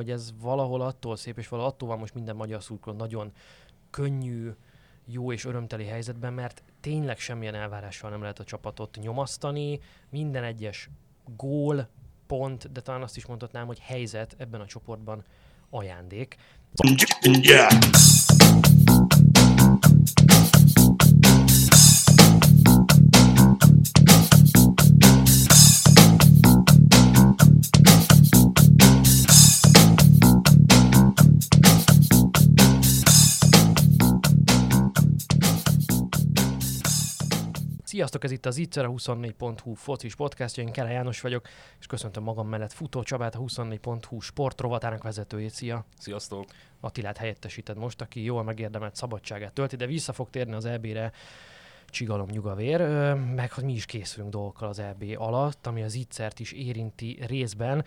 [0.00, 3.32] hogy ez valahol attól szép, és valahol attól van most minden magyar szurkoló nagyon
[3.90, 4.50] könnyű,
[5.04, 10.90] jó és örömteli helyzetben, mert tényleg semmilyen elvárással nem lehet a csapatot nyomasztani, minden egyes
[11.36, 11.88] gól,
[12.26, 15.24] pont, de talán azt is mondhatnám, hogy helyzet ebben a csoportban
[15.70, 16.36] ajándék.
[17.22, 18.39] Yeah.
[38.00, 42.22] Sziasztok, ez itt az Itzer, a 24.hu focis podcastja, én Kele János vagyok, és köszöntöm
[42.22, 45.50] magam mellett Futó Csabát, a 24.hu sportrovatának vezetőjét.
[45.50, 45.84] Szia!
[45.98, 46.44] Sziasztok!
[46.80, 51.12] Attilát helyettesíted most, aki jól megérdemelt szabadságát tölti, de vissza fog térni az EB-re
[51.86, 52.80] csigalom nyugavér,
[53.34, 57.84] meg hogy mi is készülünk dolgokkal az EB alatt, ami az Itzert is érinti részben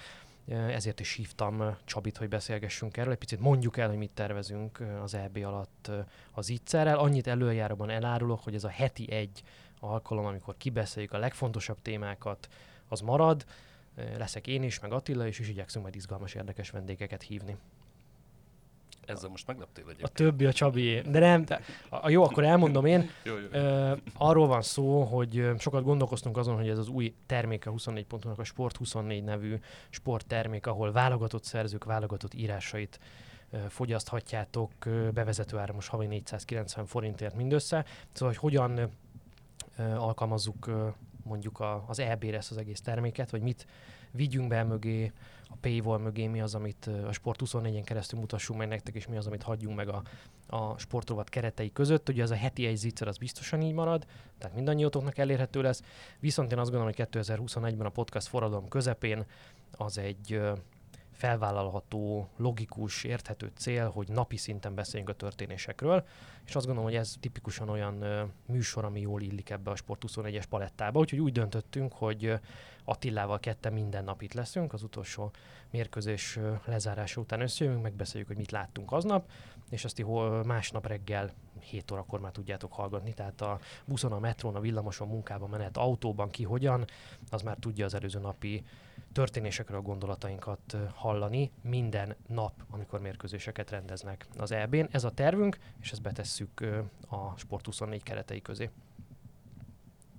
[0.48, 3.12] ezért is hívtam Csabit, hogy beszélgessünk erről.
[3.12, 5.92] Egy picit mondjuk el, hogy mit tervezünk az EB alatt
[6.32, 6.98] az Itzerrel.
[6.98, 9.44] Annyit előjáróban elárulok, hogy ez a heti egy
[9.84, 12.48] alkalom, amikor kibeszéljük a legfontosabb témákat,
[12.88, 13.46] az marad.
[14.18, 17.58] Leszek én is, meg Attila is, és igyekszünk majd izgalmas, érdekes vendégeket hívni.
[19.06, 20.10] Ezzel most megleptél egyébként.
[20.10, 21.02] A többi a Csabi.
[21.02, 23.10] De nem, de, a, jó, akkor elmondom én.
[23.24, 23.48] jó, jó.
[23.62, 28.40] Uh, arról van szó, hogy sokat gondolkoztunk azon, hogy ez az új terméke 24 pontonak
[28.40, 29.60] a Sport 24 nevű
[29.90, 33.00] sporttermék, ahol válogatott szerzők, válogatott írásait
[33.70, 34.72] fogyaszthatjátok
[35.14, 37.86] bevezető ára most havi 490 forintért mindössze.
[38.12, 38.90] Szóval, hogy hogyan
[39.78, 40.70] alkalmazzuk
[41.24, 43.68] mondjuk a, az EB-re ezt az egész terméket, vagy mit
[44.12, 45.12] vigyünk be mögé,
[45.50, 49.18] a paywall mögé, mi az, amit a Sport 24-en keresztül mutassunk meg nektek, és mi
[49.18, 50.04] az, amit hagyjunk meg a,
[50.48, 52.10] a sportrovat keretei között.
[52.10, 54.06] Ugye ez a heti egy zicser az biztosan így marad,
[54.38, 55.84] tehát mindannyiótoknak elérhető lesz.
[56.20, 59.26] Viszont én azt gondolom, hogy 2021-ben a podcast forradalom közepén
[59.72, 60.42] az egy
[61.14, 66.06] felvállalható, logikus, érthető cél, hogy napi szinten beszéljünk a történésekről,
[66.46, 70.04] és azt gondolom, hogy ez tipikusan olyan ö, műsor, ami jól illik ebbe a Sport
[70.08, 72.40] 21-es palettába, úgyhogy úgy döntöttünk, hogy
[72.84, 75.32] Attilával ketten minden nap itt leszünk, az utolsó
[75.70, 79.30] mérkőzés lezárása után összejövünk, megbeszéljük, hogy mit láttunk aznap,
[79.70, 80.04] és azt
[80.46, 85.50] másnap reggel 7 órakor már tudjátok hallgatni, tehát a buszon, a metrón, a villamoson, munkában
[85.50, 86.86] menet, autóban ki hogyan,
[87.30, 88.64] az már tudja az előző napi
[89.14, 94.86] történésekről gondolatainkat hallani minden nap, amikor mérkőzéseket rendeznek az EB-n.
[94.92, 96.62] Ez a tervünk, és ezt betesszük
[97.10, 98.70] a Sport 24 keretei közé.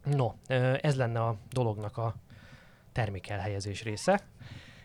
[0.05, 0.32] No,
[0.81, 2.15] ez lenne a dolognak a
[2.93, 4.27] termékelhelyezés része.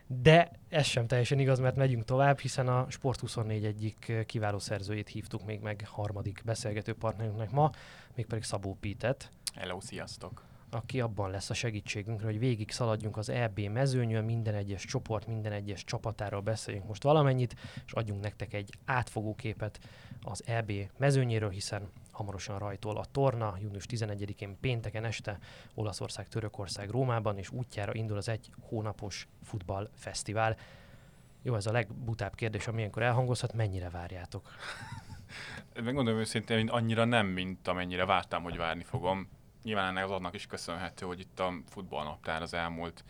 [0.08, 5.46] De ez sem teljesen igaz, mert megyünk tovább, hiszen a Sport24 egyik kiváló szerzőjét hívtuk
[5.46, 7.72] még meg harmadik beszélgető partnerünknek ma,
[8.16, 9.30] mégpedig Szabó Pítet.
[9.56, 10.49] Hello, sziasztok!
[10.70, 15.52] Aki abban lesz a segítségünkre, hogy végig szaladjunk az EB mezőnyön, minden egyes csoport, minden
[15.52, 19.80] egyes csapatáról beszéljünk most valamennyit, és adjunk nektek egy átfogó képet
[20.22, 25.40] az EB mezőnyéről, hiszen hamarosan rajtol a torna, június 11-én pénteken este
[25.74, 30.58] Olaszország, Törökország, Rómában, és útjára indul az egy hónapos futballfesztivál.
[31.42, 34.50] Jó, ez a legbutább kérdés, ami ilyenkor elhangozhat, mennyire várjátok?
[35.84, 39.30] Megmondom őszintén, hogy annyira nem, mint amennyire vártam, hogy várni fogom
[39.64, 43.04] nyilván ennek az annak is köszönhető, hogy itt a futballnaptár az elmúlt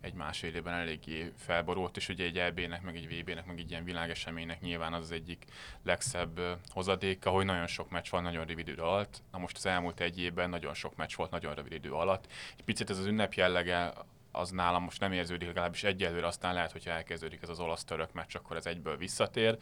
[0.00, 3.84] egy másfél évben eléggé felborult, és ugye egy EB-nek, meg egy VB-nek, meg egy ilyen
[3.84, 5.44] világeseménynek nyilván az, az egyik
[5.82, 9.22] legszebb hozadéka, hogy nagyon sok meccs van nagyon rövid idő alatt.
[9.32, 12.26] Na most az elmúlt egy évben nagyon sok meccs volt nagyon rövid idő alatt.
[12.56, 13.92] Egy picit ez az ünnep jellege
[14.36, 18.36] az nálam most nem érződik, legalábbis egyelőre, aztán lehet, hogyha elkezdődik ez az olasz-török meccs,
[18.36, 19.58] akkor ez egyből visszatér.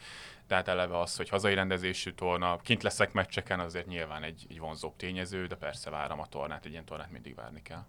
[0.47, 4.97] Tehát eleve az, hogy hazai rendezésű torna, kint leszek meccseken, azért nyilván egy, egy vonzóbb
[4.97, 7.85] tényező, de persze várom a tornát, egy ilyen tornát mindig várni kell.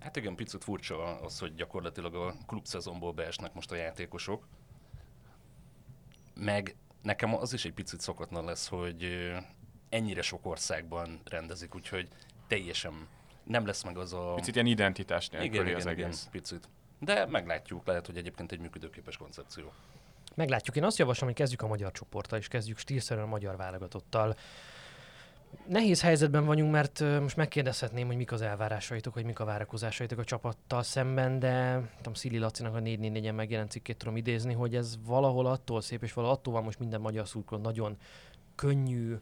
[0.00, 4.46] Hát igen, picit furcsa az, hogy gyakorlatilag a klubszezonból beesnek most a játékosok.
[6.34, 9.30] Meg nekem az is egy picit szokatlan lesz, hogy
[9.88, 12.08] ennyire sok országban rendezik, úgyhogy
[12.46, 13.08] teljesen
[13.50, 14.32] nem lesz meg az a...
[14.34, 16.20] Picit ilyen identitás nélküli igen, az igen, egész.
[16.20, 16.68] Igen, picit.
[16.98, 19.72] De meglátjuk, lehet, hogy egyébként egy működőképes koncepció.
[20.34, 20.76] Meglátjuk.
[20.76, 24.36] Én azt javaslom, hogy kezdjük a magyar csoporttal, és kezdjük stílszerűen a magyar válogatottal.
[25.66, 30.24] Nehéz helyzetben vagyunk, mert most megkérdezhetném, hogy mik az elvárásaitok, hogy mik a várakozásaitok a
[30.24, 35.46] csapattal szemben, de tudom, Szili Lacinak a 4-4-en megjelent cikkét tudom idézni, hogy ez valahol
[35.46, 37.96] attól szép, és valahol attól van most minden magyar szurkoló nagyon
[38.54, 39.16] könnyű,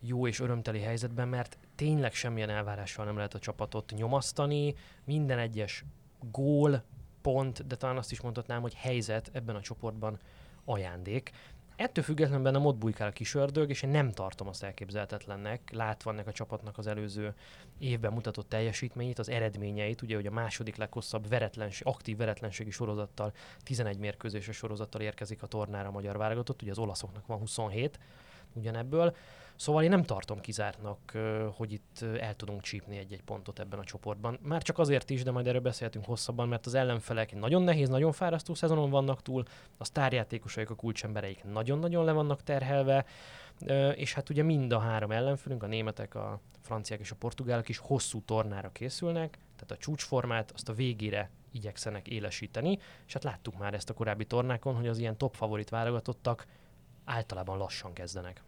[0.00, 4.74] jó és örömteli helyzetben, mert tényleg semmilyen elvárással nem lehet a csapatot nyomasztani,
[5.04, 5.84] minden egyes
[6.30, 6.82] gól,
[7.22, 10.18] pont, de talán azt is mondhatnám, hogy helyzet ebben a csoportban
[10.64, 11.30] ajándék.
[11.76, 16.10] Ettől függetlenül benne ott bujkál a kis ördög, és én nem tartom azt elképzelhetetlennek, látva
[16.10, 17.34] ennek a csapatnak az előző
[17.78, 23.32] évben mutatott teljesítményét, az eredményeit, ugye, hogy a második leghosszabb veretlenség, aktív veretlenségi sorozattal,
[23.62, 27.98] 11 mérkőzéses sorozattal érkezik a tornára a magyar válogatott, ugye az olaszoknak van 27
[28.52, 29.16] ugyanebből.
[29.60, 31.18] Szóval én nem tartom kizártnak,
[31.56, 34.38] hogy itt el tudunk csípni egy-egy pontot ebben a csoportban.
[34.42, 38.12] Már csak azért is, de majd erről beszélhetünk hosszabban, mert az ellenfelek nagyon nehéz, nagyon
[38.12, 39.42] fárasztó szezonon vannak túl,
[39.78, 43.04] a sztárjátékosaik, a kulcsembereik nagyon-nagyon le vannak terhelve,
[43.94, 47.78] és hát ugye mind a három ellenfelünk, a németek, a franciák és a portugálok is
[47.78, 53.74] hosszú tornára készülnek, tehát a csúcsformát azt a végére igyekszenek élesíteni, és hát láttuk már
[53.74, 56.46] ezt a korábbi tornákon, hogy az ilyen top favorit válogatottak
[57.04, 58.42] általában lassan kezdenek.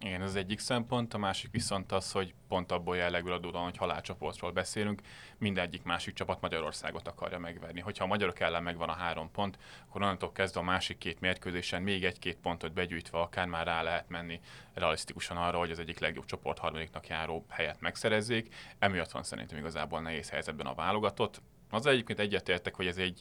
[0.00, 3.76] Igen, ez az egyik szempont, a másik viszont az, hogy pont abból jellegül adódóan, hogy
[3.76, 5.00] halálcsoportról beszélünk,
[5.38, 7.80] mindegyik másik csapat Magyarországot akarja megverni.
[7.80, 9.58] Hogyha a magyarok ellen megvan a három pont,
[9.88, 14.08] akkor onnantól kezdve a másik két mérkőzésen még egy-két pontot begyűjtve akár már rá lehet
[14.08, 14.40] menni
[14.74, 18.54] realisztikusan arra, hogy az egyik legjobb csoport harmadiknak járó helyet megszerezzék.
[18.78, 21.42] Emiatt van szerintem igazából nehéz helyzetben a válogatott.
[21.70, 23.20] Az egyébként egyetértek, hogy ez egy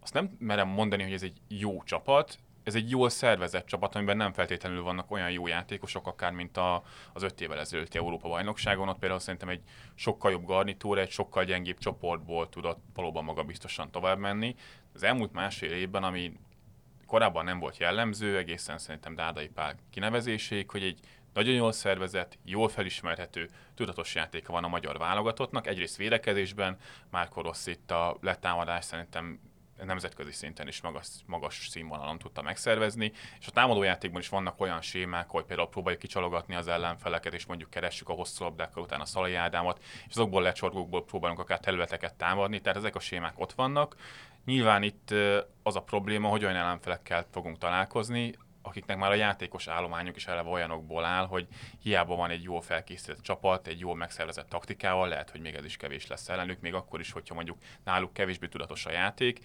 [0.00, 2.38] azt nem merem mondani, hogy ez egy jó csapat,
[2.68, 6.82] ez egy jól szervezett csapat, amiben nem feltétlenül vannak olyan jó játékosok, akár mint a,
[7.12, 9.62] az öt évvel ezelőtti Európa bajnokságon, ott például szerintem egy
[9.94, 14.54] sokkal jobb garnitúra, egy sokkal gyengébb csoportból tudott valóban magabiztosan tovább menni.
[14.94, 16.32] Az elmúlt másfél évben, ami
[17.06, 21.00] korábban nem volt jellemző, egészen szerintem Dádai Pál kinevezéséig, hogy egy
[21.32, 25.66] nagyon jól szervezett, jól felismerhető, tudatos játéka van a magyar válogatottnak.
[25.66, 26.76] Egyrészt védekezésben,
[27.10, 29.40] Márko Rossz itt a letámadás szerintem
[29.84, 35.28] nemzetközi szinten is magas, magas színvonalon tudta megszervezni, és a támadójátékban is vannak olyan sémák,
[35.28, 39.34] hogy például próbáljuk kicsalogatni az ellenfeleket, és mondjuk keressük a hosszú labdákkal utána a Szalai
[39.34, 43.96] Ádámot, és azokból lecsorgókból próbálunk akár területeket támadni, tehát ezek a sémák ott vannak.
[44.44, 45.14] Nyilván itt
[45.62, 48.34] az a probléma, hogy olyan ellenfelekkel fogunk találkozni,
[48.68, 51.46] akiknek már a játékos állományuk is eleve olyanokból áll, hogy
[51.82, 55.76] hiába van egy jól felkészített csapat, egy jól megszervezett taktikával, lehet, hogy még ez is
[55.76, 59.40] kevés lesz ellenük, még akkor is, hogyha mondjuk náluk kevésbé tudatos a játék.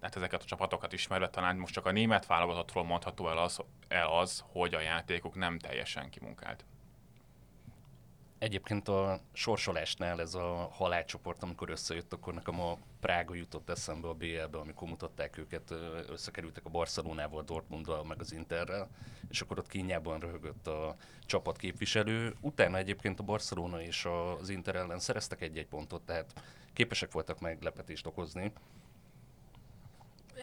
[0.00, 4.08] Tehát ezeket a csapatokat ismerve talán most csak a német válogatottról mondható el az, el
[4.08, 6.64] az, hogy a játékuk nem teljesen kimunkált.
[8.40, 14.14] Egyébként a sorsolásnál ez a halálcsoport, amikor összejött, akkor nekem a Prága jutott eszembe a
[14.14, 15.74] BL-be, amikor mutatták őket,
[16.08, 18.88] összekerültek a Barcelonával, Dortmunddal, meg az Interrel,
[19.28, 20.96] és akkor ott kínjában röhögött a
[21.26, 22.34] csapat képviselő.
[22.40, 24.04] Utána egyébként a Barcelona és
[24.40, 28.52] az Inter ellen szereztek egy-egy pontot, tehát képesek voltak meglepetést okozni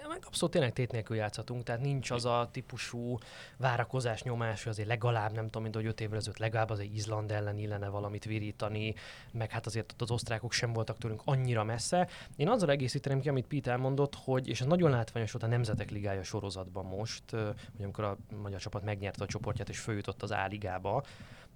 [0.07, 3.17] meg abszolút tényleg tét nélkül játszhatunk, tehát nincs az a típusú
[3.57, 6.95] várakozás, nyomás, hogy azért legalább, nem tudom, mint hogy öt évvel ezelőtt legalább az egy
[6.95, 8.95] Izland ellen illene valamit virítani,
[9.31, 12.07] meg hát azért ott az osztrákok sem voltak tőlünk annyira messze.
[12.35, 15.91] Én azzal egészíteném ki, amit Pete elmondott, hogy, és ez nagyon látványos volt a Nemzetek
[15.91, 21.03] Ligája sorozatban most, hogy amikor a magyar csapat megnyerte a csoportját és följutott az A-ligába,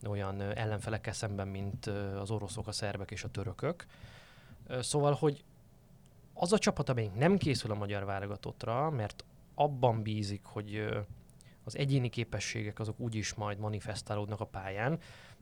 [0.07, 1.85] olyan ellenfelekkel szemben, mint
[2.19, 3.85] az oroszok, a szerbek és a törökök.
[4.79, 5.43] Szóval, hogy
[6.33, 9.25] az a csapat, amelyik nem készül a magyar válogatottra, mert
[9.55, 10.87] abban bízik, hogy
[11.63, 14.99] az egyéni képességek azok úgyis majd manifestálódnak a pályán,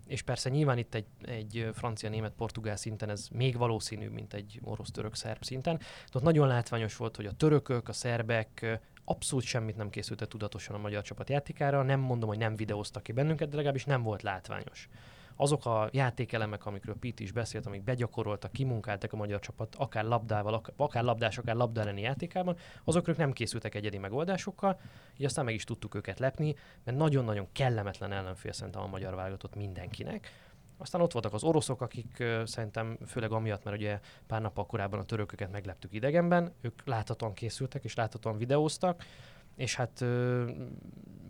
[0.08, 4.60] és persze nyilván itt egy, egy francia, német, portugál szinten ez még valószínűbb, mint egy
[4.64, 5.78] orosz, török, szerb szinten.
[5.78, 10.76] De ott nagyon látványos volt, hogy a törökök, a szerbek abszolút semmit nem készültek tudatosan
[10.76, 11.84] a magyar csapat játékára.
[11.84, 14.90] Nem mondom, hogy nem videóztak ki bennünket, de legalábbis nem volt látványos
[15.42, 20.62] azok a játékelemek, amikről Pete is beszélt, amik begyakoroltak, kimunkáltak a magyar csapat, akár labdával,
[20.76, 24.80] akár labdás, akár labda elleni játékában, azokról nem készültek egyedi megoldásokkal,
[25.18, 29.56] így aztán meg is tudtuk őket lepni, mert nagyon-nagyon kellemetlen ellenfél szerintem a magyar válogatott
[29.56, 30.32] mindenkinek.
[30.78, 35.06] Aztán ott voltak az oroszok, akik szerintem főleg amiatt, mert ugye pár nappal korábban a
[35.06, 39.04] törököket megleptük idegenben, ők láthatóan készültek és láthatóan videóztak,
[39.60, 40.50] és hát uh,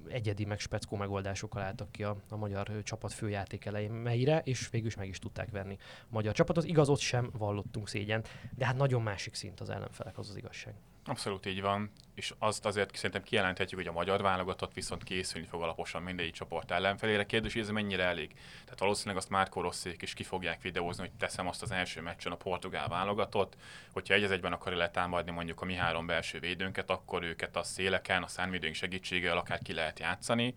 [0.08, 4.96] egyedi, meg speckó megoldásokkal álltak ki a, a magyar csapat főjáték elemeire, és végül is
[4.96, 6.64] meg is tudták venni a magyar csapatot.
[6.64, 8.24] Igaz, ott sem vallottunk szégyen,
[8.56, 10.74] de hát nagyon másik szint az ellenfelek, az az igazság.
[11.10, 15.62] Abszolút így van, és azt azért szerintem kijelenthetjük, hogy a magyar válogatott viszont készülni fog
[15.62, 17.26] alaposan mindegyik csoport ellenfelére.
[17.26, 18.34] Kérdés, hogy ez mennyire elég.
[18.64, 22.32] Tehát valószínűleg azt már Rosszék is ki fogják videózni, hogy teszem azt az első meccsen
[22.32, 23.56] a portugál válogatott,
[23.92, 28.24] hogyha egy egyben akar letámadni mondjuk a mi három belső védőnket, akkor őket a széleken,
[28.24, 30.56] a szánvédőink segítségével akár ki lehet játszani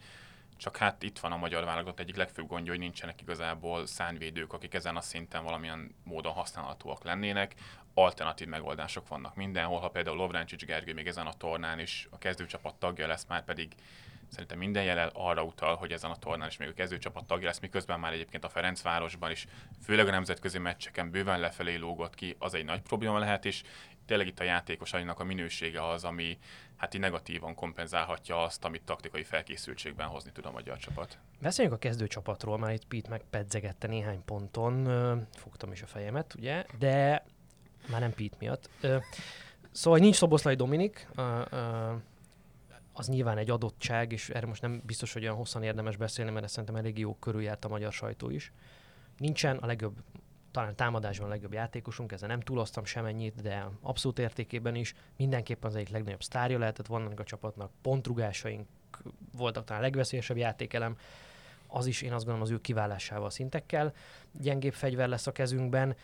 [0.63, 4.75] csak hát itt van a magyar válogatott egyik legfőbb gondja, hogy nincsenek igazából szánvédők, akik
[4.75, 7.55] ezen a szinten valamilyen módon használhatóak lennének.
[7.95, 12.75] Alternatív megoldások vannak mindenhol, ha például Lovráncsics Gergő még ezen a tornán is a kezdőcsapat
[12.75, 13.75] tagja lesz, már pedig
[14.29, 17.61] szerintem minden jelen arra utal, hogy ezen a tornán is még a kezdőcsapat tagja lesz,
[17.61, 19.47] miközben már egyébként a Ferencvárosban is,
[19.83, 23.63] főleg a nemzetközi meccseken bőven lefelé lógott ki, az egy nagy probléma lehet, és
[24.07, 26.39] tényleg itt a játékosainak a minősége az, ami
[26.77, 31.19] hát így negatívan kompenzálhatja azt, amit taktikai felkészültségben hozni tud a magyar csapat.
[31.41, 37.25] Beszéljünk a kezdőcsapatról, már itt Pete megpedzegette néhány ponton, fogtam is a fejemet, ugye, de
[37.91, 38.71] már nem Pete miatt.
[39.71, 41.09] Szóval nincs Szoboszlai Dominik,
[42.93, 46.45] az nyilván egy adottság, és erre most nem biztos, hogy olyan hosszan érdemes beszélni, mert
[46.45, 48.53] ezt szerintem elég jó körüljárt a magyar sajtó is.
[49.19, 49.97] Nincsen a legjobb,
[50.51, 55.77] talán támadásban a legjobb játékosunk, ezzel nem túloztam semennyit, de abszolút értékében is mindenképpen az
[55.77, 58.67] egyik legnagyobb sztárja lehetett vannak a csapatnak, pontrugásaink
[59.37, 60.97] voltak talán a legveszélyesebb játékelem,
[61.67, 63.95] az is én azt gondolom az ő kiválásával szintekkel
[64.41, 65.97] gyengébb fegyver lesz a kezünkben,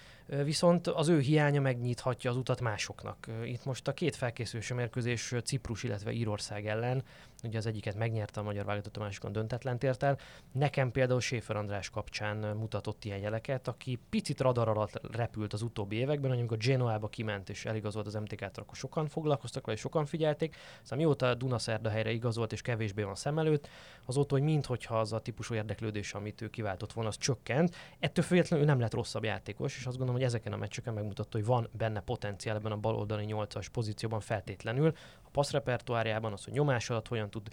[0.45, 3.27] viszont az ő hiánya megnyithatja az utat másoknak.
[3.45, 7.03] Itt most a két felkészülési mérkőzés Ciprus, illetve Írország ellen,
[7.45, 10.19] ugye az egyiket megnyerte a magyar válogatott, a másikon döntetlen tért el.
[10.53, 15.97] Nekem például Séfer András kapcsán mutatott ilyen jeleket, aki picit radar alatt repült az utóbbi
[15.97, 20.57] években, hogy amikor Genoába kiment és eligazolt az MTK-t, akkor sokan foglalkoztak vele, sokan figyelték.
[20.83, 23.69] Aztán mióta Dunaszerda helyre igazolt és kevésbé van szem előtt,
[24.05, 27.77] azóta, hogy minthogyha az a típusú érdeklődés, amit ő kiváltott volna, az csökkent.
[27.99, 31.37] Ettől függetlenül ő nem lett rosszabb játékos, és azt gondolom, hogy ezeken a meccseken megmutatta,
[31.37, 34.93] hogy van benne potenciál ebben a baloldali 8-as pozícióban feltétlenül.
[35.23, 37.49] A passzrepertoárjában az, hogy nyomás alatt hogyan tud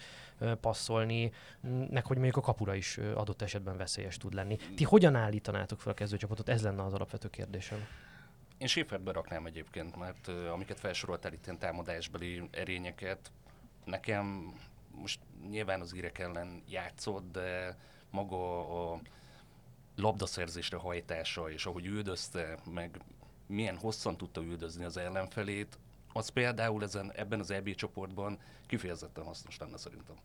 [0.61, 1.31] passzolni,
[1.89, 4.57] meg hogy mondjuk a kapura is adott esetben veszélyes tud lenni.
[4.75, 6.49] Ti hogyan állítanátok fel a kezdőcsapatot?
[6.49, 7.87] Ez lenne az alapvető kérdésem.
[8.57, 13.31] Én Séfert beraknám egyébként, mert amiket felsoroltál itt ilyen támadásbeli erényeket,
[13.85, 14.53] nekem
[14.91, 15.19] most
[15.49, 17.77] nyilván az írek ellen játszott, de
[18.09, 18.59] maga
[18.91, 18.99] a
[19.95, 22.99] labdaszerzésre hajtása, és ahogy üldözte, meg
[23.47, 25.77] milyen hosszan tudta üldözni az ellenfelét,
[26.13, 30.15] az például ezen, ebben az EB csoportban kifejezetten hasznos lenne szerintem.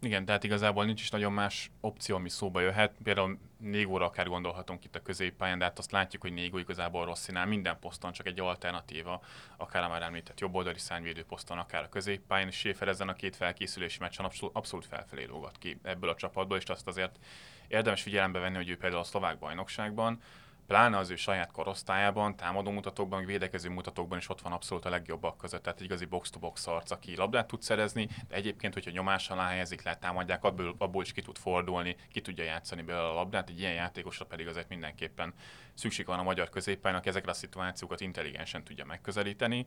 [0.00, 2.94] Igen, tehát igazából nincs is nagyon más opció, ami szóba jöhet.
[3.02, 7.46] Például Négóra akár gondolhatunk itt a középpályán, de hát azt látjuk, hogy Négó igazából Rosszinál
[7.46, 9.22] minden poszton csak egy alternatíva,
[9.56, 13.36] akár a már említett jobboldali szányvédő poszton, akár a középpályán, és Schäfer ezen a két
[13.36, 17.18] felkészülési meccsen abszolút, abszolút felfelé lógat ki ebből a csapatból, és azt azért
[17.68, 20.20] érdemes figyelembe venni, hogy ő például a szlovák bajnokságban
[20.66, 25.36] pláne az ő saját korosztályában, támadó mutatókban, védekező mutatókban is ott van abszolút a legjobbak
[25.36, 25.62] között.
[25.62, 29.96] Tehát igazi box-to-box arc, aki labdát tud szerezni, de egyébként, hogyha nyomás alá helyezik le,
[29.96, 33.48] támadják, abból, abból is ki tud fordulni, ki tudja játszani belőle a labdát.
[33.48, 35.34] Egy ilyen játékosra pedig azért mindenképpen
[35.74, 39.66] szükség van a magyar középpálynak, ezekre a szituációkat intelligensen tudja megközelíteni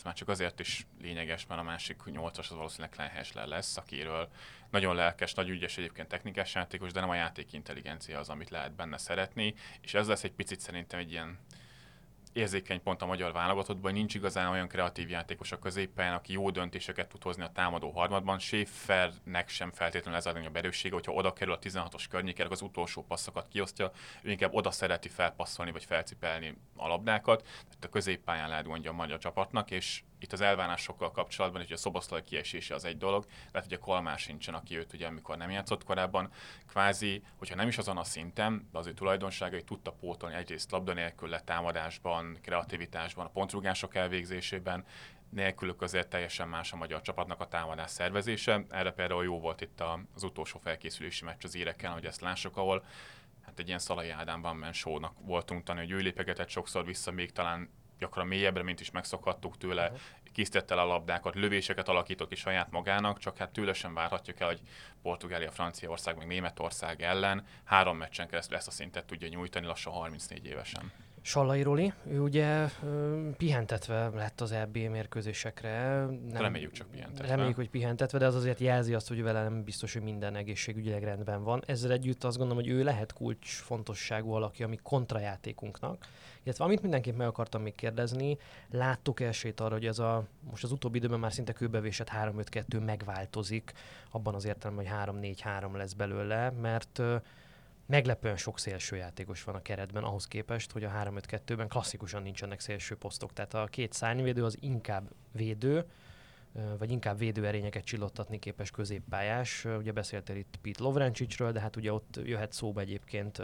[0.00, 3.76] ez már csak azért is lényeges, mert a másik nyolcas az valószínűleg Klein Hessler lesz,
[3.76, 4.28] akiről
[4.70, 8.72] nagyon lelkes, nagy ügyes egyébként technikás játékos, de nem a játék intelligencia az, amit lehet
[8.72, 11.38] benne szeretni, és ez lesz egy picit szerintem egy ilyen
[12.32, 17.08] érzékeny pont a magyar válogatottban, nincs igazán olyan kreatív játékos a középen, aki jó döntéseket
[17.08, 18.38] tud hozni a támadó harmadban.
[18.38, 23.02] Schäfernek sem feltétlenül ez a legnagyobb erőssége, hogyha oda kerül a 16-os környékre, az utolsó
[23.02, 23.90] passzokat kiosztja,
[24.22, 27.42] ő inkább oda szereti felpasszolni vagy felcipelni a labdákat.
[27.42, 31.76] Tehát a középpályán lehet gondja a magyar csapatnak, és itt az elvárásokkal kapcsolatban, hogy a
[31.76, 35.50] Szoboszlai kiesése az egy dolog, lehet, hogy a Kolmár sincsen, aki őt ugye amikor nem
[35.50, 36.30] játszott korábban,
[36.68, 40.92] kvázi, hogyha nem is azon a szinten, de az ő tulajdonságai tudta pótolni egyrészt labda
[40.92, 44.84] nélkül letámadásban, kreativitásban, a pontrugások elvégzésében,
[45.30, 48.64] nélkülük azért teljesen más a magyar csapatnak a támadás szervezése.
[48.68, 49.82] Erre például jó volt itt
[50.14, 52.84] az utolsó felkészülési meccs az érekkel, hogy ezt lássuk, ahol
[53.42, 54.72] hát egy ilyen Szalai Ádám van men
[55.20, 59.84] voltunk tanulni, hogy ő lépegetett sokszor vissza, még talán gyakran mélyebbre, mint is megszokhattuk tőle,
[59.84, 59.98] uh-huh.
[60.32, 64.46] készítette el a labdákat, lövéseket alakított ki saját magának, csak hát tőle sem várhatjuk el,
[64.46, 64.60] hogy
[65.02, 70.46] Portugália, Franciaország, meg Németország ellen három meccsen keresztül ezt a szintet tudja nyújtani lassan 34
[70.46, 70.92] évesen.
[71.22, 72.68] Sallai Roli, ő ugye
[73.36, 76.04] pihentetve lett az EB mérkőzésekre.
[76.04, 77.26] Nem, reméljük csak pihentetve.
[77.26, 81.02] Reméljük, hogy pihentetve, de az azért jelzi azt, hogy vele nem biztos, hogy minden egészségügyileg
[81.02, 81.62] rendben van.
[81.66, 86.06] Ezzel együtt azt gondolom, hogy ő lehet kulcs fontosságú valaki, ami kontrajátékunknak.
[86.42, 88.38] Illetve amit mindenképp meg akartam még kérdezni,
[88.70, 93.72] láttuk esélyt arra, hogy ez a most az utóbbi időben már szinte kőbevésett 3-5-2 megváltozik,
[94.10, 97.02] abban az értelemben, hogy 3-4-3 lesz belőle, mert
[97.90, 102.96] meglepően sok szélső játékos van a keretben ahhoz képest, hogy a 3-5-2-ben klasszikusan nincsenek szélső
[102.96, 103.32] posztok.
[103.32, 105.86] Tehát a két szárnyvédő az inkább védő,
[106.78, 109.64] vagy inkább védőerényeket csillottatni képes középpályás.
[109.64, 113.42] Ugye beszéltél itt Pete Lovrencsicsről, de hát ugye ott jöhet szóba egyébként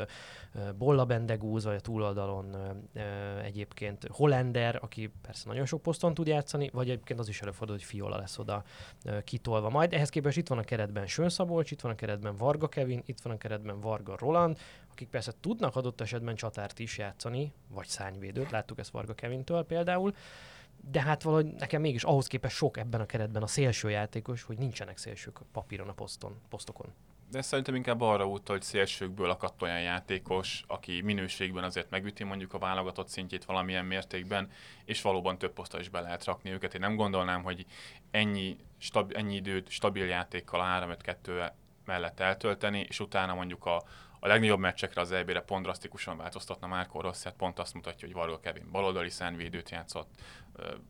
[0.79, 2.57] Bolla Bendegúz, vagy a túloldalon
[3.43, 7.85] egyébként Hollander, aki persze nagyon sok poszton tud játszani, vagy egyébként az is előfordul, hogy
[7.85, 8.65] Fiola lesz oda
[9.25, 9.93] kitolva majd.
[9.93, 13.21] Ehhez képest itt van a keretben Sön Szabolcs, itt van a keretben Varga Kevin, itt
[13.21, 14.59] van a keretben Varga Roland,
[14.91, 20.15] akik persze tudnak adott esetben csatárt is játszani, vagy szányvédőt, láttuk ezt Varga Kevintől például,
[20.91, 24.59] de hát valahogy nekem mégis ahhoz képest sok ebben a keretben a szélső játékos, hogy
[24.59, 26.95] nincsenek szélsők papíron a poszton, posztokon.
[27.31, 32.55] De szerintem inkább arra út, hogy szélsőkből akadt olyan játékos, aki minőségben azért megüti mondjuk
[32.55, 34.51] a válogatott szintjét valamilyen mértékben,
[34.85, 36.75] és valóban több posztra is be lehet rakni őket.
[36.75, 37.67] Én nem gondolnám, hogy
[38.11, 41.51] ennyi, stab, ennyi időt stabil játékkal a 3-5-2
[41.85, 43.83] mellett eltölteni, és utána mondjuk a,
[44.21, 48.41] a legnagyobb meccsekre az EB-re pont drasztikusan változtatna Márko Rossi, pont azt mutatja, hogy Varga
[48.41, 50.09] Kevin baloldali szánvédőt játszott,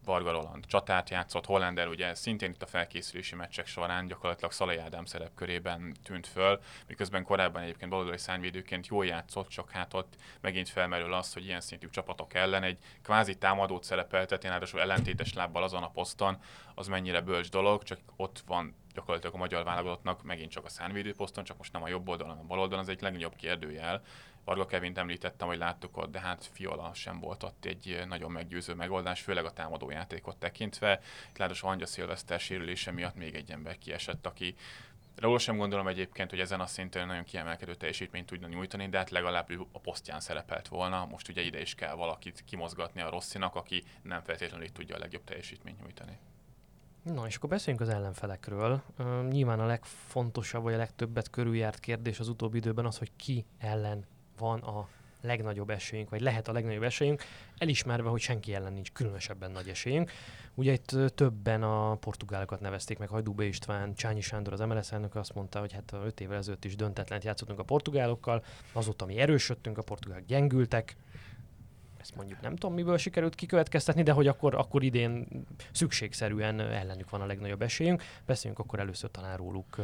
[0.04, 5.04] Varga Roland csatát játszott, Hollander ugye szintén itt a felkészülési meccsek során gyakorlatilag Szalai Ádám
[5.04, 11.12] szerepkörében tűnt föl, miközben korábban egyébként baloldali szárnyvédőként jól játszott, csak hát ott megint felmerül
[11.12, 15.90] az, hogy ilyen szintű csapatok ellen egy kvázi támadót szerepeltetni, ráadásul ellentétes lábbal azon a
[15.90, 16.38] poszton,
[16.74, 21.14] az mennyire bölcs dolog, csak ott van gyakorlatilag a magyar válogatottnak megint csak a szánvédő
[21.14, 24.02] poszton, csak most nem a jobb oldalon, a bal oldalon, az egy legnagyobb kérdőjel.
[24.46, 28.74] Varga Kevint említettem, hogy láttuk ott, de hát Fiola sem volt ott egy nagyon meggyőző
[28.74, 31.00] megoldás, főleg a támadó játékot tekintve.
[31.34, 34.54] Ráadásul Angya Szilveszter sérülése miatt még egy ember kiesett, aki
[35.16, 39.10] Róla sem gondolom egyébként, hogy ezen a szinten nagyon kiemelkedő teljesítményt tudna nyújtani, de hát
[39.10, 41.06] legalább a posztján szerepelt volna.
[41.06, 44.98] Most ugye ide is kell valakit kimozgatni a Rosszinak, aki nem feltétlenül itt tudja a
[44.98, 46.18] legjobb teljesítményt nyújtani.
[47.02, 48.82] Na, és akkor beszéljünk az ellenfelekről.
[48.98, 53.46] Uh, nyilván a legfontosabb, vagy a legtöbbet körüljárt kérdés az utóbbi időben az, hogy ki
[53.58, 54.06] ellen
[54.38, 54.88] van a
[55.20, 57.22] legnagyobb esélyünk, vagy lehet a legnagyobb esélyünk,
[57.58, 60.10] elismerve, hogy senki ellen nincs különösebben nagy esélyünk.
[60.54, 63.40] Ugye itt többen a portugálokat nevezték meg, Hajdú B.
[63.40, 67.24] István, Csányi Sándor, az MLS elnök azt mondta, hogy hát 5 évvel ezelőtt is döntetlent
[67.24, 70.96] játszottunk a portugálokkal, azóta mi erősödtünk, a portugálok gyengültek,
[72.00, 75.26] ezt mondjuk nem tudom, miből sikerült kikövetkeztetni, de hogy akkor, akkor idén
[75.72, 78.02] szükségszerűen ellenük van a legnagyobb esélyünk.
[78.26, 79.76] Beszéljünk akkor először talán róluk.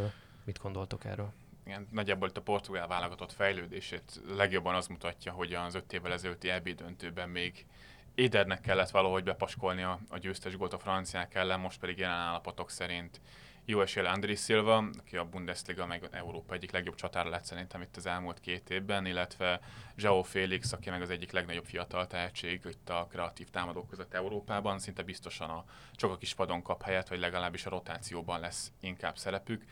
[0.44, 1.32] Mit gondoltok erről?
[1.64, 6.50] Igen, nagyjából itt a portugál válogatott fejlődését legjobban az mutatja, hogy az öt évvel ezelőtti
[6.50, 7.66] EB döntőben még
[8.14, 12.70] Édernek kellett valahogy bepaskolni a, a győztes gólt a franciák ellen, most pedig jelen állapotok
[12.70, 13.20] szerint
[13.64, 17.96] jó esélye Andrés Silva, aki a Bundesliga meg Európa egyik legjobb csatára lett szerintem itt
[17.96, 19.60] az elmúlt két évben, illetve
[19.96, 24.78] João Félix, aki meg az egyik legnagyobb fiatal tehetség itt a kreatív támadók között Európában,
[24.78, 29.16] szinte biztosan a csak a kis padon kap helyet, vagy legalábbis a rotációban lesz inkább
[29.16, 29.64] szerepük.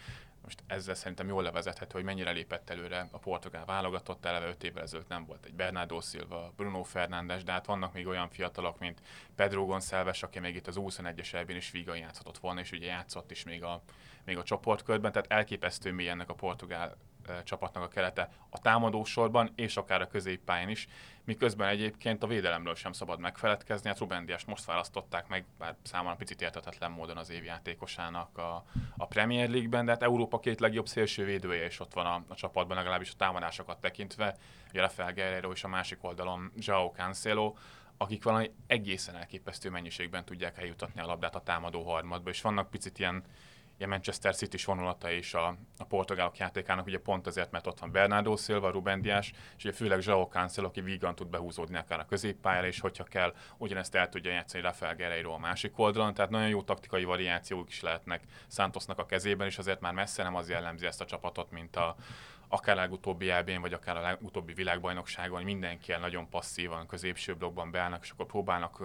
[0.43, 4.83] Most ezzel szerintem jól levezethető, hogy mennyire lépett előre a portugál válogatott, eleve 5 évvel
[4.83, 9.03] ezelőtt nem volt egy Bernardo Silva, Bruno Fernández, de hát vannak még olyan fiatalok, mint
[9.35, 13.31] Pedro Gonçalves, aki még itt az 21-es elbén is vígan játszhatott volna, és ugye játszott
[13.31, 13.83] is még a,
[14.25, 16.97] még a csoportkörben, tehát elképesztő mély ennek a portugál
[17.45, 20.89] csapatnak a kerete a támadósorban és akár a középpályán is,
[21.25, 23.89] miközben egyébként a védelemről sem szabad megfeledkezni.
[23.89, 28.65] Hát Ruben Dias most választották meg, bár számomra picit értetetlen módon az évjátékosának a,
[28.97, 32.35] a Premier League-ben, de hát Európa két legjobb szélső védője is ott van a, a
[32.35, 34.37] csapatban, legalábbis a támadásokat tekintve.
[34.71, 37.55] Ugye Rafael Guerrero és a másik oldalon João Cancelo,
[37.97, 42.99] akik valami egészen elképesztő mennyiségben tudják eljutatni a labdát a támadó harmadba, és vannak picit
[42.99, 43.25] ilyen
[43.83, 47.93] a Manchester City vonulata is a, a portugálok játékának, ugye pont azért, mert ott van
[47.93, 52.05] Bernardo Silva, Ruben Dias, és ugye főleg João Cancelo, aki vígan tud behúzódni akár a
[52.05, 56.49] középpályára, és hogyha kell, ugyanezt el tudja játszani Rafael Guerreiro a másik oldalon, tehát nagyon
[56.49, 60.87] jó taktikai variációk is lehetnek Santosnak a kezében, és azért már messze nem az jellemzi
[60.87, 61.97] ezt a csapatot, mint a,
[62.49, 68.03] akár a legutóbbi elbén, vagy akár a legutóbbi világbajnokságon, mindenki nagyon passzívan középső blokkban beállnak,
[68.03, 68.83] és akkor próbálnak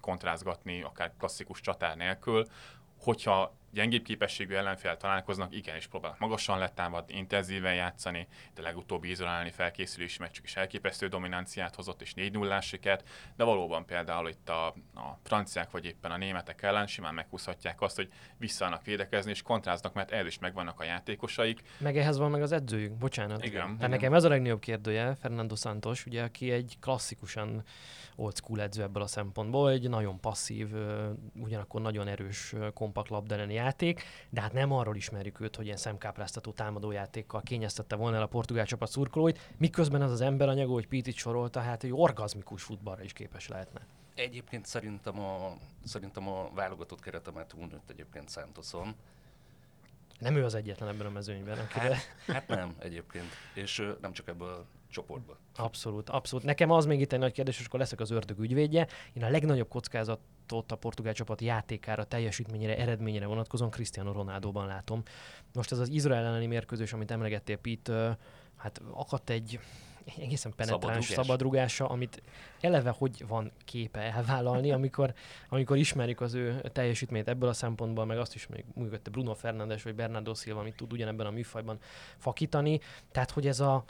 [0.00, 2.46] kontrázgatni, akár klasszikus csatár nélkül,
[2.98, 10.16] hogyha gyengébb képességű ellenfél találkoznak, igenis próbálnak magasan letámadni, intenzíven játszani, de legutóbbi izolálni felkészülési
[10.20, 15.18] meccsük is elképesztő dominanciát hozott, és 4 0 sikert, de valóban például itt a, a
[15.22, 20.10] franciák vagy éppen a németek ellen simán meghúzhatják azt, hogy visszaállnak védekezni, és kontráznak, mert
[20.10, 21.60] el is megvannak a játékosaik.
[21.78, 23.44] Meg ehhez van meg az edzőjük, bocsánat.
[23.44, 23.60] Igen.
[23.60, 23.90] Tehát igen.
[23.90, 27.64] nekem ez a legnagyobb kérdője, Fernando Santos, ugye, aki egy klasszikusan
[28.16, 30.68] old school edző ebből a szempontból, egy nagyon passzív,
[31.42, 33.28] ugyanakkor nagyon erős kompakt labdarúgó
[33.60, 38.26] játék, de hát nem arról ismerjük őt, hogy ilyen szemkápráztató támadójátékkal kényeztette volna el a
[38.26, 43.12] portugál csapat szurkolóit, miközben az az emberanyagó, hogy Pitit sorolta, hát egy orgazmikus futballra is
[43.12, 43.80] képes lehetne.
[44.14, 48.94] Egyébként szerintem a, szerintem a válogatott keretemet túlnőtt egyébként Santoson.
[50.18, 51.58] Nem ő az egyetlen ebben a mezőnyben.
[51.58, 51.94] Akire...
[51.94, 55.36] Hát, hát nem egyébként, és nem csak ebből a csoportba.
[55.56, 56.44] Abszolút, abszolút.
[56.44, 58.86] Nekem az még itt egy nagy kérdés, és akkor leszek az ördög ügyvédje.
[59.12, 65.02] Én a legnagyobb kockázatot a portugál csapat játékára, teljesítményére, eredményére vonatkozóan Cristiano Ronaldoban látom.
[65.54, 68.18] Most ez az Izrael elleni mérkőzés, amit emlegettél, Pete,
[68.56, 69.60] hát akadt egy
[70.18, 71.26] egészen penetráns szabadrugás.
[71.26, 72.22] szabadrugása, amit
[72.60, 75.14] eleve hogy van képe elvállalni, amikor,
[75.48, 79.82] amikor ismerjük az ő teljesítményt ebből a szempontból, meg azt is még mondjuk Bruno Fernandes
[79.82, 81.78] vagy Bernardo Silva, amit tud ugyanebben a műfajban
[82.16, 82.80] fakítani.
[83.12, 83.84] Tehát, hogy ez a,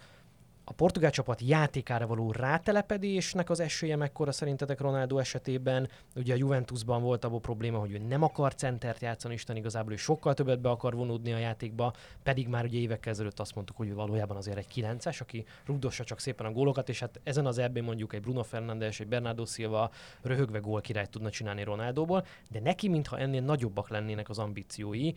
[0.70, 5.88] a portugál csapat játékára való rátelepedésnek az esélye mekkora szerintetek Ronaldo esetében?
[6.16, 9.96] Ugye a Juventusban volt abból probléma, hogy ő nem akar centert játszani, Isten igazából ő
[9.96, 13.88] sokkal többet be akar vonódni a játékba, pedig már ugye évekkel ezelőtt azt mondtuk, hogy
[13.88, 17.59] ő valójában azért egy 9-es, aki rugdossa csak szépen a gólokat, és hát ezen az
[17.59, 19.90] ebben mondjuk egy Bruno Fernandes, egy Bernardo Silva
[20.22, 25.12] röhögve gólkirályt tudna csinálni Ronaldóból, de neki mintha ennél nagyobbak lennének az ambíciói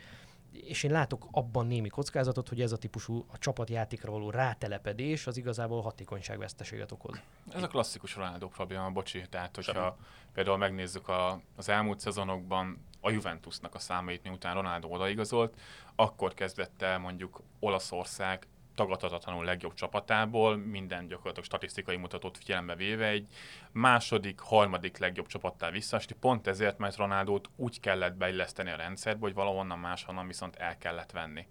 [0.54, 5.38] és én látok abban némi kockázatot, hogy ez a típusú a csapatjátékra való rátelepedés az
[5.38, 7.22] igazából hatékonyságveszteséget okoz.
[7.54, 9.96] Ez a klasszikus Ronaldo probléma, bocsi, tehát hogyha Semmi.
[10.34, 15.60] például megnézzük a, az elmúlt szezonokban a Juventusnak a számait, miután Ronaldo odaigazolt,
[15.96, 23.28] akkor kezdett el mondjuk Olaszország tagadhatatlanul legjobb csapatából, minden gyakorlatilag statisztikai mutatót figyelembe véve egy
[23.72, 29.34] második, harmadik legjobb csapattá visszaesti, pont ezért, mert Ronaldót úgy kellett beilleszteni a rendszerbe, hogy
[29.34, 31.48] valahonnan máshonnan viszont el kellett venni.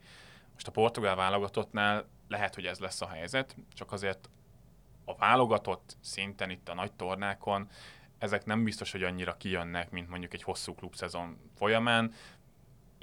[0.53, 4.31] Most a portugál válogatottnál lehet, hogy ez lesz a helyzet, csak azért
[5.05, 7.69] a válogatott szinten itt a nagy tornákon
[8.23, 12.13] ezek nem biztos, hogy annyira kijönnek, mint mondjuk egy hosszú klubszezon folyamán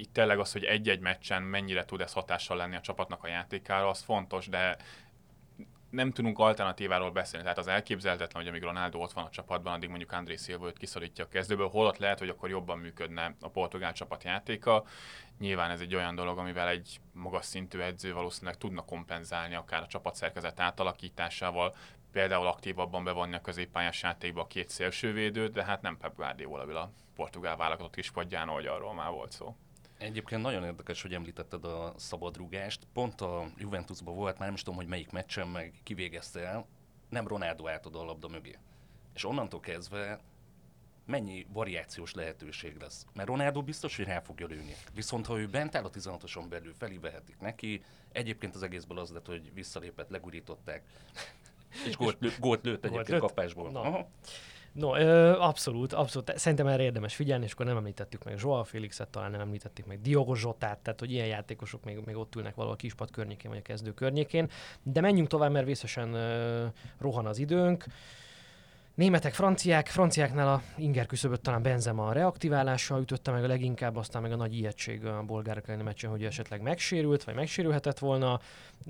[0.00, 3.88] itt tényleg az, hogy egy-egy meccsen mennyire tud ez hatással lenni a csapatnak a játékára,
[3.88, 4.76] az fontos, de
[5.90, 7.42] nem tudunk alternatíváról beszélni.
[7.42, 10.78] Tehát az elképzelhetetlen, hogy amíg Ronaldo ott van a csapatban, addig mondjuk André Silva őt
[10.78, 14.84] kiszorítja a kezdőből, holott lehet, hogy akkor jobban működne a portugál csapat játéka.
[15.38, 19.86] Nyilván ez egy olyan dolog, amivel egy magas szintű edző valószínűleg tudna kompenzálni akár a
[19.86, 21.74] csapatszerkezet átalakításával,
[22.12, 26.90] például aktívabban bevonni a középpályás játékba a két szélsővédőt, de hát nem Pep Guardiola, a
[27.14, 29.56] portugál válogatott kispadján, ahogy arról már volt szó.
[30.00, 32.86] Egyébként nagyon érdekes, hogy említetted a szabadrugást.
[32.92, 36.66] Pont a Juventusban volt, már nem is tudom, hogy melyik meccsen meg kivégezte el,
[37.08, 38.58] nem Ronaldo átad a labda mögé.
[39.14, 40.20] És onnantól kezdve
[41.06, 43.06] mennyi variációs lehetőség lesz.
[43.14, 44.74] Mert Ronaldo biztos, hogy rá fogja lőni.
[44.94, 47.82] Viszont ha ő bent áll a 16-oson belül, felívehetik neki.
[48.12, 50.82] Egyébként az egészből az lett, hogy visszalépett, legurították.
[51.86, 53.70] És gólt, lő, gólt lőtt egyébként gólt kapásból.
[53.70, 54.04] No.
[54.72, 56.38] No, ö, abszolút, abszolút.
[56.38, 60.00] Szerintem erre érdemes figyelni, és akkor nem említettük meg Joao Félixet, talán nem említettük meg
[60.00, 63.58] Diogo Zsotát, tehát hogy ilyen játékosok még, még ott ülnek valahol a kispad környékén, vagy
[63.58, 64.50] a kezdő környékén.
[64.82, 66.66] De menjünk tovább, mert vészesen ö,
[66.98, 67.84] rohan az időnk.
[69.00, 74.22] Németek, franciák, franciáknál a inger küszöböt talán Benzema a reaktiválással ütötte meg a leginkább, aztán
[74.22, 78.40] meg a nagy ijegység a bolgárok elleni meccsen, hogy esetleg megsérült, vagy megsérülhetett volna.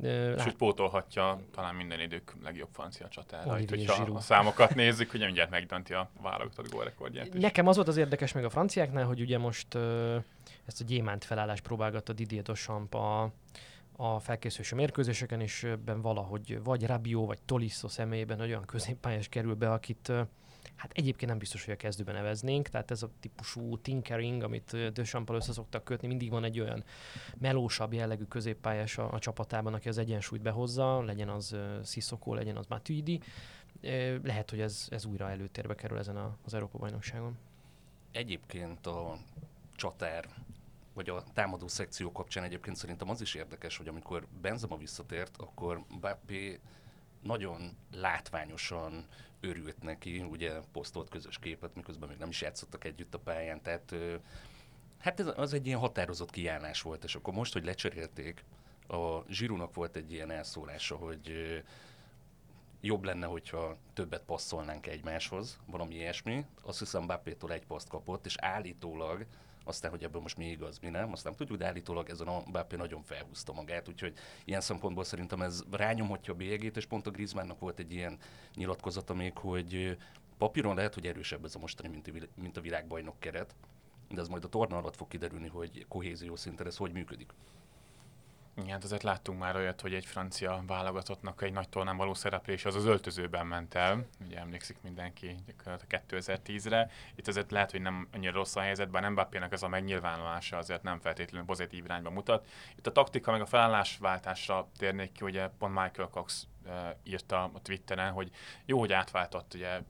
[0.02, 5.92] Sőt, pótolhatja talán minden idők legjobb francia csatára, hogyha a számokat nézzük, hogy mindjárt megdönti
[5.92, 7.32] a válogatott gólrekordját.
[7.32, 9.74] Nekem az volt az érdekes meg a franciáknál, hogy ugye most
[10.66, 13.30] ezt a gyémánt felállást próbálgatta Didier Deschamps a,
[14.02, 19.72] a felkészülési mérkőzéseken, és ebben valahogy vagy Rabiot, vagy Tolisso személyében olyan középpályás kerül be,
[19.72, 20.12] akit
[20.76, 25.36] hát egyébként nem biztos, hogy a kezdőben neveznénk, tehát ez a típusú tinkering, amit Dösampal
[25.36, 26.84] össze szoktak kötni, mindig van egy olyan
[27.38, 32.66] melósabb jellegű középpályás a, a csapatában, aki az egyensúlyt behozza, legyen az Sissoko, legyen az
[32.66, 33.20] Matuidi.
[34.22, 37.38] Lehet, hogy ez, ez újra előtérbe kerül ezen a, az Európa-bajnokságon.
[38.12, 39.16] Egyébként a
[39.76, 40.24] csatár
[40.94, 45.84] vagy a támadó szekció kapcsán egyébként szerintem az is érdekes, hogy amikor Benzema visszatért, akkor
[46.00, 46.60] Bappé
[47.22, 49.06] nagyon látványosan
[49.40, 53.94] örült neki, ugye posztolt közös képet, miközben még nem is játszottak együtt a pályán, tehát
[54.98, 58.44] hát ez az egy ilyen határozott kiállás volt, és akkor most, hogy lecserélték,
[58.88, 61.32] a Zsirúnak volt egy ilyen elszólása, hogy
[62.80, 66.44] jobb lenne, hogyha többet passzolnánk egymáshoz, valami ilyesmi.
[66.62, 69.26] Azt hiszem Bappétól egy paszt kapott, és állítólag
[69.64, 72.42] aztán, hogy ebből most mi igaz, mi nem, azt nem tudjuk, de állítólag ezen a
[72.46, 74.12] Mbappé nagyon felhúzta magát, úgyhogy
[74.44, 78.18] ilyen szempontból szerintem ez rányomhatja a bélyegét, és pont a Griezmannnak volt egy ilyen
[78.54, 79.96] nyilatkozata még, hogy
[80.38, 82.02] papíron lehet, hogy erősebb ez a mostani,
[82.34, 83.54] mint a világbajnok keret,
[84.08, 87.32] de ez majd a torna alatt fog kiderülni, hogy kohézió szinten ez hogy működik.
[88.68, 92.74] Hát azért láttunk már olyat, hogy egy francia válogatottnak egy nagy tornán való szereplés az
[92.74, 94.06] az öltözőben ment el.
[94.26, 95.34] Ugye emlékszik mindenki
[95.88, 96.90] 2010-re.
[97.14, 100.82] Itt azért lehet, hogy nem annyira rossz a helyzetben, nem Mbappének ez a megnyilvánulása azért
[100.82, 102.46] nem feltétlenül pozitív irányba mutat.
[102.76, 106.46] Itt a taktika meg a felállásváltásra térnék ki, ugye pont Michael Cox
[107.02, 108.30] írta a Twitteren, hogy
[108.64, 109.80] jó, hogy átváltott ugye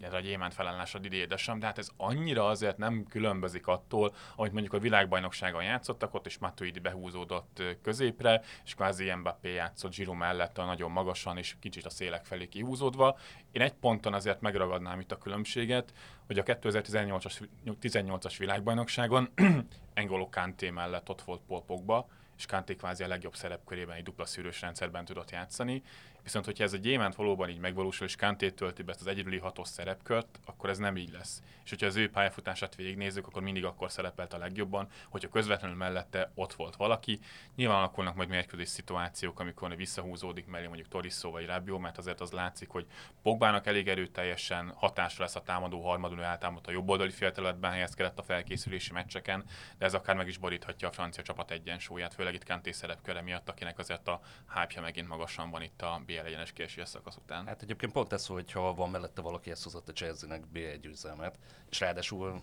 [0.00, 4.14] ez a gyémánt felállás a Didier Deschamps, de hát ez annyira azért nem különbözik attól,
[4.36, 10.12] amit mondjuk a világbajnokságon játszottak, ott is Matuidi behúzódott középre, és kvázi Mbappé játszott Giro
[10.12, 13.18] mellett a nagyon magasan, és kicsit a szélek felé kihúzódva.
[13.52, 15.92] Én egy ponton azért megragadnám itt a különbséget,
[16.26, 19.28] hogy a 2018-as 18-as világbajnokságon
[19.94, 22.06] Engolo Kanté mellett ott volt Paul
[22.36, 25.82] és Kanté kvázi a legjobb szerepkörében egy dupla szűrős rendszerben tudott játszani.
[26.26, 29.38] Viszont, hogyha ez a gyémánt valóban így megvalósul, és Kanté tölti be ezt az egyedüli
[29.38, 31.42] hatos szerepkört, akkor ez nem így lesz.
[31.64, 36.30] És hogyha az ő pályafutását végignézzük, akkor mindig akkor szerepelt a legjobban, hogyha közvetlenül mellette
[36.34, 37.18] ott volt valaki.
[37.56, 42.30] Nyilván alakulnak majd mérkőzés szituációk, amikor visszahúzódik mellé mondjuk Torisso vagy Rabiot, mert azért az
[42.30, 42.86] látszik, hogy
[43.22, 48.22] Pogbának elég erőteljesen hatásra lesz a támadó harmadul eltámadt a jobb oldali félterületben helyezkedett a
[48.22, 49.44] felkészülési meccseken,
[49.78, 53.48] de ez akár meg is boríthatja a francia csapat egyensúlyát, főleg itt Kanté szerepköre miatt,
[53.48, 54.20] akinek azért a
[54.54, 57.46] hype megint magasan van itt a BL egyenes kieséses szakasz után.
[57.46, 61.38] Hát egyébként pont ez, hogyha van mellette valaki, ezt hozott a Chelsea-nek B1 győzelmet,
[61.70, 62.40] és ráadásul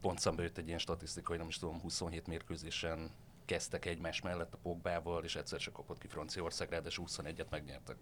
[0.00, 3.10] pont szembe jött egy ilyen statisztika, hogy nem is tudom, 27 mérkőzésen
[3.44, 7.96] kezdtek egymás mellett a Pogbával, és egyszer csak kapott ki Franciaország, ráadásul 21-et megnyertek.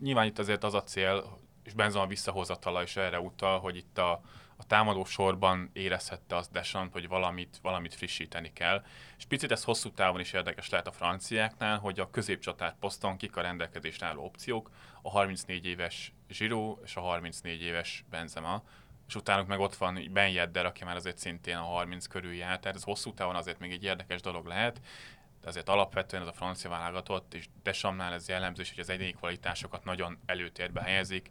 [0.00, 4.20] Nyilván itt azért az a cél, és Benzema visszahozatala is erre utal, hogy itt a,
[4.60, 8.84] a támadó sorban érezhette az Deschamps, hogy valamit, valamit frissíteni kell.
[9.18, 13.36] És picit ez hosszú távon is érdekes lehet a franciáknál, hogy a középcsatár poszton kik
[13.36, 14.70] a rendelkezésre álló opciók,
[15.02, 18.62] a 34 éves Giroud és a 34 éves Benzema,
[19.08, 22.58] és utánuk meg ott van Ben Yedder, aki már azért szintén a 30 körül jár,
[22.60, 24.80] tehát ez hosszú távon azért még egy érdekes dolog lehet,
[25.40, 29.84] de azért alapvetően ez a francia válogatott, és Desampnál ez jellemző, hogy az egyéni kvalitásokat
[29.84, 31.30] nagyon előtérbe helyezik,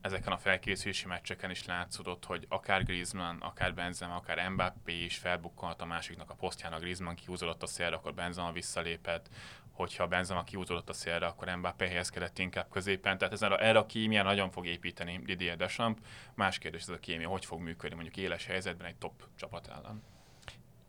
[0.00, 5.80] ezeken a felkészülési meccseken is látszódott, hogy akár Griezmann, akár Benzema, akár Mbappé is felbukkanhat
[5.80, 9.28] a másiknak a posztján, a Griezmann kihúzódott a szélre, akkor Benzema visszalépett,
[9.72, 13.18] hogyha Benzema kihúzódott a szélre, akkor Mbappé helyezkedett inkább középen.
[13.18, 16.00] Tehát a, erre a kémia nagyon fog építeni Didier Deschamps.
[16.34, 20.02] Más kérdés ez a kémia, hogy fog működni mondjuk éles helyzetben egy top csapat ellen.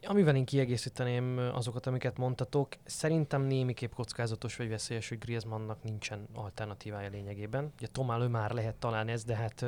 [0.03, 7.09] Amivel én kiegészíteném azokat, amiket mondtatok, szerintem némiképp kockázatos vagy veszélyes, hogy Griezmannnak nincsen alternatívája
[7.09, 7.71] lényegében.
[7.77, 9.65] Ugye Tomál ő már lehet talán ez, de hát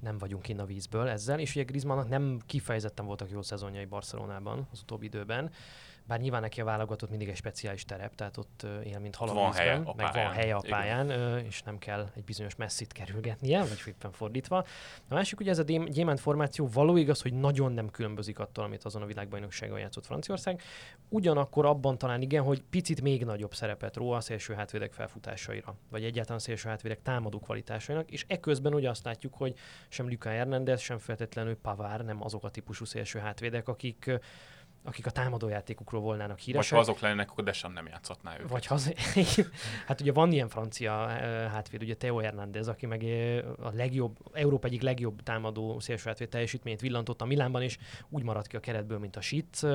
[0.00, 4.68] nem vagyunk innen a vízből ezzel, és ugye Griezmannnak nem kifejezetten voltak jó szezonjai Barcelonában
[4.72, 5.50] az utóbbi időben
[6.04, 9.52] bár nyilván neki a válogatott mindig egy speciális terep, tehát ott él, mint hal van
[9.52, 11.44] helye a meg van helye a pályán, Igen.
[11.44, 14.56] és nem kell egy bizonyos messzit kerülgetnie, vagy éppen fordítva.
[15.08, 18.84] A másik ugye ez a gyémánt formáció való igaz, hogy nagyon nem különbözik attól, amit
[18.84, 20.62] azon a világbajnokságon játszott Franciaország.
[21.08, 26.04] Ugyanakkor abban talán igen, hogy picit még nagyobb szerepet ró a szélső hátvédek felfutásaira, vagy
[26.04, 29.54] egyáltalán szélső hátvédek támadó kvalitásainak, és ekközben ugye azt látjuk, hogy
[29.88, 34.10] sem Luka Hernández, sem feltétlenül Pavár nem azok a típusú szélső hátvédek, akik
[34.84, 36.70] akik a támadójátékukról volnának híresek.
[36.70, 38.50] Vagy ha azok lennének, akkor Desan nem játszhatná őket.
[38.50, 38.94] Vagy ha az...
[39.86, 40.92] hát ugye van ilyen francia
[41.48, 43.04] hátvéd, ugye Theo Hernández, aki meg
[43.58, 48.46] a legjobb, Európa egyik legjobb támadó szélső hátvéd teljesítményt villantott a Milánban, és úgy maradt
[48.46, 49.66] ki a keretből, mint a Sitz,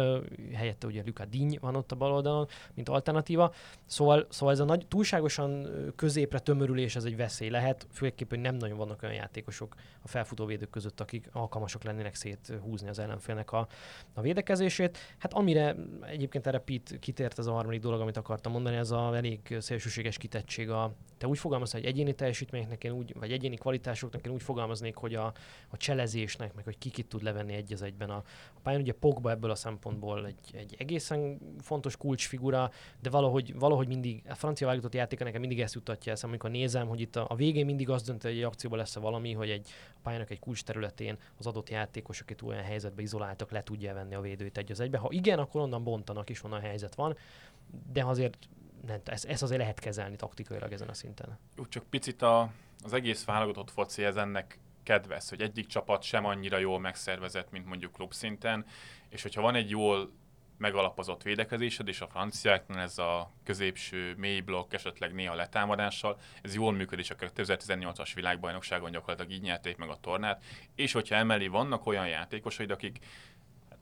[0.54, 3.54] helyette ugye Luka Diny van ott a bal oldalon, mint alternatíva.
[3.86, 8.56] Szóval, szóval ez a nagy, túlságosan középre tömörülés, ez egy veszély lehet, főképp, hogy nem
[8.56, 13.68] nagyon vannak olyan játékosok a felfutóvédők között, akik alkalmasok lennének széthúzni az ellenfélnek a,
[14.14, 14.97] a védekezését.
[15.18, 19.16] Hát amire egyébként erre Pete kitért ez a harmadik dolog, amit akartam mondani, ez a
[19.16, 20.70] elég szélsőséges kitettség.
[20.70, 24.96] A, te úgy fogalmaz, hogy egyéni teljesítményeknek én úgy, vagy egyéni kvalitásoknak én úgy fogalmaznék,
[24.96, 25.34] hogy a,
[25.68, 28.82] a cselezésnek, meg hogy ki kit tud levenni egy az egyben a, a pályán.
[28.82, 34.36] Ugye Pogba ebből a szempontból egy, egy egészen fontos kulcsfigura, de valahogy, valahogy mindig, a
[34.36, 37.66] francia válogatott játéka nekem mindig ezt jutatja eszem, amikor nézem, hogy itt a, a végén
[37.66, 41.18] mindig az dönt, hogy egy akcióban lesz valami, hogy egy a pályának egy kulcs területén
[41.38, 44.98] az adott játékos, akit olyan helyzetbe izoláltak, le tudja venni a védőt egy az egybe.
[44.98, 47.18] Ha igen, akkor onnan bontanak is, onnan helyzet van,
[47.92, 48.38] de azért
[48.86, 51.38] nem, ez, ez azért lehet kezelni taktikailag ezen a szinten.
[51.58, 52.52] Úgy csak picit a,
[52.84, 57.66] az egész válogatott foci ez ennek kedves, hogy egyik csapat sem annyira jól megszervezett, mint
[57.66, 58.66] mondjuk klubszinten,
[59.10, 60.12] és hogyha van egy jól
[60.58, 66.72] megalapozott védekezésed, és a franciáknál ez a középső mély blokk, esetleg néha letámadással, ez jól
[66.72, 70.44] működik, a 2018-as világbajnokságon gyakorlatilag így nyerték meg a tornát,
[70.76, 73.00] és hogyha emellé vannak olyan játékosaid, akik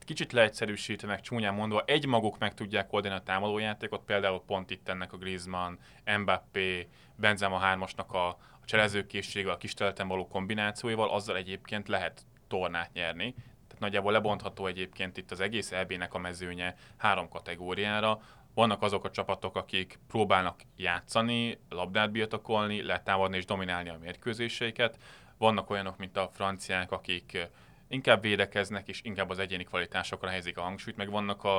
[0.06, 5.12] kicsit leegyszerűsítve, meg csúnyán mondva, egymaguk meg tudják oldani a támadójátékot, például pont itt ennek
[5.12, 5.78] a Griezmann,
[6.18, 13.34] Mbappé, Benzema hármasnak a, a cselezőkészsége, a kis való kombinációival, azzal egyébként lehet tornát nyerni.
[13.66, 18.20] Tehát nagyjából lebontható egyébként itt az egész EB-nek a mezőnye három kategóriára.
[18.54, 24.98] Vannak azok a csapatok, akik próbálnak játszani, labdát birtokolni, letámadni és dominálni a mérkőzéseiket.
[25.38, 27.48] Vannak olyanok, mint a franciák, akik
[27.88, 31.58] inkább védekeznek, és inkább az egyéni kvalitásokra helyezik a hangsúlyt, meg vannak a,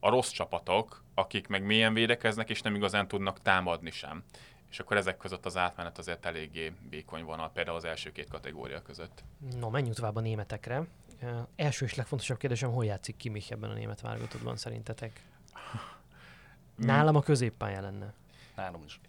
[0.00, 4.24] a rossz csapatok, akik meg mélyen védekeznek, és nem igazán tudnak támadni sem.
[4.70, 8.82] És akkor ezek között az átmenet azért eléggé vékony van, például az első két kategória
[8.82, 9.24] között.
[9.58, 10.86] No, menjünk tovább a németekre.
[11.22, 15.22] Uh, első és legfontosabb kérdésem, hol játszik ki ebben a német válogatottban szerintetek?
[16.76, 18.12] Nálam a középpálya lenne.
[18.56, 19.00] Nálam is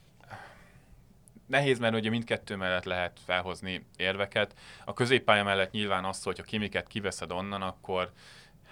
[1.48, 4.54] nehéz, mert ugye mindkettő mellett lehet felhozni érveket.
[4.86, 8.12] A középpálya mellett nyilván az, hogy ha kimiket kiveszed onnan, akkor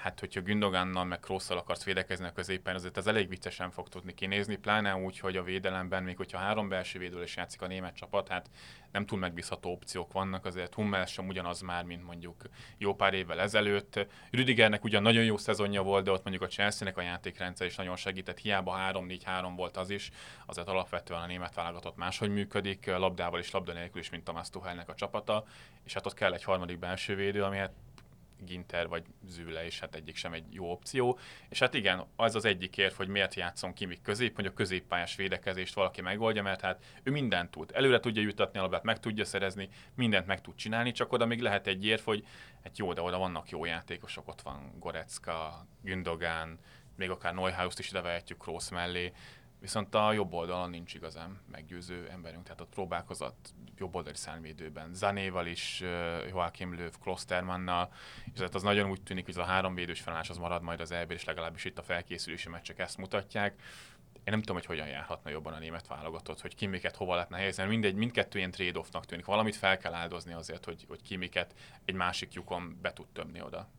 [0.05, 4.13] hát hogyha Gündogannal meg Krosszal akarsz védekezni a középen, azért ez elég viccesen fog tudni
[4.13, 7.95] kinézni, pláne úgy, hogy a védelemben, még hogyha három belső védőről is játszik a német
[7.95, 8.49] csapat, hát
[8.91, 12.43] nem túl megbízható opciók vannak, azért Hummel sem ugyanaz már, mint mondjuk
[12.77, 14.07] jó pár évvel ezelőtt.
[14.31, 17.95] Rüdigernek ugyan nagyon jó szezonja volt, de ott mondjuk a Chelsea-nek a játékrendszer is nagyon
[17.95, 20.11] segített, hiába 3-4-3 volt az is,
[20.45, 24.89] azért alapvetően a német válogatott máshogy működik, labdával is, labda nélkül is, mint Thomas Tuchelnek
[24.89, 25.45] a csapata,
[25.83, 27.71] és hát ott kell egy harmadik belső védő, ami hát
[28.39, 31.19] Ginter vagy Züle, és hát egyik sem egy jó opció.
[31.49, 35.15] És hát igen, az az egyik érv, hogy miért játszom Kimik közép, hogy a középpályás
[35.15, 37.71] védekezést valaki megoldja, mert hát ő mindent tud.
[37.73, 41.41] Előre tudja jutatni a labdát, meg tudja szerezni, mindent meg tud csinálni, csak oda még
[41.41, 42.25] lehet egy érv, hogy
[42.63, 46.59] hát jó, de oda vannak jó játékosok, ott van Gorecka, Gündogan,
[46.95, 49.11] még akár Neuhaus-t is ide vehetjük Kroos mellé,
[49.65, 54.93] Viszont a jobb oldalon nincs igazán meggyőző emberünk, tehát ott próbálkozott jobb oldali szárnyvédőben.
[54.93, 55.83] Zanéval is,
[56.29, 57.93] Joachim Löw, Klostermannal,
[58.33, 60.91] és az nagyon úgy tűnik, hogy az a három védős felállás az marad majd az
[60.91, 63.61] EB, és legalábbis itt a felkészülési meccsek ezt mutatják.
[64.13, 67.65] Én nem tudom, hogy hogyan járhatna jobban a német válogatott, hogy kimiket hova lehetne helyezni.
[67.65, 69.25] Mindegy, mindkettő ilyen trade-offnak tűnik.
[69.25, 73.69] Valamit fel kell áldozni azért, hogy, hogy kimiket egy másik lyukon be tud tömni oda.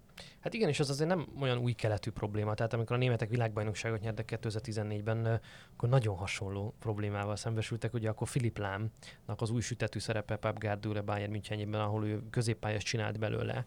[0.41, 2.55] Hát igen, és az azért nem olyan új keletű probléma.
[2.55, 5.41] Tehát amikor a németek világbajnokságot nyertek 2014-ben,
[5.77, 7.95] akkor nagyon hasonló problémával szembesültek.
[7.95, 8.91] Ugye akkor Filip Lámnak
[9.37, 13.65] az új sütetű szerepe Pap Guardiola Bayern Münchenében, ahol ő középpályás csinált belőle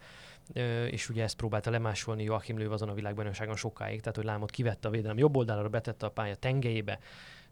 [0.89, 4.87] és ugye ezt próbálta lemásolni Joachim Löw azon a világbajnokságon sokáig, tehát hogy Lámot kivette
[4.87, 6.99] a védelem jobb oldalára, betette a pálya tengelyébe,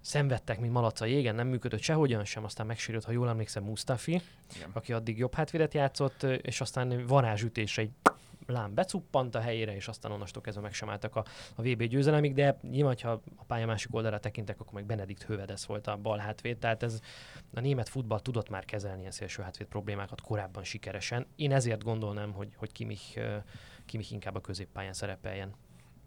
[0.01, 4.21] szenvedtek, mint malac a jégen, nem működött sehogyan sem, aztán megsérült, ha jól emlékszem, Mustafi,
[4.55, 4.69] Igen.
[4.73, 7.91] aki addig jobb hátvédet játszott, és aztán varázsütésre egy
[8.47, 12.33] lám becuppant a helyére, és aztán onnastól kezdve meg sem álltak a, a VB győzelemig,
[12.33, 16.17] de nyilván, ha a pálya másik oldalára tekintek, akkor meg Benedikt Hövedes volt a bal
[16.17, 16.99] hátvéd, tehát ez
[17.53, 21.27] a német futball tudott már kezelni ilyen szélső hátvéd problémákat korábban sikeresen.
[21.35, 23.19] Én ezért gondolnám, hogy, hogy Kimich,
[23.85, 25.53] Kimich inkább a középpályán szerepeljen.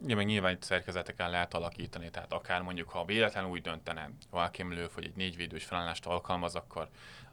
[0.07, 4.73] Ja, meg nyilván itt szerkezeteken lehet alakítani, tehát akár mondjuk, ha véletlenül úgy döntene Valkim
[4.73, 6.89] Löw, hogy egy négyvédős felállást alkalmaz, akkor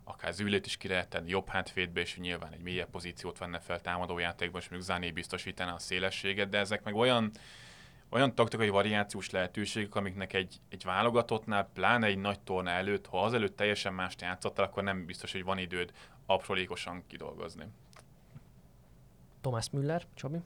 [0.08, 3.82] akár zűlét is ki lehet tenni jobb hátvédbe, és nyilván egy mélyebb pozíciót venne fel
[3.82, 7.32] támadójátékban, és mondjuk Zané biztosítaná a szélességet, de ezek meg olyan,
[8.10, 13.56] olyan taktikai variációs lehetőségek, amiknek egy, egy válogatottnál, pláne egy nagy torna előtt, ha azelőtt
[13.56, 15.92] teljesen mást játszottál, akkor nem biztos, hogy van időd
[16.26, 17.66] aprólékosan kidolgozni.
[19.42, 20.38] Thomas Müller, Csabi?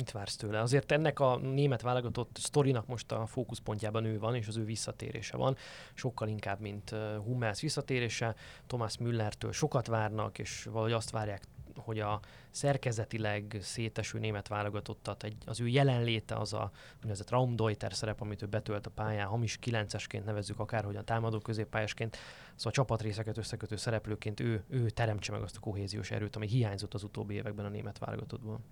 [0.00, 0.60] Mit vársz tőle?
[0.60, 5.36] Azért ennek a német válogatott sztorinak most a fókuszpontjában ő van, és az ő visszatérése
[5.36, 5.56] van.
[5.94, 6.90] Sokkal inkább, mint
[7.24, 8.34] Hummels visszatérése.
[8.66, 11.42] Thomas Müllertől sokat várnak, és valahogy azt várják
[11.76, 18.20] hogy a szerkezetileg széteső német válogatottat, egy, az ő jelenléte az a úgynevezett Raumdeuter szerep,
[18.20, 22.16] amit ő betölt a pályán, hamis kilencesként nevezzük akárhogyan támadó középpályásként,
[22.54, 27.02] szóval csapatrészeket összekötő szereplőként ő, ő teremtse meg azt a kohéziós erőt, ami hiányzott az
[27.02, 28.64] utóbbi években a német válogatottban.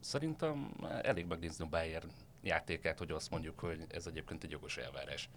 [0.00, 0.70] Szerintem
[1.02, 2.10] elég megnézni a Bayern
[2.42, 5.28] játékát, hogy azt mondjuk, hogy ez egyébként egy jogos elvárás.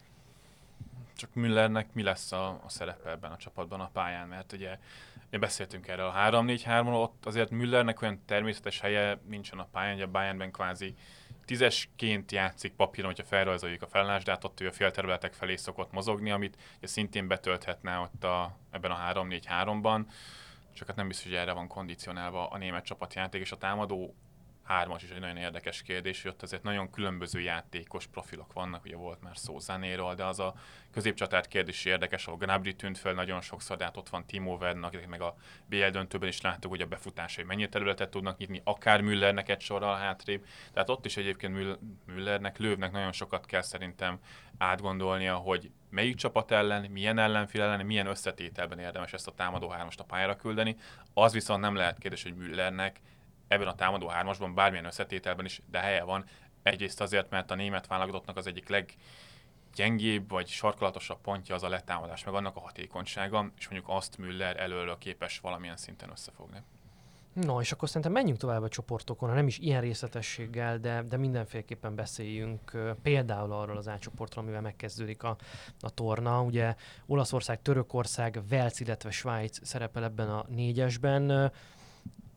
[1.16, 4.78] Csak Müllernek mi lesz a, a szerepe ebben a csapatban a pályán, mert ugye
[5.30, 10.02] mi beszéltünk erről a 3-4-3-ról, ott azért Müllernek olyan természetes helye nincsen a pályán, hogy
[10.02, 10.96] a Bayernben kvázi
[11.46, 16.32] tízesként játszik papíron, hogyha felrajzoljuk a felállást, de ott ő a félterületek felé szokott mozogni,
[16.32, 20.06] amit ugye szintén betölthetne ott a, ebben a 3-4-3-ban,
[20.74, 24.16] csak hát nem biztos, hogy erre van kondicionálva a német csapatjáték, és a támadó
[24.64, 28.96] hármas is egy nagyon érdekes kérdés, hogy ott azért nagyon különböző játékos profilok vannak, ugye
[28.96, 30.54] volt már szó Zanéról, de az a
[30.92, 34.84] középcsatár kérdés érdekes, ahol Gnabry tűnt fel nagyon sokszor, de hát ott van Timo Werner,
[34.84, 39.02] akik meg a BL döntőben is láttuk, hogy a befutásai mennyi területet tudnak nyitni, akár
[39.02, 40.46] Müllernek egy sorral hátrébb.
[40.74, 44.20] Tehát ott is egyébként Müllernek, Lővnek nagyon sokat kell szerintem
[44.58, 50.00] átgondolnia, hogy melyik csapat ellen, milyen ellenfél ellen, milyen összetételben érdemes ezt a támadó hármast
[50.00, 50.76] a pályára küldeni.
[51.14, 53.00] Az viszont nem lehet kérdés, hogy Müllernek
[53.52, 56.26] ebben a támadó hármasban, bármilyen összetételben is, de helye van.
[56.64, 62.24] Egyrészt azért, mert a német válogatottnak az egyik leggyengébb vagy sarkalatosabb pontja az a letámadás,
[62.24, 66.64] meg annak a hatékonysága, és mondjuk azt Müller előről képes valamilyen szinten összefogni.
[67.34, 71.18] No, és akkor szerintem menjünk tovább a csoportokon, ha nem is ilyen részletességgel, de, de
[71.18, 75.36] mindenféleképpen beszéljünk például arról az átcsoportról, amivel megkezdődik a,
[75.80, 76.42] a torna.
[76.42, 81.52] Ugye Olaszország, Törökország, Velc, illetve Svájc szerepel ebben a négyesben.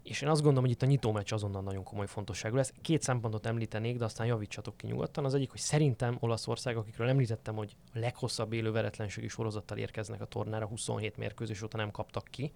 [0.04, 2.72] És én azt gondolom, hogy itt a nyitó meccs azonnal nagyon komoly fontosságú lesz.
[2.80, 5.24] Két szempontot említenék, de aztán javítsatok ki nyugodtan.
[5.24, 10.24] Az egyik, hogy szerintem Olaszország, akikről említettem, hogy a leghosszabb élő veretlenségi sorozattal érkeznek a
[10.24, 12.52] tornára, 27 mérkőzés óta nem kaptak ki.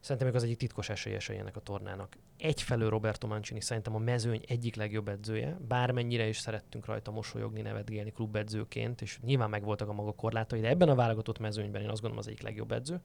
[0.00, 2.16] Szerintem még az egyik titkos esélyesei ennek a tornának.
[2.38, 8.10] Egyfelől Roberto Mancini szerintem a mezőny egyik legjobb edzője, bármennyire is szerettünk rajta mosolyogni, nevetgélni
[8.10, 12.18] klubedzőként, és nyilván megvoltak a maga korlátai, de ebben a válogatott mezőnyben én azt gondolom
[12.18, 13.00] az egyik legjobb edző.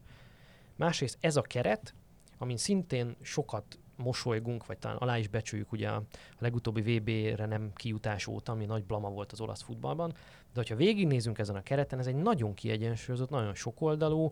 [0.75, 1.93] Másrészt ez a keret,
[2.41, 6.03] amin szintén sokat mosolygunk, vagy talán alá is becsüljük ugye a
[6.39, 10.11] legutóbbi VB-re nem kijutás óta, ami nagy blama volt az olasz futballban,
[10.53, 14.31] de hogyha végignézünk ezen a kereten, ez egy nagyon kiegyensúlyozott, nagyon sokoldalú,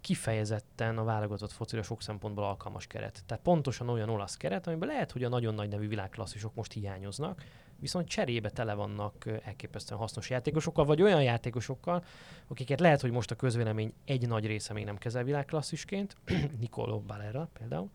[0.00, 3.22] kifejezetten a válogatott focira sok szempontból alkalmas keret.
[3.26, 7.42] Tehát pontosan olyan olasz keret, amiben lehet, hogy a nagyon nagy nevű világklasszisok most hiányoznak,
[7.78, 12.04] viszont cserébe tele vannak elképesztően hasznos játékosokkal, vagy olyan játékosokkal,
[12.46, 16.16] akiket lehet, hogy most a közvélemény egy nagy része még nem kezel világklasszisként,
[16.60, 17.90] Nicolo Balera például,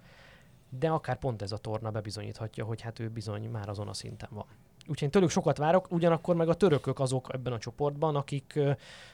[0.69, 4.29] de akár pont ez a torna bebizonyíthatja, hogy hát ő bizony már azon a szinten
[4.31, 4.45] van.
[4.79, 8.59] Úgyhogy én tőlük sokat várok, ugyanakkor meg a törökök azok ebben a csoportban, akik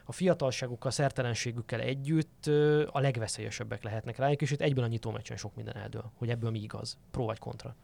[0.05, 2.45] a fiatalságukkal, szertelenségükkel együtt
[2.91, 6.51] a legveszélyesebbek lehetnek rájuk, és itt egyben a nyitó meccsen sok minden eldől, hogy ebből
[6.51, 7.76] mi igaz, pro vagy kontra.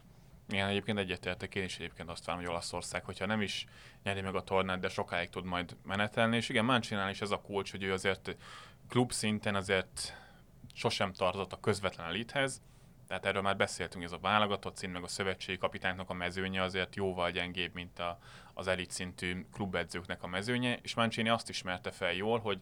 [0.50, 3.66] Igen, egyébként egyetértek, én is egyébként azt várom, hogy Olaszország, hogyha nem is
[4.04, 7.42] nyeri meg a tornát, de sokáig tud majd menetelni, és igen, Manchinál is ez a
[7.42, 8.36] kulcs, hogy ő azért
[8.90, 10.14] klub szinten azért
[10.74, 12.62] sosem tartott a közvetlen elithez,
[13.08, 16.96] tehát erről már beszéltünk, ez a válogatott szint, meg a szövetségi kapitánynak a mezőnye azért
[16.96, 18.20] jóval gyengébb, mint a,
[18.54, 22.60] az elit szintű klubedzőknek a mezőnye, és Mancini azt ismerte fel jól, hogy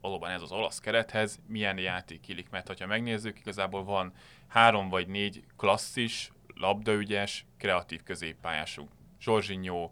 [0.00, 4.12] valóban ez az olasz kerethez milyen játék illik, mert ha megnézzük, igazából van
[4.48, 8.90] három vagy négy klasszis, labdaügyes, kreatív középpályásunk.
[9.20, 9.90] Jorginho,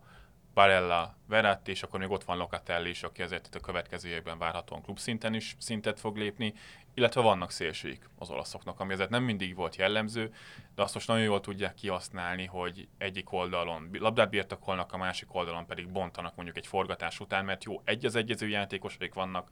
[0.55, 4.83] Barella, Verratti, és akkor még ott van Locatelli is, aki azért a következő évben várhatóan
[4.83, 6.55] klubszinten is szintet fog lépni,
[6.95, 10.35] illetve vannak szélsőik az olaszoknak, ami azért nem mindig volt jellemző,
[10.75, 15.67] de azt most nagyon jól tudják kihasználni, hogy egyik oldalon labdát birtokolnak, a másik oldalon
[15.67, 19.49] pedig bontanak mondjuk egy forgatás után, mert jó, egy az egyező játékosaik vannak,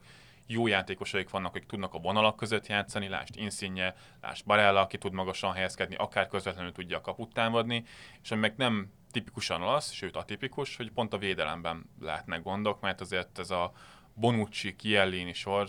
[0.51, 5.13] jó játékosaik vannak, akik tudnak a vonalak között játszani, lásd Insigne, lásd Barella, aki tud
[5.13, 7.83] magasan helyezkedni, akár közvetlenül tudja a kaput támadni,
[8.21, 13.01] és ami meg nem tipikusan olasz, sőt atipikus, hogy pont a védelemben lehetnek gondok, mert
[13.01, 13.71] azért ez a
[14.13, 15.67] Bonucci, Chiellini sor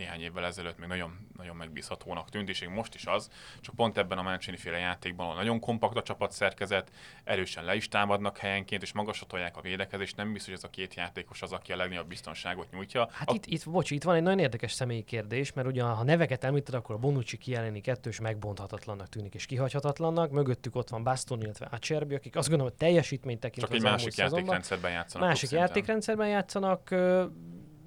[0.00, 3.30] néhány évvel ezelőtt még nagyon, nagyon megbízhatónak tűnt, és még most is az,
[3.60, 6.90] csak pont ebben a Mancini féle játékban, ahol nagyon kompakt a csapat szerkezet,
[7.24, 10.94] erősen le is támadnak helyenként, és magasatolják a védekezést, nem biztos, hogy ez a két
[10.94, 13.08] játékos az, aki a legnagyobb biztonságot nyújtja.
[13.12, 13.34] Hát a...
[13.34, 16.74] itt, itt, bocs, itt van egy nagyon érdekes személyi kérdés, mert ugye ha neveket említed,
[16.74, 22.14] akkor a Bonucci kijeleni kettős megbonthatatlannak tűnik és kihagyhatatlannak, mögöttük ott van Baston, illetve Acerbi,
[22.14, 25.28] akik azt gondolom, hogy teljesítményt tekintve Csak egy másik játékrendszerben játszanak.
[25.28, 26.94] Másik játékrendszerben játszanak,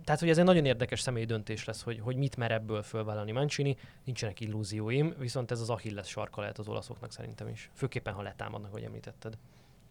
[0.04, 3.32] tehát, hogy ez egy nagyon érdekes személyi döntés lesz, hogy, hogy mit mer ebből fölvállalni
[3.32, 3.78] Mancini.
[4.04, 7.70] Nincsenek illúzióim, viszont ez az Achilles sarka lehet az olaszoknak szerintem is.
[7.74, 9.38] Főképpen, ha letámadnak, hogy említetted.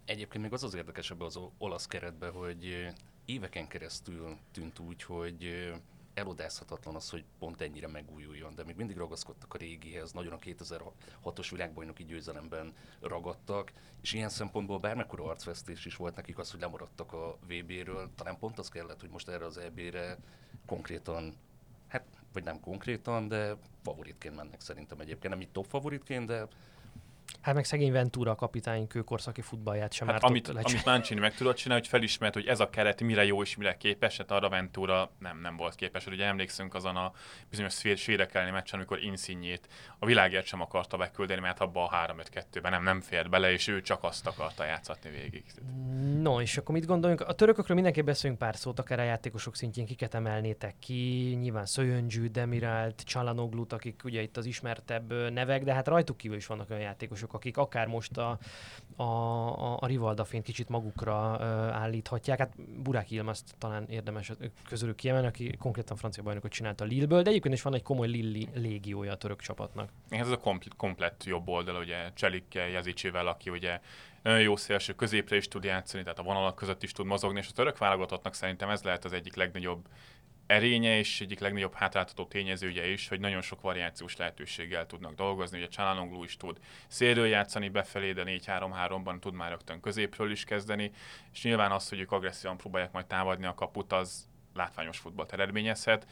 [0.05, 2.89] Egyébként még az az érdekes ebbe az olasz keretben, hogy
[3.25, 5.73] éveken keresztül tűnt úgy, hogy
[6.15, 11.47] elodázhatatlan az, hogy pont ennyire megújuljon, de még mindig ragaszkodtak a régihez, nagyon a 2006-os
[11.51, 17.39] világbajnoki győzelemben ragadtak, és ilyen szempontból bármekkora arcvesztés is volt nekik az, hogy lemaradtak a
[17.47, 20.19] VB-ről, talán pont az kellett, hogy most erre az EB-re
[20.67, 21.37] konkrétan,
[21.89, 26.47] hát vagy nem konkrétan, de favoritként mennek szerintem egyébként, nem így top favoritként, de
[27.41, 31.57] Hát meg szegény Ventura a kapitány kőkorszaki futballját sem hát amit, amit Mancini meg tudott
[31.57, 35.11] csinálni, hogy felismert, hogy ez a keret mire jó és mire képes, hát arra Ventura
[35.19, 36.07] nem, nem volt képes.
[36.07, 37.13] Ugye emlékszünk azon a
[37.51, 39.69] bizonyos svédek elleni meccsen, amikor Insignét
[39.99, 43.81] a világért sem akarta beküldeni, mert abba a 3-5-2-ben nem, nem fért bele, és ő
[43.81, 45.45] csak azt akarta játszatni végig.
[46.21, 47.21] No, és akkor mit gondolunk?
[47.21, 52.27] A törökökről mindenképp beszélünk pár szót, akár a játékosok szintjén kiket emelnétek ki, nyilván Szöjöngyű,
[52.27, 56.83] Demirált, Csalanoglut, akik ugye itt az ismertebb nevek, de hát rajtuk kívül is vannak olyan
[56.83, 58.39] játékosok, játékosok, akik akár most a,
[58.97, 61.47] a, a, a Rivaldafént kicsit magukra uh,
[61.77, 62.39] állíthatják.
[62.39, 64.33] Hát Burák Ilmaszt talán érdemes
[64.69, 68.09] közülük kiemelni, aki konkrétan francia bajnokot csinált a Lille-ből, de egyébként is van egy komoly
[68.09, 69.91] Lilli légiója a török csapatnak.
[70.09, 73.81] Ez a kompl- komplett jobb oldal, ugye Cselikkel, Jezicsével, aki ugye
[74.23, 77.49] nagyon jó szélső középre is tud játszani, tehát a vonalak között is tud mozogni, és
[77.49, 79.89] a török válogatottnak szerintem ez lehet az egyik legnagyobb
[80.53, 85.59] erénye és egyik legnagyobb hátráltató tényezője is, hogy nagyon sok variációs lehetőséggel tudnak dolgozni.
[85.59, 90.91] Ugye Csalánoglu is tud szélről játszani befelé, de 4-3-3-ban tud már rögtön középről is kezdeni,
[91.33, 96.07] és nyilván az, hogy ők agresszívan próbálják majd támadni a kaput, az látványos futballt eredményezhet,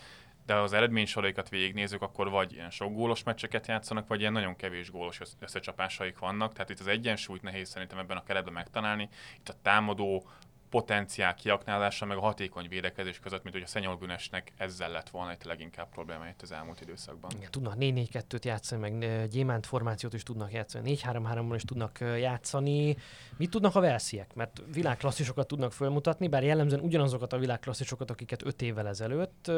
[0.46, 4.90] de az eredménysoraikat végignézzük, akkor vagy ilyen sok gólos meccseket játszanak, vagy ilyen nagyon kevés
[4.90, 6.52] gólos összecsapásaik vannak.
[6.52, 9.08] Tehát itt az egyensúlyt nehéz szerintem ebben a keretben megtalálni.
[9.38, 10.28] Itt a támadó
[10.70, 15.30] potenciál kiaknázása, meg a hatékony védekezés között, mint hogy a Szenyol Bünesnek ezzel lett volna
[15.30, 17.30] egy leginkább probléma itt az elmúlt időszakban.
[17.36, 22.96] Igen, tudnak 4-4-2-t játszani, meg gyémánt formációt is tudnak játszani, 4-3-3-ban is tudnak játszani.
[23.36, 24.34] Mit tudnak a Velsziek?
[24.34, 29.50] Mert világklasszisokat tudnak fölmutatni, bár jellemzően ugyanazokat a világklasszisokat, akiket 5 évvel ezelőtt.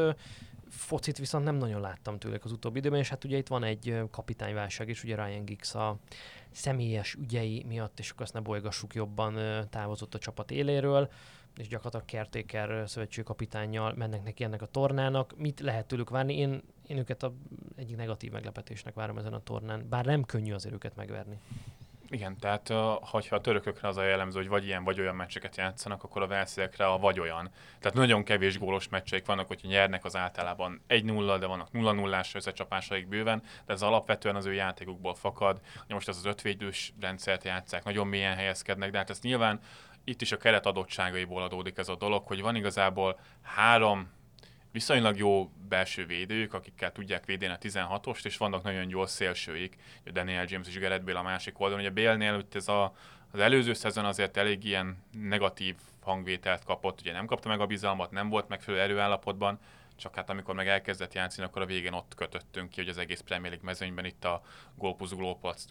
[0.73, 4.03] Focit viszont nem nagyon láttam tőlük az utóbbi időben, és hát ugye itt van egy
[4.11, 5.97] kapitányválság is, ugye Ryan Giggs a
[6.51, 9.39] személyes ügyei miatt, és akkor azt ne bolygassuk jobban,
[9.71, 11.11] távozott a csapat éléről,
[11.57, 15.37] és gyakorlatilag Kertéker szövetségkapitányjal mennek neki ennek a tornának.
[15.37, 16.37] Mit lehet tőlük várni?
[16.37, 17.35] Én, én őket a
[17.77, 21.39] egyik negatív meglepetésnek várom ezen a tornán, bár nem könnyű azért őket megverni.
[22.13, 26.05] Igen, tehát ha a törökökre az a jellemző, hogy vagy ilyen, vagy olyan meccseket játszanak,
[26.05, 27.51] akkor a velsziekre a vagy olyan.
[27.79, 33.09] Tehát nagyon kevés gólos meccseik vannak, hogyha nyernek az általában 1-0, de vannak 0-0-ás összecsapásaik
[33.09, 35.61] bőven, de ez alapvetően az ő játékukból fakad.
[35.89, 39.61] Most ez az ötvédős rendszert játszák, nagyon mélyen helyezkednek, de hát ez nyilván
[40.05, 44.11] itt is a keret adottságaiból adódik ez a dolog, hogy van igazából három
[44.73, 49.77] viszonylag jó belső védők, akikkel tudják védeni a 16-ost, és vannak nagyon gyors szélsőik,
[50.13, 51.85] Daniel James és Gareth Bale a másik oldalon.
[51.85, 52.95] Ugye Bale-nél itt ez a,
[53.33, 58.11] az előző szezon azért elég ilyen negatív hangvételt kapott, ugye nem kapta meg a bizalmat,
[58.11, 59.59] nem volt megfelelő erőállapotban,
[60.03, 63.21] csak hát amikor meg elkezdett játszani, akkor a végén ott kötöttünk ki, hogy az egész
[63.21, 64.43] Premier League mezőnyben itt a
[64.75, 65.13] gólpusz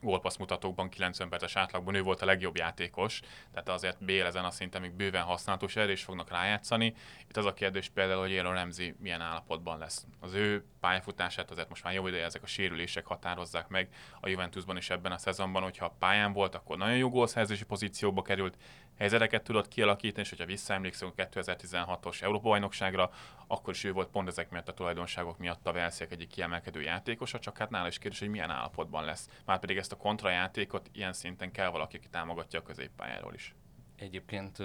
[0.01, 3.19] gólpassz mutatókban 90 perces átlagban ő volt a legjobb játékos,
[3.51, 6.93] tehát azért Bél ezen a szinten még bőven használatos erre is fognak rájátszani.
[7.27, 10.05] Itt az a kérdés például, hogy Aaron Ramsey milyen állapotban lesz.
[10.19, 14.77] Az ő pályafutását azért most már jó ideje ezek a sérülések határozzák meg a Juventusban
[14.77, 18.57] is ebben a szezonban, hogyha pályán volt, akkor nagyon jó gólszerzési pozícióba került,
[18.97, 23.11] helyzeteket tudott kialakítani, és hogyha visszaemlékszünk a 2016-os Európa-bajnokságra,
[23.47, 27.39] akkor is ő volt pont ezek miatt a tulajdonságok miatt a Velsziek egyik kiemelkedő játékosa,
[27.39, 29.29] csak hát nála is kérdés, hogy milyen állapotban lesz.
[29.45, 33.55] Márpedig ezt a kontrajátékot ilyen szinten kell valaki, aki támogatja a középpályáról is.
[33.95, 34.57] Egyébként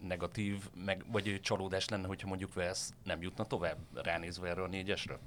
[0.00, 5.18] negatív, meg, vagy csalódás lenne, hogyha mondjuk Velsz nem jutna tovább, ránézve erre a négyesre?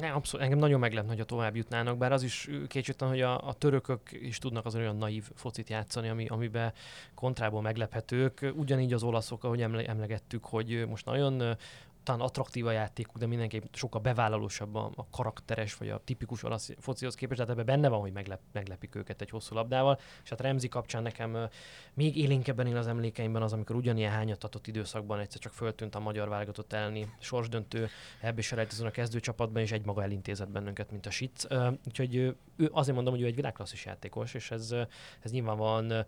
[0.00, 3.48] Ne, abszolút, engem nagyon meglep, hogy a tovább jutnának, bár az is kétségtelen, hogy a,
[3.48, 6.72] a törökök is tudnak az olyan naív focit játszani, ami, amiben
[7.14, 8.52] kontrából meglephetők.
[8.56, 11.56] Ugyanígy az olaszok, ahogy emlegettük, hogy most nagyon
[12.02, 16.70] talán attraktív a játékuk, de mindenképp sokkal bevállalósabb a, a karakteres, vagy a tipikus olasz
[16.78, 19.98] focihoz képest, tehát ebben benne van, hogy meglep, meglepik őket egy hosszú labdával.
[20.22, 21.50] És hát Remzi kapcsán nekem uh,
[21.94, 26.28] még élénkebben él az emlékeimben az, amikor ugyanilyen hányatatott időszakban egyszer csak föltűnt a magyar
[26.28, 27.88] válogatott elni sorsdöntő,
[28.20, 31.44] ebből is a kezdőcsapatban, és egymaga elintézett bennünket, mint a Sic.
[31.50, 32.36] Uh, úgyhogy ő,
[32.70, 34.74] azért mondom, hogy ő egy világklasszis játékos, és ez,
[35.20, 36.06] ez nyilvánvalóan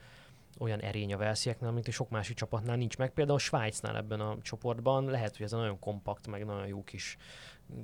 [0.58, 3.10] olyan erény a Velszieknél, mint sok másik csapatnál nincs meg.
[3.10, 7.16] Például Svájcnál ebben a csoportban lehet, hogy ez a nagyon kompakt, meg nagyon jó kis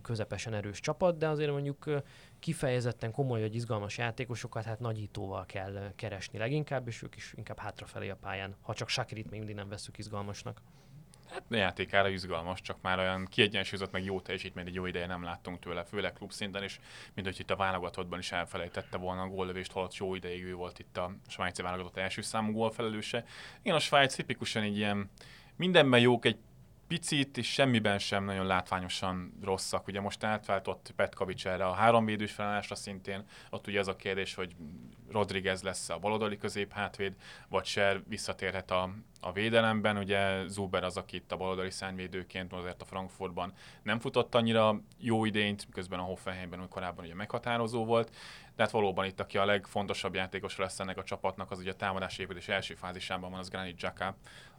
[0.02, 2.02] közepesen erős csapat, de azért mondjuk
[2.38, 8.08] kifejezetten komoly vagy izgalmas játékosokat hát nagyítóval kell keresni leginkább, és ők is inkább hátrafelé
[8.08, 10.62] a pályán, ha csak Sakirit még mindig nem veszük izgalmasnak.
[11.30, 15.58] Hát játékára izgalmas, csak már olyan kiegyensúlyozott, meg jó teljesítmény, egy jó ideje nem láttunk
[15.58, 16.78] tőle, főleg klub szinten, és
[17.14, 20.78] mint hogy itt a válogatottban is elfelejtette volna a góllövést, holott jó ideig ő volt
[20.78, 23.24] itt a svájci válogatott első számú gólfelelőse.
[23.62, 25.10] Igen, a Svájc tipikusan egy ilyen
[25.56, 26.38] mindenben jók, egy
[26.88, 29.86] picit és semmiben sem nagyon látványosan rosszak.
[29.86, 34.56] Ugye most átváltott Petkovics erre a háromvédős felállásra szintén, ott ugye az a kérdés, hogy
[35.10, 37.14] Rodriguez lesz a baloldali közép hátvéd,
[37.48, 39.96] vagy Ser visszatérhet a, a védelemben.
[39.96, 45.24] Ugye Zuber az, aki itt a baloldali szárnyvédőként azért a Frankfurtban nem futott annyira jó
[45.24, 48.10] idényt, közben a Hoffenheimben korábban ugye meghatározó volt,
[48.56, 51.76] de hát valóban itt, aki a legfontosabb játékos lesz ennek a csapatnak, az ugye a
[51.76, 54.16] támadás építés első fázisában van, az Granit Xhaka,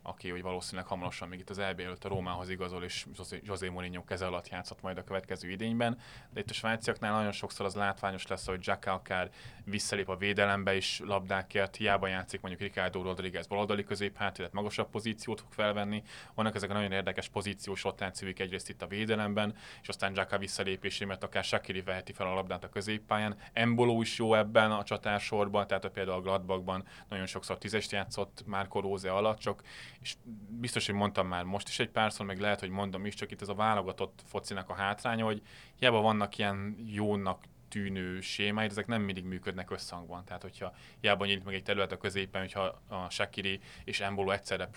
[0.10, 3.05] aki hogy valószínűleg hamarosan még itt az EB előtt a Rómához igazol, és
[3.43, 5.99] José Mourinho keze alatt játszott majd a következő idényben.
[6.30, 9.30] De itt a svájciaknál nagyon sokszor az látványos lesz, hogy Xhaka akár
[9.64, 15.41] visszalép a védelembe is labdákért, hiába játszik mondjuk Ricardo Rodriguez baloldali középhát, illetve magasabb pozíciót
[15.41, 16.03] fog felvenni.
[16.34, 21.05] Vannak ezek a nagyon érdekes pozíciós rotációk egyrészt itt a védelemben, és aztán Xhaka visszalépésé,
[21.05, 23.38] mert akár Shakiri veheti fel a labdát a középpályán.
[23.53, 28.43] Embolo is jó ebben a csatársorban, tehát a például a Gladbachban nagyon sokszor tízest játszott
[28.45, 29.62] Márko Róze alatt, csak
[30.02, 30.16] és
[30.50, 33.41] biztos, hogy mondtam már most is egy párszor, meg lehet, hogy mondom is, csak itt
[33.41, 35.41] ez a válogatott focinak a hátránya, hogy
[35.76, 40.26] hiába vannak ilyen jónak tűnő sémáid, ezek nem mindig működnek összhangban.
[40.26, 44.70] Tehát, hogyha hiába nyílt meg egy terület a középen, hogyha a Shakiri és Embolo egyszerre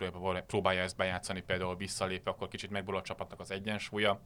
[0.47, 4.21] próbálja ezt bejátszani, például visszalépve, akkor kicsit megborul a csapatnak az egyensúlya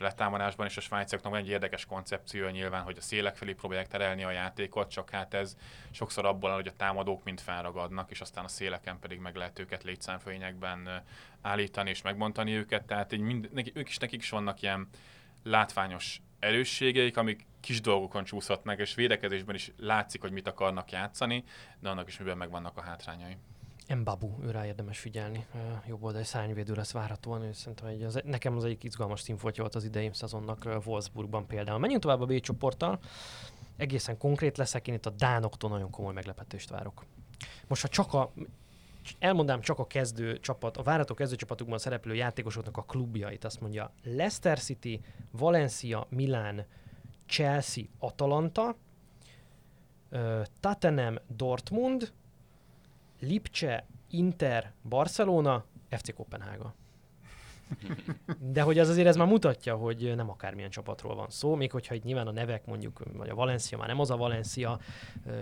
[0.00, 4.24] letámadásban, és a svájciaknak van egy érdekes koncepció nyilván, hogy a szélek felé próbálják terelni
[4.24, 5.56] a játékot, csak hát ez
[5.90, 9.82] sokszor abból hogy a támadók mind felragadnak, és aztán a széleken pedig meg lehet őket
[9.82, 11.02] létszámfőnyekben
[11.42, 14.88] állítani és megbontani őket, tehát így mind, nekik, ők is, nekik is vannak ilyen
[15.42, 21.44] látványos erősségeik, amik kis dolgokon csúszhatnak, és védekezésben is látszik, hogy mit akarnak játszani,
[21.78, 23.36] de annak is miben megvannak a hátrányai.
[23.94, 25.46] Mbabu, őrá érdemes figyelni.
[25.86, 29.74] Jobb oldali szárnyvédő lesz várhatóan, és szerintem egy, az, nekem az egyik izgalmas színfoltja volt
[29.74, 31.78] az idei szezonnak Wolfsburgban például.
[31.78, 32.98] Menjünk tovább a B csoporttal.
[33.76, 37.04] Egészen konkrét leszek, én itt a Dánoktól nagyon komoly meglepetést várok.
[37.66, 38.32] Most ha csak a
[39.18, 43.92] elmondám csak a kezdő csapat, a várható kezdő csapatukban szereplő játékosoknak a klubjait, azt mondja
[44.02, 46.64] Leicester City, Valencia, Milán,
[47.26, 48.76] Chelsea, Atalanta,
[50.60, 52.12] Tottenham, Dortmund,
[53.20, 56.74] Lipcse, Inter, Barcelona, FC Kopenhága.
[58.38, 61.94] De hogy az azért ez már mutatja, hogy nem akármilyen csapatról van szó, még hogyha
[61.94, 64.78] itt nyilván a nevek mondjuk, vagy a Valencia már nem az a Valencia,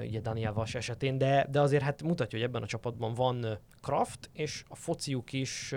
[0.03, 4.31] ugye Daniel Vas esetén, de, de azért hát mutatja, hogy ebben a csapatban van Kraft,
[4.33, 5.75] és a fociuk is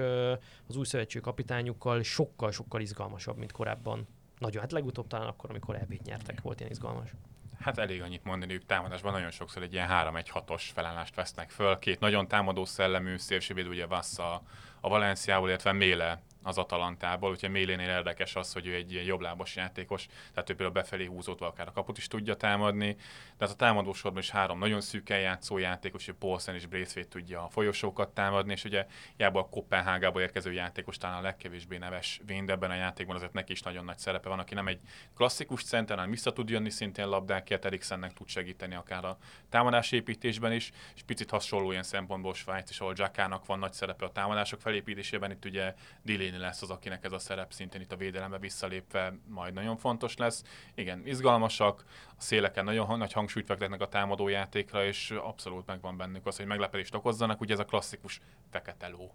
[0.67, 4.07] az új szövetség kapitányukkal sokkal-sokkal izgalmasabb, mint korábban.
[4.39, 7.13] Nagyon, hát legutóbb talán akkor, amikor elbét nyertek, volt ilyen izgalmas.
[7.61, 11.79] Hát elég annyit mondani, hogy támadásban nagyon sokszor egy ilyen 3-1-6-os felállást vesznek föl.
[11.79, 14.41] Két nagyon támadó szellemű szélsővéd, ugye Vassa
[14.81, 19.55] a Valenciából, illetve Méle az Atalantából, úgyhogy Mélénél érdekes az, hogy ő egy ilyen jobblábos
[19.55, 22.93] játékos, tehát ő például befelé húzott, akár a kaput is tudja támadni,
[23.37, 27.09] de hát a támadó sorban is három nagyon szűken játszó játékos, hogy Paulsen és Braithwaite
[27.09, 28.85] tudja a folyosókat támadni, és ugye
[29.17, 33.51] jába a Kopenhágába érkező játékos talán a legkevésbé neves Vénd ebben a játékban, azért neki
[33.51, 34.79] is nagyon nagy szerepe van, aki nem egy
[35.15, 39.17] klasszikus center, hanem vissza tud jönni szintén labdákért, Eriksennek tud segíteni akár a
[39.49, 44.11] támadásépítésben is, és picit hasonló ilyen szempontból Svájc és ahol Jackának van nagy szerepe a
[44.11, 47.95] támadások felépítésében, itt ugye Dilén Delaney lesz az, akinek ez a szerep szintén itt a
[47.95, 50.43] védelembe visszalépve majd nagyon fontos lesz.
[50.75, 51.85] Igen, izgalmasak,
[52.17, 56.45] a széleken nagyon nagy hangsúlyt fektetnek a támadó játékra, és abszolút megvan bennük az, hogy
[56.45, 59.13] meglepetést okozzanak, ugye ez a klasszikus fekete ló.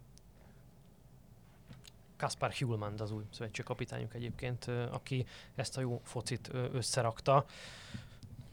[2.16, 3.22] Kaspar Hulmand az új
[3.64, 7.44] kapitányuk egyébként, aki ezt a jó focit összerakta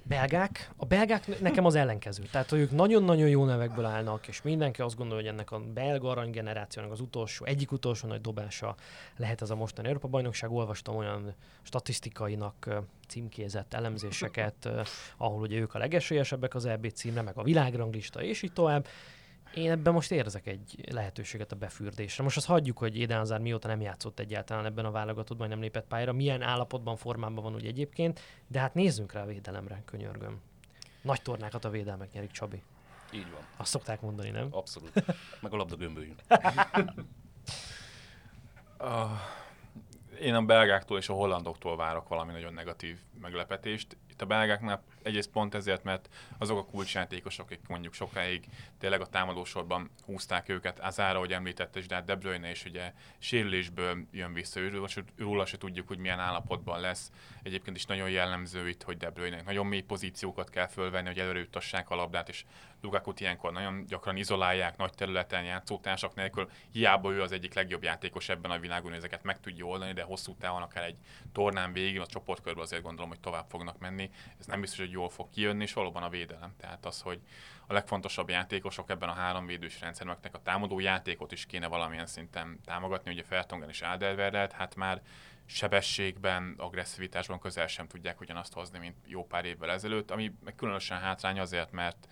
[0.03, 2.23] belgák, a belgák nekem az ellenkező.
[2.31, 6.31] Tehát, ők nagyon-nagyon jó nevekből állnak, és mindenki azt gondolja, hogy ennek a belga arany
[6.31, 8.75] generációnak az utolsó, egyik utolsó nagy dobása
[9.17, 10.51] lehet ez a mostani Európa bajnokság.
[10.51, 14.69] Olvastam olyan statisztikainak címkézett elemzéseket,
[15.17, 18.87] ahol ugye ők a legesélyesebbek az EB címre, meg a világranglista, és így tovább
[19.53, 22.23] én ebben most érzek egy lehetőséget a befürdésre.
[22.23, 25.87] Most azt hagyjuk, hogy Eden Hazard mióta nem játszott egyáltalán ebben a válogatottban, nem lépett
[25.87, 30.41] pályára, milyen állapotban, formában van úgy egyébként, de hát nézzünk rá a védelemre, könyörgöm.
[31.01, 32.63] Nagy tornákat a védelmek nyerik, Csabi.
[33.13, 33.41] Így van.
[33.57, 34.47] Azt szokták mondani, nem?
[34.51, 35.05] Abszolút.
[35.41, 36.19] Meg a labda gömböljünk.
[38.79, 39.11] uh,
[40.23, 43.97] én a belgáktól és a hollandoktól várok valami nagyon negatív meglepetést.
[44.09, 48.45] Itt a belgáknál egyrészt pont ezért, mert azok a kulcsjátékosok, akik mondjuk sokáig
[48.79, 52.93] tényleg a támadósorban húzták őket, Azára, hogy említette, és de hát De Bruyne is ugye
[53.17, 57.11] sérülésből jön vissza, őről, róla se tudjuk, hogy milyen állapotban lesz.
[57.43, 61.39] Egyébként is nagyon jellemző itt, hogy De Bruyne nagyon mély pozíciókat kell fölvenni, hogy előre
[61.39, 62.45] juttassák a labdát, és
[62.83, 66.49] Lukaku ilyenkor nagyon gyakran izolálják nagy területen játszótársak nélkül.
[66.71, 70.35] Hiába ő az egyik legjobb játékos ebben a világon, ezeket meg tudja oldani, de hosszú
[70.35, 70.97] távon akár egy
[71.31, 74.09] tornán végig, a csoportkörben azért gondolom, hogy tovább fognak menni.
[74.39, 76.53] Ez nem biztos, hogy jól fog kijönni, és valóban a védelem.
[76.57, 77.19] Tehát az, hogy
[77.67, 82.59] a legfontosabb játékosok ebben a három védős rendszerben a támadó játékot is kéne valamilyen szinten
[82.65, 83.11] támogatni.
[83.11, 85.01] Ugye Fertongen és Alderweireld, hát már
[85.45, 90.99] sebességben, agresszivitásban közel sem tudják ugyanazt hozni, mint jó pár évvel ezelőtt, ami meg különösen
[90.99, 92.07] hátrány azért, mert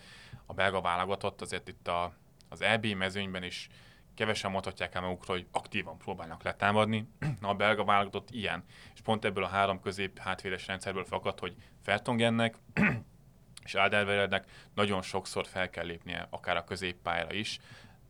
[0.51, 2.13] a belga válogatott azért itt a,
[2.49, 3.69] az EB mezőnyben is
[4.13, 7.07] kevesen mondhatják el magukról, hogy aktívan próbálnak letámadni.
[7.39, 8.63] Na, a belga válogatott ilyen.
[8.93, 12.55] És pont ebből a három közép hátvédes rendszerből fakad, hogy Fertongennek
[13.65, 14.45] és Alderweireldnek
[14.75, 17.59] nagyon sokszor fel kell lépnie, akár a középpályára is,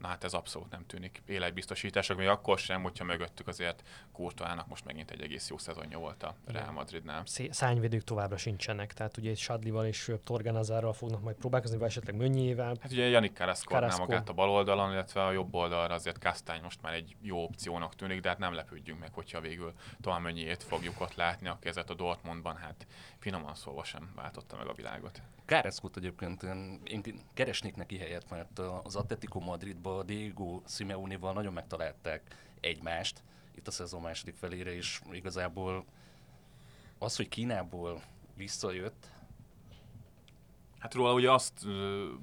[0.01, 4.85] Na hát ez abszolút nem tűnik életbiztosítások, még akkor sem, hogyha mögöttük azért Kurtoának most
[4.85, 7.23] megint egy egész jó szezonja volt a Real Madridnál.
[7.49, 12.75] Szányvédők továbbra sincsenek, tehát ugye egy Sadlival és Torganazárral fognak majd próbálkozni, vagy esetleg Mönnyével.
[12.81, 16.81] Hát ugye Janik Carrasco magát a bal oldalon, illetve a jobb oldalra azért Kastány most
[16.81, 21.01] már egy jó opciónak tűnik, de hát nem lepődjünk meg, hogyha végül tovább Mönnyét fogjuk
[21.01, 22.87] ott látni, aki ezért a Dortmundban hát
[23.21, 25.21] finoman szólva sem váltotta meg a világot.
[25.45, 26.43] Káreszkut egyébként
[26.83, 27.03] én
[27.33, 33.23] keresnék neki helyet, mert az Atletico Madridban Diego Simeone-val nagyon megtalálták egymást
[33.55, 35.85] itt a szezon második felére, és igazából
[36.97, 38.01] az, hogy Kínából
[38.35, 39.09] visszajött,
[40.81, 41.65] Hát róla ugye azt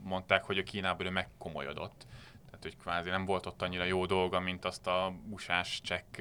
[0.02, 2.06] mondták, hogy a Kínából ő megkomolyodott.
[2.44, 6.16] Tehát, hogy kvázi nem volt ott annyira jó dolga, mint azt a busás csekk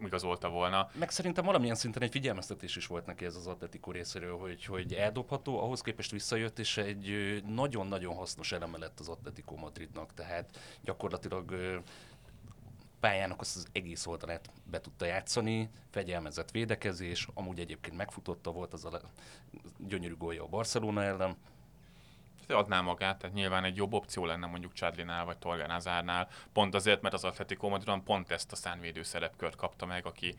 [0.00, 0.90] igazolta volna.
[0.94, 4.92] Meg szerintem valamilyen szinten egy figyelmeztetés is volt neki ez az Atletico részéről, hogy, hogy
[4.94, 11.54] eldobható, ahhoz képest visszajött, és egy nagyon-nagyon hasznos eleme lett az Atletico Madridnak, tehát gyakorlatilag
[13.00, 18.84] pályának azt az egész oldalát be tudta játszani, fegyelmezett védekezés, amúgy egyébként megfutotta volt az
[18.84, 19.00] a
[19.78, 21.36] gyönyörű gólya a Barcelona ellen,
[22.52, 27.02] adná magát, tehát nyilván egy jobb opció lenne mondjuk Chadlinál vagy Torgan Azárnál, pont azért,
[27.02, 30.34] mert az Atletico Madridon pont ezt a szánvédő szerepkört kapta meg, aki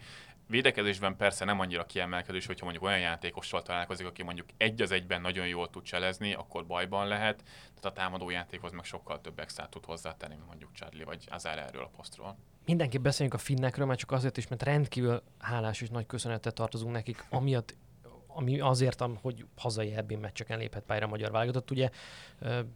[0.47, 5.22] védekezésben persze nem annyira kiemelkedő, hogyha mondjuk olyan játékossal találkozik, aki mondjuk egy az egyben
[5.22, 9.68] nagyon jól tud cselezni, akkor bajban lehet, tehát a támadó játékhoz meg sokkal több extra
[9.70, 12.38] tud hozzátenni, mint mondjuk Charlie vagy Azár erről a posztról.
[12.66, 16.93] Mindenképp beszéljünk a finnekről, mert csak azért is, mert rendkívül hálás és nagy köszönetet tartozunk
[16.93, 17.76] nekik, amiatt
[18.36, 21.72] ami azért, hogy hazai ebbén meccseken léphet pályára a magyar válogatott.
[21.72, 21.90] Ugye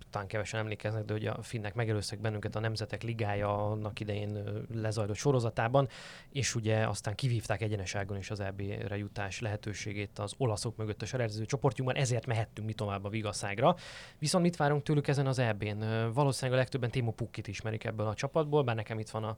[0.10, 4.44] talán kevesen emlékeznek, de hogy a finnek megelőztek bennünket a Nemzetek Ligája annak idején
[4.74, 5.88] lezajlott sorozatában,
[6.32, 11.46] és ugye aztán kivívták egyeneságon is az EB-re jutás lehetőségét az olaszok mögött a serező
[11.46, 13.76] csoportjukban, ezért mehettünk mi tovább a Vigaszágra.
[14.20, 16.12] Viszont mit várunk tőlük ezen az EB-n?
[16.14, 19.36] Valószínűleg a legtöbben Timo Pukkit ismerik ebből a csapatból, bár nekem itt van a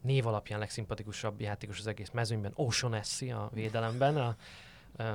[0.00, 2.92] név alapján legszimpatikusabb játékos az egész mezőnyben, Ocean
[3.32, 4.36] a védelemben, a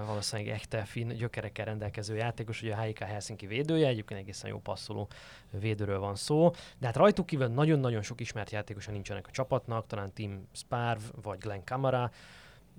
[0.05, 5.07] valószínűleg echte finn gyökerekkel rendelkező játékos, ugye a HIK Helsinki védője, egyébként egészen jó passzoló
[5.51, 10.13] védőről van szó, de hát rajtuk kívül nagyon-nagyon sok ismert játékosa nincsenek a csapatnak, talán
[10.13, 12.11] Tim Sparv vagy Glenn Kamara,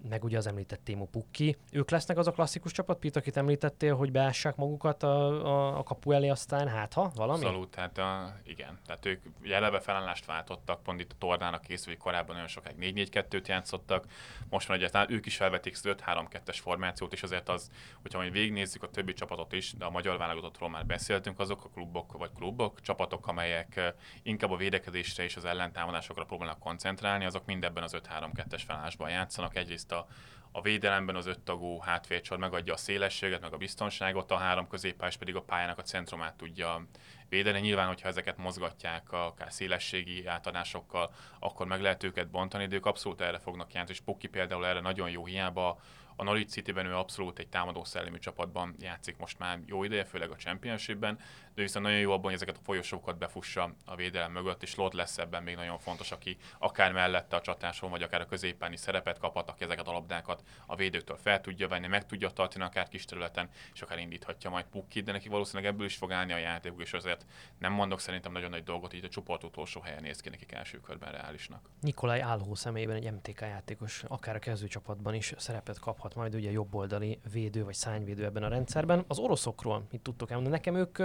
[0.08, 1.56] meg ugye az említett Témo Pukki.
[1.72, 5.82] Ők lesznek az a klasszikus csapat, Pete, akit említettél, hogy beássák magukat a, a, a
[5.82, 7.44] kapu elé, aztán hát ha, valami?
[7.44, 8.78] Abszolút, tehát a, igen.
[8.86, 13.46] Tehát ők eleve felállást váltottak, pont itt a tornának készül, hogy korábban nagyon sokáig 4-4-2-t
[13.46, 14.04] játszottak.
[14.48, 17.70] Most már ugye ők is felvették az 5-3-2-es formációt, és azért az,
[18.02, 21.68] hogyha majd végignézzük a többi csapatot is, de a magyar válogatottról már beszéltünk, azok a
[21.68, 27.64] klubok vagy klubok, csapatok, amelyek inkább a védekezésre és az ellentámadásokra próbálnak koncentrálni, azok mind
[27.64, 29.56] ebben az 5-3-2-es felállásban játszanak.
[29.56, 30.06] Egyrészt a,
[30.52, 35.36] a védelemben az öttagú hátvércsor megadja a szélességet, meg a biztonságot, a három középpályás pedig
[35.36, 36.86] a pályának a centrumát tudja
[37.28, 37.60] védeni.
[37.60, 43.20] Nyilván, hogyha ezeket mozgatják akár szélességi átadásokkal, akkor meg lehet őket bontani, de ők abszolút
[43.20, 45.80] erre fognak játszani, és Puki például erre nagyon jó hiába
[46.16, 50.30] a Norwich City-ben ő abszolút egy támadó szellemi csapatban játszik most már jó ideje, főleg
[50.30, 51.18] a Championship-ben,
[51.56, 54.94] de viszont nagyon jó abban, hogy ezeket a folyosókat befussa a védelem mögött, és Lord
[54.94, 59.18] lesz ebben még nagyon fontos, aki akár mellette a csatáson, vagy akár a középpáni szerepet
[59.18, 63.04] kaphat, aki ezeket a labdákat a védőtől fel tudja venni, meg tudja tartani akár kis
[63.04, 66.80] területen, és akár indíthatja majd Pukkit, de neki valószínűleg ebből is fog állni a játékuk,
[66.82, 67.26] és azért
[67.58, 70.80] nem mondok szerintem nagyon nagy dolgot, így a csoport utolsó helyen néz ki nekik első
[70.80, 71.70] körben reálisnak.
[71.80, 77.20] Nikolaj Álhó személyében egy MTK játékos, akár a kezdőcsapatban is szerepet kaphat majd ugye jobboldali
[77.32, 79.04] védő vagy szányvédő ebben a rendszerben.
[79.08, 80.56] Az oroszokról mit tudtok elmondani?
[80.56, 80.98] Nekem ők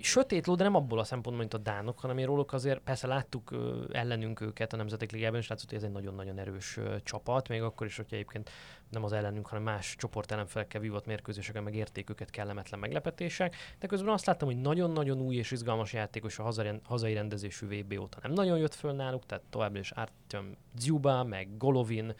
[0.00, 3.06] sötét ló, de nem abból a szempontból, mint a dánok, hanem én róluk azért persze
[3.06, 3.54] láttuk
[3.92, 7.86] ellenünk őket a Nemzetek Ligában, és látszott, hogy ez egy nagyon-nagyon erős csapat, még akkor
[7.86, 8.50] is, hogyha egyébként
[8.90, 13.56] nem az ellenünk, hanem más csoport ellenfelekkel vívott mérkőzéseken meg érték őket kellemetlen meglepetések.
[13.78, 16.52] De közben azt láttam, hogy nagyon-nagyon új és izgalmas játékos a
[16.84, 21.56] hazai rendezésű VB óta nem nagyon jött föl náluk, tehát továbbra is Artyom Dziuba, meg
[21.56, 22.14] Golovin,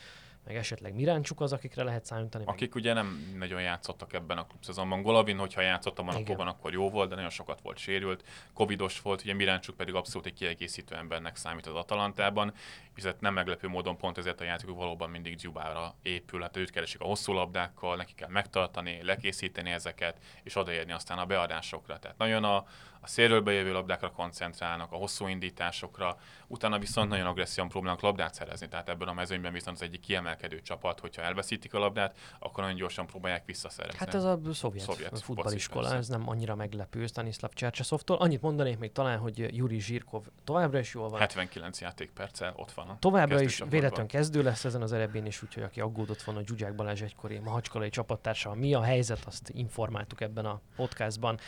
[0.45, 2.45] meg esetleg Miráncsuk az, akikre lehet számítani.
[2.47, 2.83] Akik meg...
[2.83, 5.03] ugye nem nagyon játszottak ebben a klubszezonban.
[5.03, 8.25] Golovin, hogyha játszott a Monakóban, akkor jó volt, de nagyon sokat volt sérült.
[8.53, 12.53] Covidos volt, ugye Miráncsuk pedig abszolút egy kiegészítő embernek számít az Atalantában,
[12.95, 16.41] viszont nem meglepő módon pont ezért a játékok valóban mindig Dzsubára épül.
[16.41, 21.27] Hát őt keresik a hosszú labdákkal, neki kell megtartani, lekészíteni ezeket, és odaérni aztán a
[21.27, 21.99] beadásokra.
[21.99, 22.57] Tehát nagyon a,
[23.01, 28.69] a szélről bejövő labdákra koncentrálnak, a hosszú indításokra, utána viszont nagyon agresszívan próbálnak labdát szerezni,
[28.69, 30.01] tehát ebben a mezőnyben viszont az egyik
[30.35, 33.99] kiemelkedő csapat, hogyha elveszítik a labdát, akkor nagyon gyorsan próbálják visszaszerezni.
[33.99, 38.17] Hát ez a szovjet, szovjet futballiskola, ez nem annyira meglepő Stanislav Csercseszovtól.
[38.17, 41.19] Annyit mondanék még talán, hogy Juri Zsirkov továbbra is jól van.
[41.19, 42.97] 79 játékperccel ott van.
[42.99, 46.75] Továbbra is véletlen kezdő lesz ezen az eredmény is, úgyhogy aki aggódott van, hogy Zsuzsák
[46.75, 51.39] Balázs egykori mahacskalai csapattársa, mi a helyzet, azt informáltuk ebben a podcastban.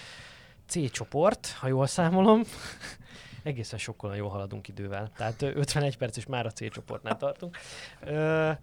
[0.67, 2.43] C csoport, ha jól számolom.
[3.43, 5.11] Egészen sokkolan jól haladunk idővel.
[5.17, 7.57] Tehát 51 perc és már a C csoportnál tartunk.
[8.03, 8.57] Uh,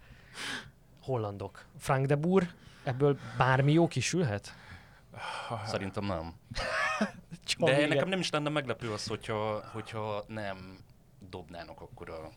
[1.01, 1.65] hollandok.
[1.77, 2.53] Frank de Boer,
[2.83, 4.53] ebből bármi jó kisülhet?
[5.65, 6.33] Szerintem nem.
[7.57, 7.87] De igen.
[7.87, 10.77] nekem nem is lenne meglepő az, hogyha, hogyha nem
[11.29, 12.29] dobnának akkor a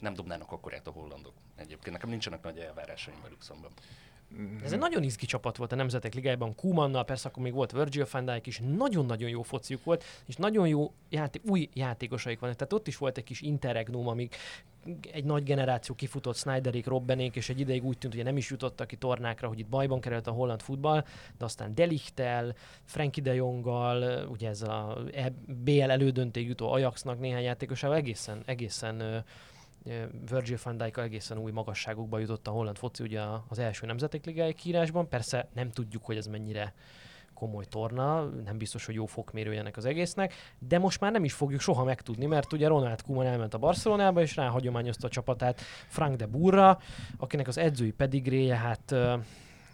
[0.00, 1.34] nem dobnának akkorát a hollandok.
[1.56, 3.70] Egyébként nekem nincsenek nagy elvárásaim velük szemben.
[4.64, 8.06] Ez egy nagyon izgi csapat volt a Nemzetek Ligájában, Kumannal, persze akkor még volt Virgil
[8.10, 12.56] van Dijk is, nagyon-nagyon jó fociuk volt, és nagyon jó játék, új játékosaik vannak.
[12.56, 14.34] Tehát ott is volt egy kis interregnum, amíg
[15.12, 18.86] egy nagy generáció kifutott Snyderék, Robbenék, és egy ideig úgy tűnt, hogy nem is jutottak
[18.86, 21.04] ki tornákra, hogy itt bajban került a holland futball,
[21.38, 22.54] de aztán Delichtel,
[22.84, 24.98] Frankie de Jonggal, ugye ez a
[25.46, 29.24] BL elődönték jutó Ajaxnak néhány játékosával egészen, egészen
[30.30, 34.52] Virgil van Dijk egészen új magasságokba jutott a holland foci ugye az első nemzetek ligája
[34.52, 35.08] kiírásban.
[35.08, 36.74] Persze nem tudjuk, hogy ez mennyire
[37.34, 41.32] komoly torna, nem biztos, hogy jó fokmérője ennek az egésznek, de most már nem is
[41.32, 46.16] fogjuk soha megtudni, mert ugye Ronald Koeman elment a Barcelonába, és ráhagyományozta a csapatát Frank
[46.16, 46.78] de Burra,
[47.16, 48.94] akinek az edzői pedigréje hát,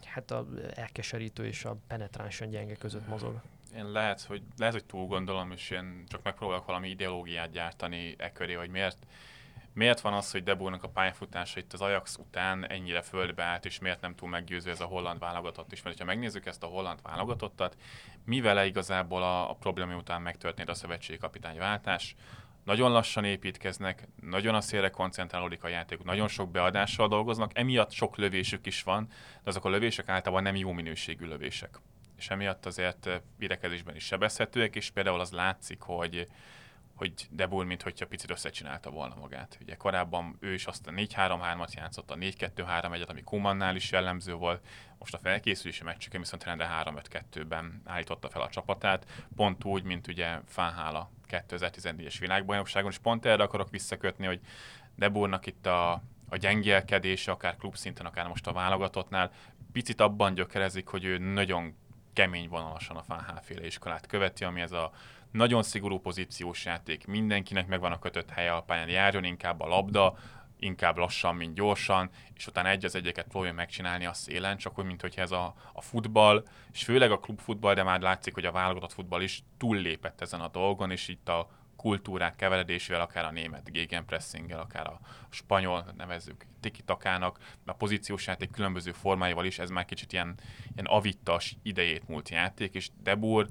[0.03, 3.41] hát a elkeserítő és a penetránsan gyenge között mozog.
[3.75, 8.31] Én lehet, hogy, lehet, hogy túl gondolom, és én csak megpróbálok valami ideológiát gyártani e
[8.31, 8.97] köré, hogy miért
[9.73, 13.79] miért van az, hogy Debónak a pályafutása itt az Ajax után ennyire földbe állt, és
[13.79, 15.81] miért nem túl meggyőző ez a holland válogatott is?
[15.81, 17.77] Mert ha megnézzük ezt a holland válogatottat,
[18.25, 21.19] mi vele igazából a, a probléma után megtörtént a szövetségi
[21.57, 22.15] váltás,
[22.63, 28.17] nagyon lassan építkeznek, nagyon a szélre koncentrálódik a játék, nagyon sok beadással dolgoznak, emiatt sok
[28.17, 29.07] lövésük is van,
[29.43, 31.79] de azok a lövések általában nem jó minőségű lövések.
[32.17, 36.27] És emiatt azért védekezésben is sebezhetőek, és például az látszik, hogy
[37.01, 39.57] hogy De Boer, mint hogyha picit összecsinálta volna magát.
[39.61, 44.65] Ugye korábban ő is azt a 4-3-3-at játszott, a 4-2-3-1-et, ami Kumannál is jellemző volt.
[44.99, 50.39] Most a felkészülési meccsüken viszont rendre 3-5-2-ben állította fel a csapatát, pont úgy, mint ugye
[50.47, 54.39] Fánhála 2014-es világbajnokságon, és pont erre akarok visszakötni, hogy
[54.95, 55.91] De Boernak itt a,
[56.29, 59.31] a gyengélkedése, akár klubszinten, akár most a válogatottnál,
[59.71, 61.75] picit abban gyökerezik, hogy ő nagyon
[62.13, 64.91] kemény vonalasan a Fánhálféle iskolát követi, ami ez a
[65.31, 70.17] nagyon szigorú pozíciós játék, mindenkinek megvan a kötött helye a pályán, járjon inkább a labda,
[70.59, 74.85] inkább lassan, mint gyorsan, és utána egy az egyeket próbálja megcsinálni a szélen, csak úgy,
[74.85, 78.51] mint hogyha ez a, a futball, és főleg a klubfutball, de már látszik, hogy a
[78.51, 83.71] válogatott futball is túllépett ezen a dolgon, és itt a kultúrák keveredésével, akár a német
[83.71, 90.13] gegenpressinggel, akár a spanyol, nevezzük tiki-takának, a pozíciós játék különböző formáival is, ez már kicsit
[90.13, 90.35] ilyen,
[90.73, 93.47] ilyen avittas idejét múlt játék, és Debur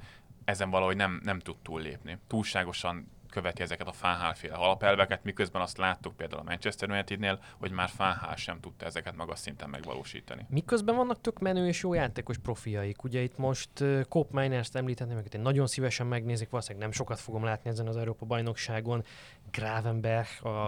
[0.50, 2.18] ezen valahogy nem, nem tud túllépni.
[2.26, 7.88] Túlságosan követi ezeket a Fánhálféle alapelveket, miközben azt láttuk például a Manchester Unitednél, hogy már
[7.88, 10.46] Fánhál sem tudta ezeket magas szinten megvalósítani.
[10.48, 13.02] Miközben vannak tök menő és jó játékos profiaik.
[13.02, 17.20] Ugye itt most uh, Coop Miners-t említeni, amiket én nagyon szívesen megnézik, valószínűleg nem sokat
[17.20, 19.04] fogom látni ezen az Európa bajnokságon.
[19.50, 20.26] Gravenberg,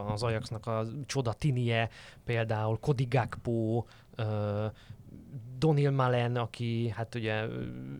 [0.08, 1.88] az Ajaxnak a csoda Tinie,
[2.24, 3.84] például Cody Gakpo,
[4.18, 4.64] uh,
[5.62, 7.44] Donil Malen, aki hát ugye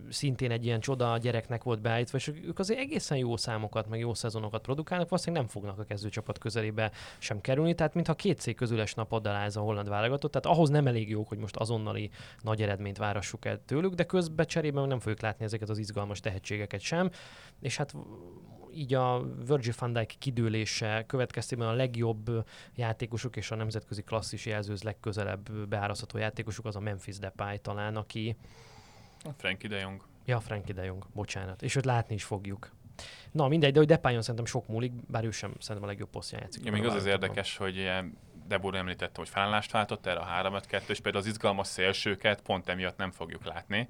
[0.09, 4.15] szintén egy ilyen csoda gyereknek volt beállítva, és ők azért egészen jó számokat, meg jó
[4.15, 8.95] szezonokat produkálnak, valószínűleg nem fognak a kezdőcsapat közelébe sem kerülni, tehát mintha két szék közüles
[8.95, 12.11] nap aláz a holland válogatott, tehát ahhoz nem elég jó, hogy most azonnali
[12.41, 16.81] nagy eredményt várassuk el tőlük, de közben cserében nem fogjuk látni ezeket az izgalmas tehetségeket
[16.81, 17.11] sem,
[17.61, 17.95] és hát
[18.75, 22.31] így a Virgil van Dijk kidőlése következtében a legjobb
[22.75, 28.37] játékosok és a nemzetközi klasszis jelzőz legközelebb beárazható játékosuk az a Memphis Depay talán, aki...
[29.37, 30.03] Frankie de Jong.
[30.25, 31.63] Ja, Frankie de Jong, bocsánat.
[31.63, 32.71] És őt látni is fogjuk.
[33.33, 36.41] Na mindegy, de hogy Depayon szerintem sok múlik, bár ő sem szerintem a legjobb posztján
[36.41, 36.65] játszik.
[36.65, 37.91] Ja, még az az érdekes, hogy
[38.47, 42.69] Debor említette, hogy felállást váltott erre a 3 2 és például az izgalmas szélsőket pont
[42.69, 43.89] emiatt nem fogjuk látni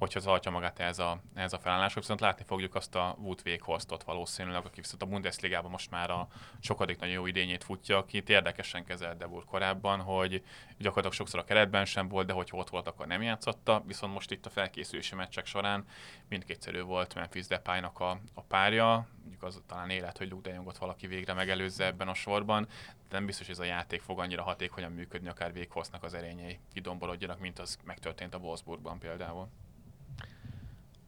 [0.00, 4.02] hogyha tartja magát ez a, ez a felállások, viszont látni fogjuk azt a Wout Weghorsztot
[4.02, 6.28] valószínűleg, aki viszont a Bundesligában most már a
[6.60, 10.42] sokadik nagyon jó idényét futja, akit érdekesen kezelt Debur korábban, hogy
[10.78, 14.30] gyakorlatilag sokszor a keretben sem volt, de hogyha ott volt, akkor nem játszotta, viszont most
[14.30, 15.84] itt a felkészülési meccsek során
[16.28, 20.78] mindkétszer volt Memphis Depaynak a, a párja, mondjuk az talán élet, hogy Luke de Jongot
[20.78, 22.66] valaki végre megelőzze ebben a sorban,
[23.08, 26.58] de nem biztos, hogy ez a játék fog annyira hatékonyan működni, akár Weghorstnak az erényei
[26.72, 29.48] kidombolodjanak, mint az megtörtént a Wolfsburgban például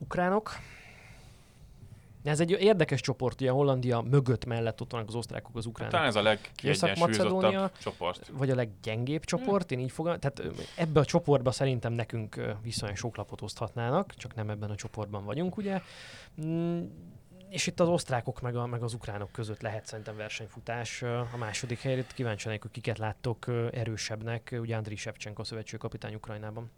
[0.03, 0.51] ukránok.
[2.25, 5.93] Ez egy érdekes csoport, ugye Hollandia mögött mellett ott vannak az osztrákok, az ukránok.
[5.93, 8.31] Talán ez a legkiegyensúlyozottabb csoport.
[8.33, 10.19] Vagy a leggyengébb csoport, én így fogom.
[10.19, 10.43] Tehát
[10.77, 15.57] ebbe a csoportba szerintem nekünk viszonylag sok lapot oszthatnának, csak nem ebben a csoportban vagyunk,
[15.57, 15.81] ugye.
[16.43, 16.85] Mm,
[17.49, 21.03] és itt az osztrákok meg, a, meg az ukránok között lehet szerintem versenyfutás.
[21.03, 26.71] A második helyet kíváncsi hogy kiket láttok erősebbnek, ugye Andriy Shevchenko szövetségkapitány Ukrajnában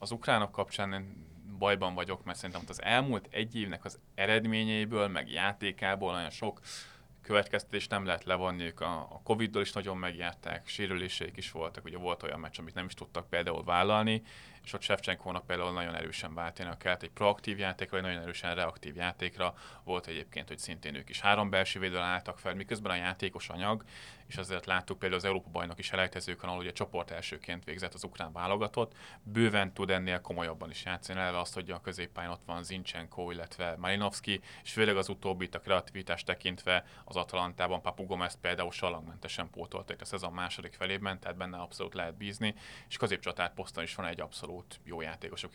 [0.00, 1.28] az ukránok kapcsán én
[1.58, 6.60] bajban vagyok, mert szerintem az elmúlt egy évnek az eredményeiből, meg játékából nagyon sok
[7.22, 11.96] következtetést nem lehet levonni, ők a, a Covid-dól is nagyon megjárták, sérüléseik is voltak, ugye
[11.96, 14.22] volt olyan meccs, amit nem is tudtak például vállalni,
[14.64, 18.96] és ott Shevchenkónak például nagyon erősen váltani kellett egy proaktív játékra, vagy nagyon erősen reaktív
[18.96, 19.54] játékra.
[19.84, 23.84] Volt egyébként, hogy szintén ők is három belső védővel álltak fel, miközben a játékos anyag,
[24.26, 28.04] és azért láttuk például az Európa bajnok is elejtezőkön, ahol ugye csoport elsőként végzett az
[28.04, 28.92] ukrán válogatott,
[29.22, 33.76] bőven tud ennél komolyabban is játszani, eleve azt, hogy a középpályán ott van Zinchenko, illetve
[33.76, 40.00] Marinovski, és főleg az utóbbit a kreativitást tekintve az Atalantában Papu Gomez például salangmentesen pótolták
[40.00, 42.54] a szezon második felében, tehát benne abszolút lehet bízni,
[42.88, 45.52] és középcsatár poszton is van egy abszolút abszolút jó játékosok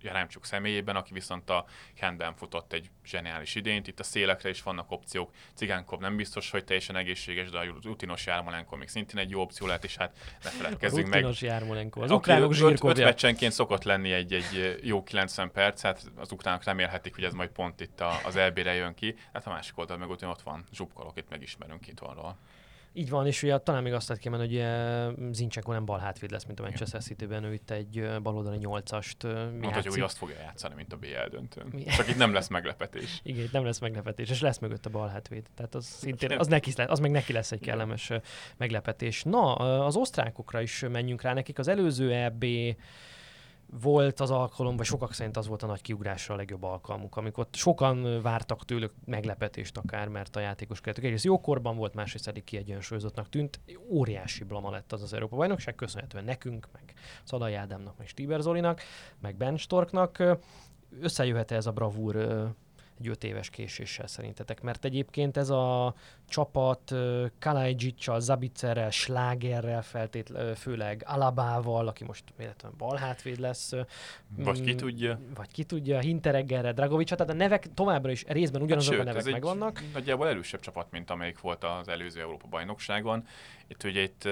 [0.00, 1.64] Jeremcsuk személyében, aki viszont a
[2.00, 3.86] handben futott egy zseniális idényt.
[3.86, 5.30] Itt a szélekre is vannak opciók.
[5.54, 9.66] Cigánkov nem biztos, hogy teljesen egészséges, de a rutinos Jármolenko még szintén egy jó opció
[9.66, 11.14] lehet, és hát ne feledkezzünk meg.
[11.14, 13.04] Rutinos Jármolenko, az ukránok zsírkódja.
[13.04, 17.32] Öt, meccsenként szokott lenni egy, egy jó 90 perc, hát az ukránok remélhetik, hogy ez
[17.32, 19.16] majd pont itt az elbére jön ki.
[19.32, 22.36] Hát a másik oldal meg ott van Zsubkolok, itt megismerünk itthonról.
[22.96, 26.30] Így van, és ugye talán még azt lehet kimenni, hogy uh, Zincsenko nem bal hátvéd
[26.30, 30.74] lesz, mint a Manchester City-ben, ő itt egy baloldali nyolcast Mondhatja, hogy azt fogja játszani,
[30.74, 31.62] mint a BL döntő.
[31.96, 33.20] Csak itt nem lesz meglepetés.
[33.22, 35.46] Igen, nem lesz meglepetés, és lesz mögött a bal hátvéd.
[35.54, 38.12] Tehát az, szintén, az, neki, az meg neki lesz egy kellemes
[38.56, 39.22] meglepetés.
[39.22, 42.44] Na, az osztrákokra is menjünk rá, nekik az előző EB
[43.80, 47.46] volt az alkalom, vagy sokak szerint az volt a nagy kiugrásra a legjobb alkalmuk, amikor
[47.52, 53.28] sokan vártak tőlük meglepetést akár, mert a játékos keretük egyrészt jókorban volt, másrészt eddig kiegyensúlyozottnak
[53.28, 53.60] tűnt.
[53.90, 56.94] Óriási blama lett az az Európa bajnokság, köszönhetően nekünk, meg
[57.24, 58.80] Szalai Ádámnak, meg Stiber Zolinak,
[59.20, 60.22] meg Ben Storknak.
[61.00, 62.16] Összejöhet ez a bravúr
[63.04, 64.60] egy öt éves késéssel szerintetek?
[64.60, 65.94] Mert egyébként ez a
[66.28, 66.94] csapat
[67.38, 73.72] Kalajdzsicsal, Zabicerrel, Slágerrel feltétlenül, főleg Alabával, aki most véletlenül balhátvéd lesz.
[74.36, 75.20] Vagy ki mm, tudja.
[75.34, 79.16] Vagy ki tudja, Hintereggerre, Dragovicsal, tehát a nevek továbbra is részben ugyanazok hát, sőt, a
[79.16, 79.82] nevek megvannak.
[79.92, 83.26] Nagyjából erősebb csapat, mint amelyik volt az előző Európa bajnokságon.
[83.66, 84.28] Itt ugye itt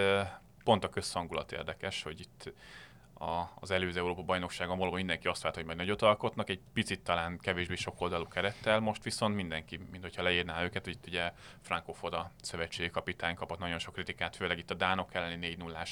[0.65, 2.53] pont a közhangulat érdekes, hogy itt
[3.23, 7.01] a, az előző Európa bajnokságon valóban mindenki azt vált, hogy majd nagyot alkotnak, egy picit
[7.01, 11.33] talán kevésbé sok oldalú kerettel, most viszont mindenki, mint hogyha leírná őket, hogy itt ugye
[11.61, 15.83] Franco Foda szövetségi kapitány kapott nagyon sok kritikát, főleg itt a Dánok elleni 4 0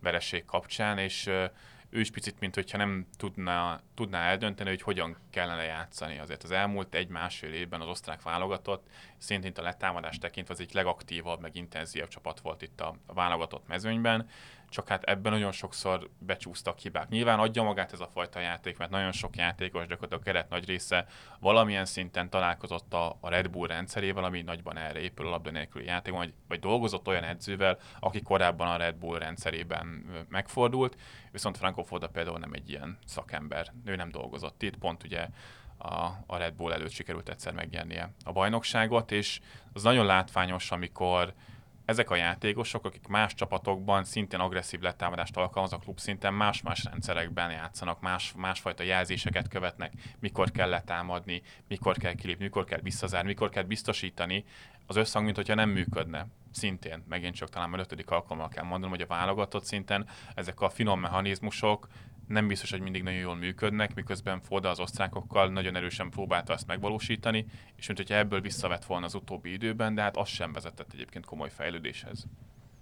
[0.00, 1.30] vereség kapcsán, és
[1.94, 6.18] ő is picit, mint hogyha nem tudná, tudná eldönteni, hogy hogyan kellene játszani.
[6.18, 8.86] Azért az elmúlt egy-másfél évben az osztrák válogatott,
[9.18, 14.28] szintén a letámadást tekintve az egy legaktívabb, meg intenzívebb csapat volt itt a, válogatott mezőnyben,
[14.74, 17.08] csak hát ebben nagyon sokszor becsúsztak hibák.
[17.08, 20.66] Nyilván adja magát ez a fajta játék, mert nagyon sok játékos, gyakorlatilag a keret nagy
[20.66, 21.06] része
[21.40, 25.84] valamilyen szinten találkozott a, a Red Bull rendszerével, ami nagyban erre épül a labda nélküli
[25.84, 29.86] játék, vagy, vagy dolgozott olyan edzővel, aki korábban a Red Bull rendszerében
[30.28, 30.96] megfordult,
[31.32, 35.28] viszont Franco Foda például nem egy ilyen szakember, ő nem dolgozott itt, pont ugye
[35.76, 39.40] a, a Red Bull előtt sikerült egyszer megnyernie a bajnokságot, és
[39.72, 41.34] az nagyon látványos, amikor
[41.84, 48.00] ezek a játékosok, akik más csapatokban szintén agresszív letámadást alkalmaznak klub szinten, más-más rendszerekben játszanak,
[48.00, 53.62] más, másfajta jelzéseket követnek, mikor kell letámadni, mikor kell kilépni, mikor kell visszazárni, mikor kell
[53.62, 54.44] biztosítani,
[54.86, 56.26] az összhang, mint hogyha nem működne.
[56.54, 60.68] Szintén, megint csak talán már ötödik alkalommal kell mondanom, hogy a válogatott szinten ezek a
[60.68, 61.88] finom mechanizmusok
[62.28, 66.66] nem biztos, hogy mindig nagyon jól működnek, miközben Foda az osztrákokkal nagyon erősen próbálta ezt
[66.66, 67.46] megvalósítani,
[67.76, 71.24] és mint hogyha ebből visszavett volna az utóbbi időben, de hát az sem vezetett egyébként
[71.24, 72.26] komoly fejlődéshez.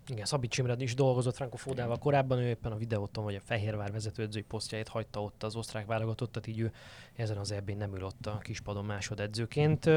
[0.08, 3.92] Igen, Szabics Imre is dolgozott Franco Fodával korábban, ő éppen a videóton vagy a Fehérvár
[3.92, 6.72] vezetőedzői posztjait hagyta ott az osztrák válogatottat, így ő
[7.16, 9.90] ezen az ebbén nem ül ott a kispadon másodedzőként.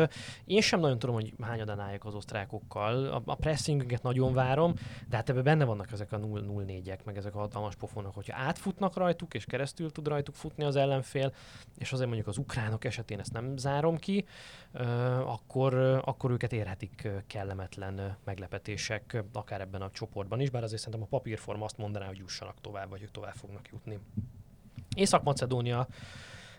[0.46, 3.06] Én sem nagyon tudom, hogy hányadan álljak az osztrákokkal.
[3.06, 4.74] A, a pressingünket nagyon várom,
[5.10, 8.96] de hát ebben benne vannak ezek a 0-4-ek, meg ezek a hatalmas pofonok, hogyha átfutnak
[8.96, 11.34] rajtuk, és keresztül tud rajtuk futni az ellenfél,
[11.78, 14.26] és azért mondjuk az ukránok esetén ezt nem zárom ki,
[15.26, 15.74] akkor,
[16.06, 21.66] akkor őket érhetik kellemetlen meglepetések, akár ebben a csoportban is, bár azért szerintem a papírforma
[21.66, 24.00] azt mondaná, hogy jussanak tovább, vagy ők tovább fognak jutni.
[24.96, 25.88] Észak-Macedónia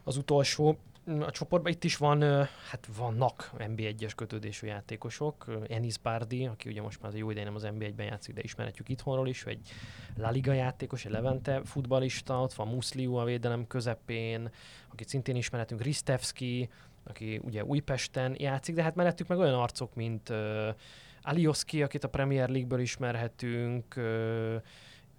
[0.07, 0.79] az utolsó
[1.21, 2.23] a csoportban itt is van,
[2.71, 5.47] hát vannak NB1-es kötődésű játékosok.
[5.69, 8.89] Enis Bardi, aki ugye most már az jó ideje nem az NB1-ben játszik, de ismerhetjük
[8.89, 9.69] itthonról is, egy
[10.17, 14.51] La Liga játékos, egy Levente futbalista, ott van Muszliu a védelem közepén,
[14.93, 16.69] akit szintén ismerhetünk, Ristevski,
[17.05, 20.69] aki ugye Újpesten játszik, de hát mellettük meg olyan arcok, mint uh,
[21.23, 24.63] Alioski, akit a Premier League-ből ismerhetünk, uh,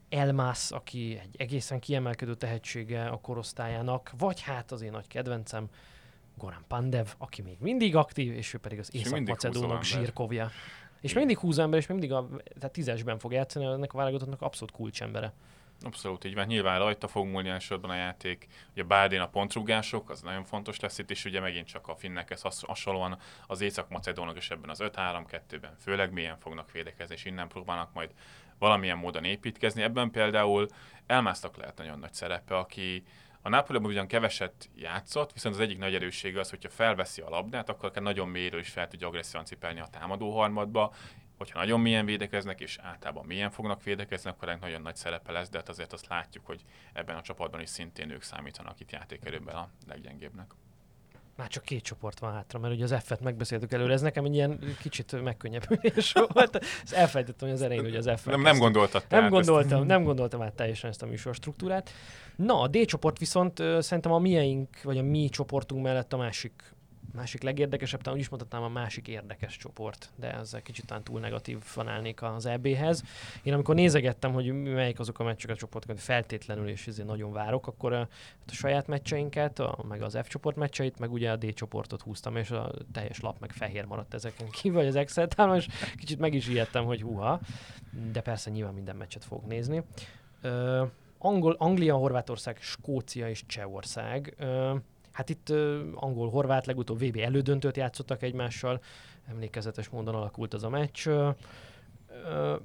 [0.09, 5.69] Elmász, aki egy egészen kiemelkedő tehetsége a korosztályának, vagy hát az én nagy kedvencem,
[6.37, 10.49] Goran Pandev, aki még mindig aktív, és ő pedig az Észak-Macedónok zsírkovja.
[11.01, 12.27] És mindig húz ember, és mindig a
[12.59, 15.33] tehát tízesben fog játszani, ennek a válogatottnak abszolút kulcsembere.
[15.81, 16.45] Abszolút így van.
[16.45, 18.47] Nyilván rajta fog múlni elsősorban a játék.
[18.71, 22.41] Ugye Bárdén a pontrugások, az nagyon fontos lesz itt, és ugye megint csak a finnekhez
[22.61, 23.17] hasonlóan
[23.47, 28.11] az észak-macedónok is ebben az 5-3-2-ben főleg milyen fognak védekezni, és innen próbálnak majd
[28.59, 29.81] valamilyen módon építkezni.
[29.81, 30.67] Ebben például
[31.05, 33.03] elmásztak lehet nagyon nagy szerepe, aki
[33.41, 37.69] a Nápolyban ugyan keveset játszott, viszont az egyik nagy erőssége az, hogyha felveszi a labdát,
[37.69, 40.93] akkor akár nagyon mélyről is fel tudja agresszívan cipelni a támadó harmadba,
[41.37, 45.57] hogyha nagyon milyen védekeznek, és általában milyen fognak védekezni, akkor nagyon nagy szerepe lesz, de
[45.57, 46.61] hát azért azt látjuk, hogy
[46.93, 50.51] ebben a csapatban is szintén ők számítanak itt játékerőben a leggyengébbnek.
[51.37, 54.33] Már csak két csoport van hátra, mert ugye az F-et megbeszéltük előre, ez nekem egy
[54.33, 56.55] ilyen kicsit megkönnyebbülés volt.
[56.83, 58.25] Ez elfelejtettem, hogy az elején, hogy az F.
[58.25, 59.87] Nem, nem gondoltad Nem gondoltam, ezt.
[59.87, 61.89] nem gondoltam át teljesen ezt a műsor struktúrát.
[62.35, 66.75] Na, a D csoport viszont szerintem a mieink, vagy a mi csoportunk mellett a másik
[67.13, 71.19] másik legérdekesebb, talán úgy is mondhatnám a másik érdekes csoport, de ezzel kicsit talán túl
[71.19, 73.03] negatív fanálnék az EB-hez.
[73.43, 77.31] Én amikor nézegettem, hogy melyik azok a meccsek a csoportok, amit feltétlenül és ezért nagyon
[77.31, 77.99] várok, akkor a,
[78.47, 82.35] a saját meccseinket, a, meg az F csoport meccseit, meg ugye a D csoportot húztam,
[82.35, 86.47] és a teljes lap meg fehér maradt ezeken kívül, az Excel és kicsit meg is
[86.47, 87.39] ijedtem, hogy húha,
[88.11, 89.83] de persze nyilván minden meccset fog nézni.
[90.43, 90.87] Uh,
[91.19, 94.35] Angol, Anglia, Horvátország, Skócia és Csehország.
[94.39, 94.79] Uh,
[95.17, 98.81] Hát itt uh, angol-horvát legutóbb VB elődöntőt játszottak egymással,
[99.27, 101.07] emlékezetes módon alakult az a meccs.
[101.07, 101.35] Uh,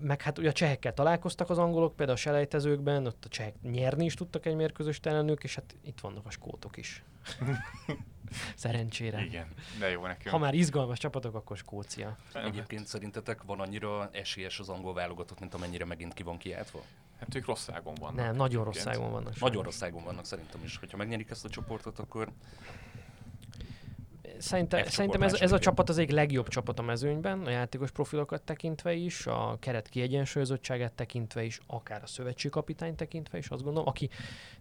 [0.00, 4.05] meg hát ugye a csehekkel találkoztak az angolok, például a selejtezőkben, ott a csehek nyerni
[4.05, 7.03] is tudtak egy mérkőzést ellenük, és hát itt vannak a skótok is.
[8.55, 9.24] Szerencsére.
[9.24, 9.46] Igen,
[9.78, 10.28] de jó nekünk.
[10.28, 12.16] Ha már izgalmas csapatok, akkor Skócia.
[12.32, 16.82] Egyébként szerintetek van annyira esélyes az angol válogatott, mint amennyire megint ki van kiáltva?
[17.22, 18.16] Hát ők rossz ágon vannak.
[18.16, 19.22] Nem, nagyon rossz ágon vannak.
[19.22, 19.40] Sajnos.
[19.40, 20.76] Nagyon rossz ágon vannak szerintem is.
[20.76, 22.32] Hogyha megnyerik ezt a csoportot, akkor
[24.38, 28.42] Szerintem, szerintem ez, ez a csapat az egyik legjobb csapat a mezőnyben, a játékos profilokat
[28.42, 34.08] tekintve is, a keret kiegyensúlyozottságát tekintve is, akár a szövetségkapitány tekintve is, azt gondolom, aki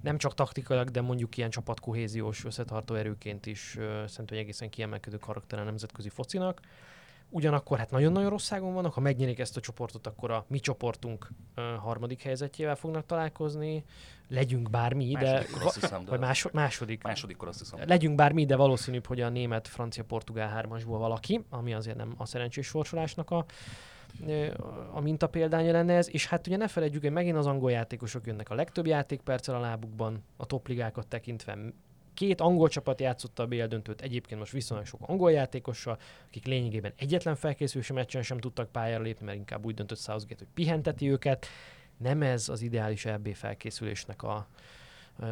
[0.01, 5.59] nem csak taktikailag, de mondjuk ilyen csapatkohéziós összetartó erőként is szerintem egy egészen kiemelkedő karakter
[5.59, 6.59] a nemzetközi focinak.
[7.33, 11.63] Ugyanakkor hát nagyon-nagyon rosszágon vannak, ha megnyerik ezt a csoportot, akkor a mi csoportunk uh,
[11.63, 13.83] harmadik helyzetjével fognak találkozni.
[14.27, 16.09] Legyünk bármi, de, hiszem, de...
[16.09, 17.03] vagy második, második.
[17.03, 17.79] Másodikkor azt hiszem.
[17.85, 22.25] Legyünk bármi, de valószínűbb, hogy a német, francia, portugál hármasból valaki, ami azért nem a
[22.25, 23.45] szerencsés sorsolásnak a,
[24.91, 28.27] a minta példánya lenne ez, és hát ugye ne felejtjük, hogy megint az angol játékosok
[28.27, 31.57] jönnek a legtöbb játékperccel a lábukban, a topligákat tekintve
[32.13, 35.97] Két angol csapat játszotta a BL döntőt, egyébként most viszonylag sok angol játékossal,
[36.27, 40.53] akik lényegében egyetlen felkészülési meccsen sem tudtak pályára lépni, mert inkább úgy döntött Southgate, hogy
[40.53, 41.47] pihenteti őket.
[41.97, 44.47] Nem ez az ideális EB felkészülésnek a,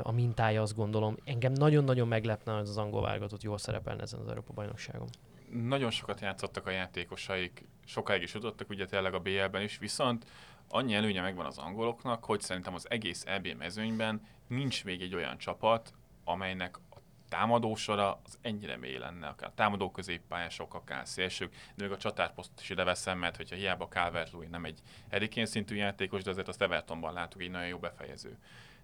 [0.02, 1.18] a mintája, azt gondolom.
[1.24, 5.08] Engem nagyon-nagyon meglepne, hogy az angol válogatott jól szerepelne ezen az Európa-bajnokságon.
[5.52, 10.26] Nagyon sokat játszottak a játékosaik, sokáig is jutottak ugye tényleg a BL-ben is, viszont
[10.70, 15.38] annyi előnye megvan az angoloknak, hogy szerintem az egész EB mezőnyben nincs még egy olyan
[15.38, 15.94] csapat,
[16.30, 16.98] amelynek a
[17.30, 22.70] támadósora az ennyire mély lenne, akár támadó középpályások, akár szélsők, de még a csatárposzt is
[22.70, 24.80] ide veszem, mert hogyha hiába calvert nem egy
[25.12, 28.38] Harry szintű játékos, de azért azt Evertonban látunk egy nagyon jó befejező.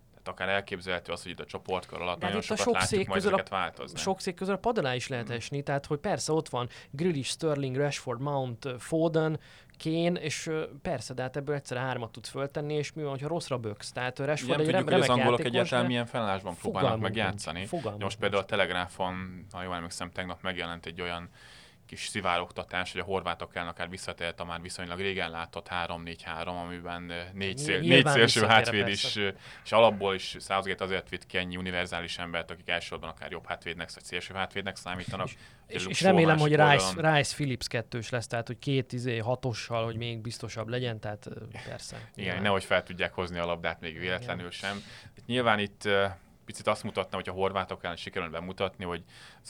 [0.10, 3.22] Tehát akár elképzelhető az, hogy itt a csoportkör alatt de nagyon sokat sok látjuk majd
[3.22, 4.00] közül a, változni.
[4.00, 7.30] Sok szék közül a pad alá is lehet esni, tehát hogy persze ott van Grealish,
[7.30, 9.40] Sterling, Rashford, Mount, Foden,
[9.78, 10.52] Kén, és
[10.82, 13.92] persze, de hát ebből egyszer hármat tudsz föltenni, és mi van, hogyha rosszra böksz.
[13.92, 17.68] Tehát Rashford egy tudjuk, hogy az angolok egyáltalán milyen felállásban próbálnak megjátszani.
[18.00, 21.30] Most például a Telegráfon, ha jól emlékszem, tegnap megjelent egy olyan
[21.96, 27.12] kis szivárogtatás, hogy a horvátok ellen akár visszatért a már viszonylag régen látott 3-4-3, amiben
[27.34, 29.16] négy, szél, négy szélső hátvéd is,
[29.64, 33.94] és alapból is Southgate azért vitt ki ennyi univerzális embert, akik elsősorban akár jobb hátvédnek,
[33.94, 35.28] vagy szélső hátvédnek számítanak.
[35.68, 39.96] És, és remélem, hogy Rice, Rice Phillips kettős lesz, tehát hogy két izé, hatossal, hogy
[39.96, 41.28] még biztosabb legyen, tehát
[41.68, 41.96] persze.
[41.96, 42.42] Igen, nyilván.
[42.42, 44.52] nehogy fel tudják hozni a labdát még véletlenül Igen.
[44.52, 44.84] sem.
[45.26, 45.90] Nyilván itt
[46.46, 49.04] picit azt mutatna, hogy a horvátok ellen sikerül bemutatni, hogy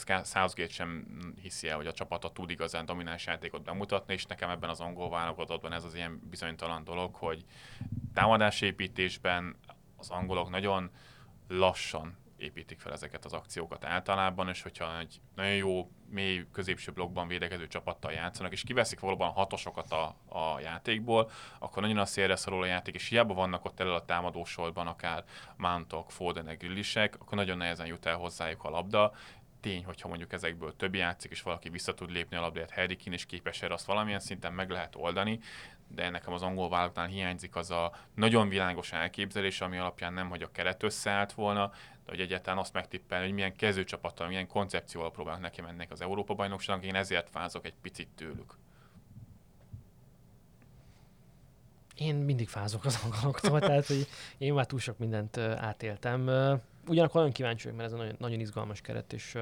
[0.08, 1.06] Southgate sem
[1.42, 5.10] hiszi el, hogy a csapata tud igazán domináns játékot bemutatni, és nekem ebben az angol
[5.10, 7.46] válogatottban ez az ilyen bizonytalan dolog, hogy
[8.14, 9.56] támadásépítésben
[9.96, 10.90] az angolok nagyon
[11.48, 17.28] lassan építik fel ezeket az akciókat általában, és hogyha egy nagyon jó, mély középső blokkban
[17.28, 21.30] védekező csapattal játszanak, és kiveszik valóban hatosokat a, a játékból,
[21.60, 25.24] akkor nagyon a szélre szorul a játék, és hiába vannak ott elő a támadósorban akár
[25.58, 29.14] Mountok, Fodenek, Grillisek, akkor nagyon nehezen jut el hozzájuk a labda,
[29.66, 33.26] tény, hogyha mondjuk ezekből több játszik, és valaki vissza tud lépni a labdát Harry és
[33.26, 35.40] képes erre, azt valamilyen szinten meg lehet oldani,
[35.88, 40.42] de nekem az angol vállalatnál hiányzik az a nagyon világos elképzelés, ami alapján nem, hogy
[40.42, 41.72] a keret összeállt volna,
[42.06, 46.86] de hogy egyáltalán azt megtippelni, hogy milyen kezdőcsapattal, milyen koncepcióval próbálnak neki mennek az Európa-bajnokságnak,
[46.86, 48.58] én ezért fázok egy picit tőlük.
[51.96, 56.22] Én mindig fázok az angoloktól, tehát hogy én már túl sok mindent átéltem.
[56.88, 59.38] Ugyanakkor nagyon kíváncsi vagyok, mert ez egy nagyon, nagyon izgalmas keret, és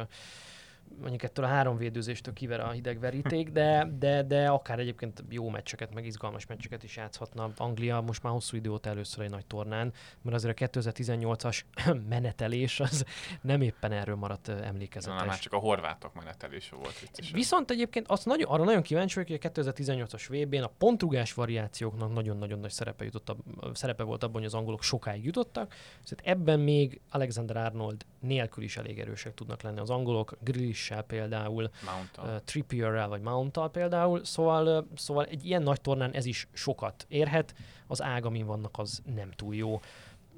[0.99, 5.49] mondjuk ettől a három védőzéstől kiver a hideg veríték, de, de, de akár egyébként jó
[5.49, 7.51] meccseket, meg izgalmas meccseket is játszhatna.
[7.57, 11.61] Anglia most már hosszú idő óta először egy nagy tornán, mert azért a 2018-as
[12.09, 13.05] menetelés az
[13.41, 15.19] nem éppen erről maradt emlékezetes.
[15.19, 17.31] Na, már csak a horvátok menetelése volt vicces.
[17.31, 22.13] Viszont egyébként azt nagyon, arra nagyon kíváncsi vagyok, hogy a 2018-as VB-n a pontrugás variációknak
[22.13, 23.37] nagyon-nagyon nagy szerepe, jutott a,
[23.73, 25.73] szerepe volt abban, hogy az angolok sokáig jutottak.
[26.03, 30.37] Szóval ebben még Alexander Arnold nélkül is elég erősek tudnak lenni az angolok.
[30.39, 31.69] Grealish Grealish-sel például,
[32.17, 37.53] uh, Trippierrel vagy Mounttal például, szóval, szóval egy ilyen nagy tornán ez is sokat érhet,
[37.87, 39.81] az ág, amin vannak, az nem túl jó.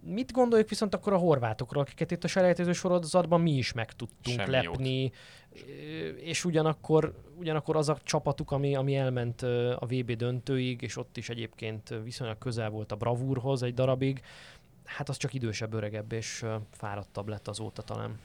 [0.08, 4.40] Mit gondoljuk viszont akkor a horvátokról, akiket itt a selejtező sorozatban mi is meg tudtunk
[4.40, 5.14] Semmi lepni, jót.
[6.20, 9.42] és ugyanakkor, ugyanakkor az a csapatuk, ami, ami elment
[9.80, 14.22] a VB döntőig, és ott is egyébként viszonylag közel volt a bravúrhoz egy darabig,
[14.84, 18.20] hát az csak idősebb, öregebb és fáradtabb lett azóta talán.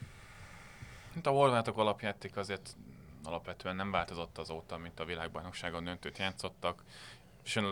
[1.15, 2.77] Hát a horvátok alapjáték azért
[3.25, 6.85] alapvetően nem változott azóta, mint a világbajnokságon döntőt játszottak.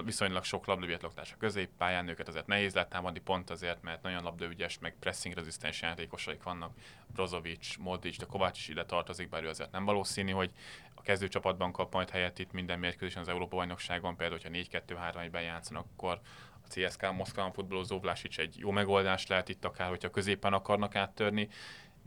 [0.05, 4.97] viszonylag sok labdaviatloktás a középpályán, őket azért nehéz letámadni, pont azért, mert nagyon labdaügyes, meg
[5.01, 6.72] pressing rezisztens játékosaik vannak.
[7.14, 10.51] Brozovic, Modric, de Kovács is ide tartozik, bár ő azért nem valószínű, hogy
[10.95, 16.20] a kezdőcsapatban kap majd helyet itt minden mérkőzésen az Európa-bajnokságon, például, hogyha 4-2-3-1-ben játszanak, akkor
[16.65, 21.48] a CSK Moszkván futballozó Vlásics egy jó megoldás lehet itt akár, hogyha középen akarnak áttörni,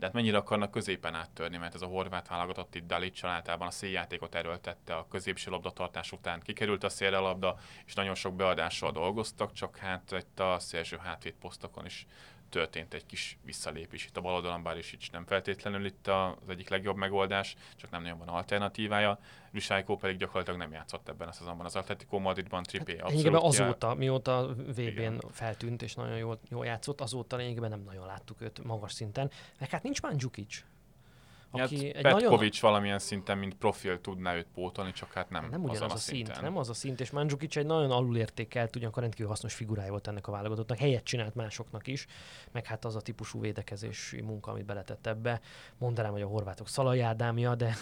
[0.02, 3.70] de hát mennyire akarnak középen áttörni, mert ez a horvát válogatott itt Dalic általában a
[3.70, 6.40] széljátékot erőltette a középső labdatartás után.
[6.40, 7.56] Kikerült a szélre labda,
[7.86, 12.06] és nagyon sok beadással dolgoztak, csak hát itt a szélső hátvéd posztokon is
[12.52, 16.68] történt egy kis visszalépés itt a bal oldalon, bár is nem feltétlenül itt az egyik
[16.68, 19.18] legjobb megoldás, csak nem nagyon van alternatívája.
[19.52, 23.42] Lusájkó pedig gyakorlatilag nem játszott ebben a szezonban az Atletico Madridban, Trippé hát, abszolút.
[23.42, 28.64] azóta, mióta VB-n feltűnt és nagyon jól, jól játszott, azóta lényegében nem nagyon láttuk őt
[28.64, 29.30] magas szinten.
[29.58, 30.64] Meg hát nincs Mandzukic
[31.60, 32.70] aki hát egy Petkovics nagyon...
[32.72, 36.26] valamilyen szinten, mint profil tudná őt pótolni, csak hát nem, nem ugyanaz a, a szint,
[36.26, 36.44] szinten.
[36.44, 40.26] Nem az a szint, és Mandzukic egy nagyon alulértékelt, ugyanakkor rendkívül hasznos figurája volt ennek
[40.26, 42.06] a válogatottnak, helyet csinált másoknak is,
[42.52, 45.40] meg hát az a típusú védekezési munka, amit beletett ebbe.
[45.78, 47.74] Mondanám, hogy a horvátok szalajádámja, de,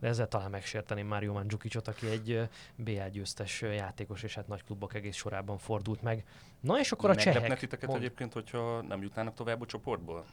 [0.00, 4.94] de ezzel talán megsérteném Mário Mandzsukicot, aki egy BL győztes játékos, és hát nagy klubok
[4.94, 6.24] egész sorában fordult meg.
[6.60, 7.58] Na és akkor a csehek...
[7.58, 8.02] titeket mond...
[8.02, 10.24] egyébként, hogyha nem jutnának tovább a csoportból?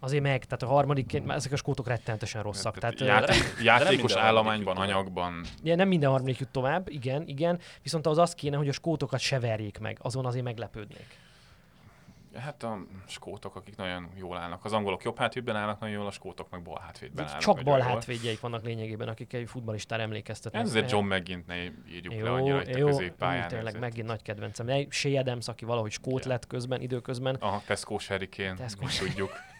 [0.00, 2.78] Azért meg, tehát a harmadikként, már ezek a skótok rettenetesen rosszak.
[2.78, 5.44] Tehát, tehát játék, játékos állományban, anyagban.
[5.62, 9.20] Igen, nem minden harmadik jut tovább, igen, igen, viszont az az kéne, hogy a skótokat
[9.20, 11.18] se verjék meg, azon azért meglepődnék.
[12.34, 14.64] Hát a skótok, akik nagyon jól állnak.
[14.64, 17.40] Az angolok jobb hátvédben állnak nagyon jól, a skótok meg bal hátvédben állnak.
[17.40, 20.62] Csak bal hátvédjeik vannak lényegében, akik egy futballistára emlékeztetnek.
[20.62, 23.48] Ez azért John McGint ne írjuk jó, le annyira itt jó, a középpályán.
[23.48, 24.86] Tényleg megint nagy kedvencem.
[24.88, 27.34] Shea Adams, aki valahogy skót lett közben, időközben.
[27.34, 28.56] Aha, Tesco Sherikén,
[28.98, 29.32] tudjuk.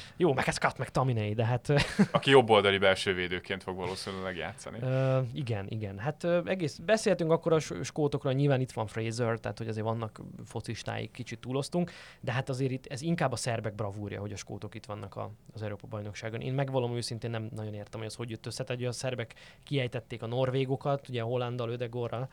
[0.17, 1.73] Jó, meg ez Kat, meg Taminei, de hát...
[2.11, 4.77] Aki jobboldali belső védőként fog valószínűleg játszani.
[4.81, 5.99] Uh, igen, igen.
[5.99, 11.11] Hát egész beszéltünk akkor a skótokról, nyilván itt van Fraser, tehát hogy azért vannak focistáig,
[11.11, 14.85] kicsit túloztunk, de hát azért itt ez inkább a szerbek bravúrja, hogy a skótok itt
[14.85, 16.41] vannak a, az Európa bajnokságon.
[16.41, 19.33] Én megvalom őszintén nem nagyon értem, hogy az hogy jött össze, tehát a szerbek
[19.63, 22.29] kiejtették a norvégokat, ugye a Hollandal, Ödegorral,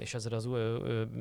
[0.00, 0.48] és ezzel az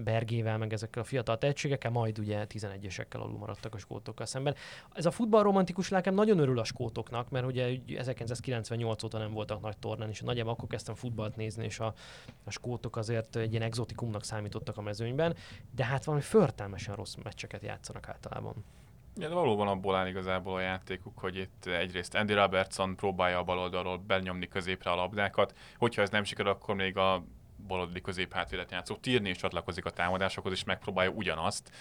[0.03, 4.55] Bergével, meg ezekkel a fiatal tehetségekkel, majd ugye 11-esekkel alul maradtak a skótokkal szemben.
[4.93, 9.77] Ez a futballromantikus lelkem nagyon örül a skótoknak, mert ugye 1998 óta nem voltak nagy
[9.77, 11.93] tornán, és nagyjából akkor kezdtem futballt nézni, és a,
[12.43, 15.35] a skótok azért egy ilyen exotikumnak számítottak a mezőnyben,
[15.75, 18.53] de hát valami förtelmesen rossz meccseket játszanak általában.
[19.15, 23.43] Ja, de valóban abból áll igazából a játékuk, hogy itt egyrészt Andy Robertson próbálja a
[23.43, 27.23] baloldalról benyomni középre a labdákat, hogyha ez nem sikerül, akkor még a
[27.67, 31.71] baloldali középhátvédet játszó Tirni is csatlakozik a támadásokhoz, és megpróbálja ugyanazt.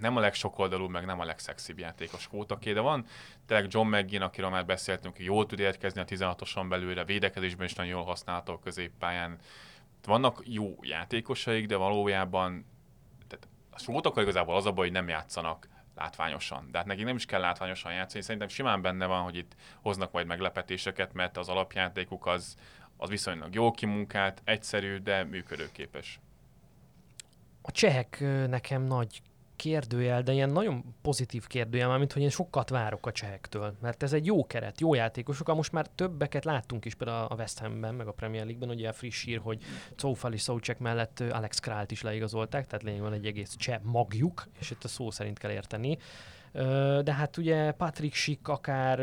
[0.00, 3.06] Nem a legsokoldalú, meg nem a legszexibb játékos kótaké, de van
[3.46, 7.92] tényleg John McGinn, akiről már beszéltünk, jól tud érkezni a 16-oson belőle, védekezésben is nagyon
[7.92, 9.38] jól használható a középpályán.
[10.04, 12.66] Vannak jó játékosaik, de valójában
[13.28, 16.68] tehát a skótokkal igazából az a baj, hogy nem játszanak látványosan.
[16.70, 18.22] De hát nekik nem is kell látványosan játszani.
[18.22, 22.56] Szerintem simán benne van, hogy itt hoznak majd meglepetéseket, mert az alapjátékuk az,
[22.96, 26.20] az viszonylag jó kimunkált, egyszerű, de működőképes.
[27.62, 29.22] A csehek nekem nagy
[29.56, 34.12] kérdőjel, de ilyen nagyon pozitív kérdőjel, mármint hogy én sokat várok a csehektől, mert ez
[34.12, 38.06] egy jó keret, jó játékosok, most már többeket láttunk is például a West Hamben, meg
[38.06, 39.62] a Premier League-ben, ugye friss hír, hogy
[39.94, 44.84] Czófali Szócsek mellett Alex Krált is leigazolták, tehát lényegében egy egész cseh magjuk, és itt
[44.84, 45.98] a szó szerint kell érteni.
[47.02, 48.98] De hát ugye Patrick Schick akár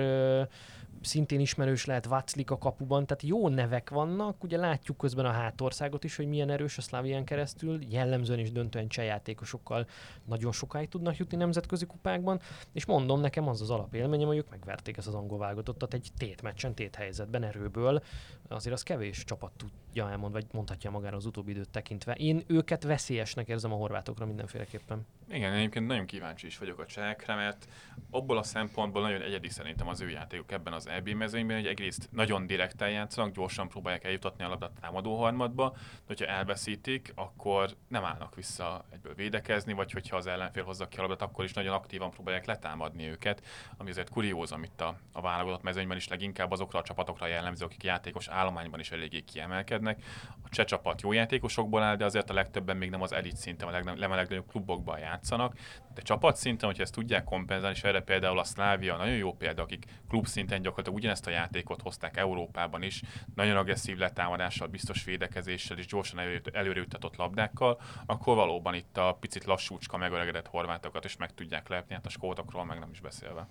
[1.05, 6.03] szintén ismerős lehet Vaclik a kapuban, tehát jó nevek vannak, ugye látjuk közben a hátországot
[6.03, 9.87] is, hogy milyen erős a Szlávián keresztül, jellemzően is döntően csehjátékosokkal
[10.25, 12.39] nagyon sokáig tudnak jutni nemzetközi kupákban,
[12.73, 16.41] és mondom, nekem az az alapélményem, hogy ők megverték ezt az angol válogatottat egy tét
[16.41, 18.03] meccsen, tét helyzetben erőből,
[18.47, 22.13] azért az kevés csapat tudja elmond, vagy mondhatja magára az utóbbi időt tekintve.
[22.13, 25.05] Én őket veszélyesnek érzem a horvátokra mindenféleképpen.
[25.33, 27.67] Igen, egyébként nagyon kíváncsi is vagyok a csehekre, mert
[28.09, 32.09] abból a szempontból nagyon egyedi szerintem az ő játékuk ebben az EB mezőnyben, hogy egyrészt
[32.11, 38.03] nagyon direkten játszanak, gyorsan próbálják eljutatni a labdát támadó harmadba, de hogyha elveszítik, akkor nem
[38.03, 41.73] állnak vissza egyből védekezni, vagy hogyha az ellenfél hozza ki a labdát, akkor is nagyon
[41.73, 43.43] aktívan próbálják letámadni őket,
[43.77, 47.83] ami azért kuriózom itt a, a válogatott mezőnyben is leginkább azokra a csapatokra jellemző, akik
[47.83, 50.03] játékos állományban is eléggé kiemelkednek.
[50.41, 53.67] A cseh csapat jó játékosokból áll, de azért a legtöbben még nem az elit szinten,
[53.67, 55.57] a legnagyobb klubokban játszanak,
[55.93, 59.61] de csapat szinten, hogyha ezt tudják kompenzálni, és erre például a Szlávia nagyon jó példa,
[59.61, 63.01] akik klub szinten gyakorlatilag ugyanezt a játékot hozták Európában is,
[63.35, 66.19] nagyon agresszív letámadással, biztos védekezéssel és gyorsan
[66.53, 71.95] előre juttatott labdákkal, akkor valóban itt a picit lassúcska megöregedett horvátokat is meg tudják lepni,
[71.95, 73.47] hát a skótokról meg nem is beszélve.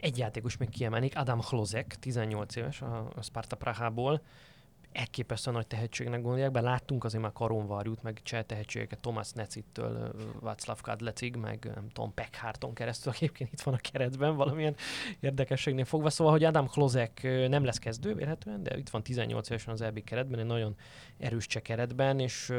[0.00, 4.22] Egy játékos még kiemelnék, Adam Hlozek, 18 éves a Sparta Prahából,
[4.96, 10.14] elképesztően nagy tehetségnek gondolják, bár láttunk azért már Karon Varjút, meg cseh tehetségeket Thomas Necittől,
[10.40, 14.76] Václav Kadlecig, meg nem tudom, keresztül, aki egyébként itt van a keretben valamilyen
[15.20, 16.10] érdekességnél fogva.
[16.10, 20.04] Szóval, hogy Adam Klozek nem lesz kezdő vélhetően, de itt van 18 évesen az EB
[20.04, 20.76] keretben, egy nagyon
[21.18, 22.52] erős cseh keretben, és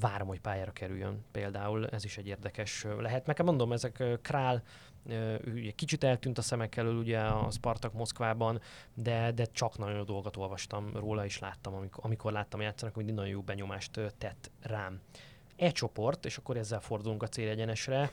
[0.00, 3.26] várom, hogy pályára kerüljön például, ez is egy érdekes lehet.
[3.26, 4.62] Nekem mondom, ezek Král,
[5.46, 8.60] ugye kicsit eltűnt a szemek elől ugye a Spartak Moszkvában,
[8.94, 13.14] de, de csak nagyon jó dolgot olvastam róla, és láttam, amikor, amikor láttam játszanak, mindig
[13.14, 15.00] nagyon jó benyomást tett rám.
[15.56, 18.10] E csoport, és akkor ezzel fordulunk a célegyenesre.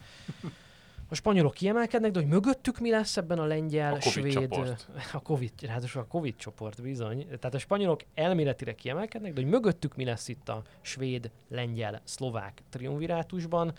[1.11, 4.87] A spanyolok kiemelkednek, de hogy mögöttük mi lesz ebben a lengyel, a COVID svéd, csoport.
[5.13, 7.25] a COVID, ráadásul a Covid csoport bizony.
[7.25, 12.61] Tehát a spanyolok elméletire kiemelkednek, de hogy mögöttük mi lesz itt a svéd, lengyel, szlovák
[12.69, 13.73] triumvirátusban,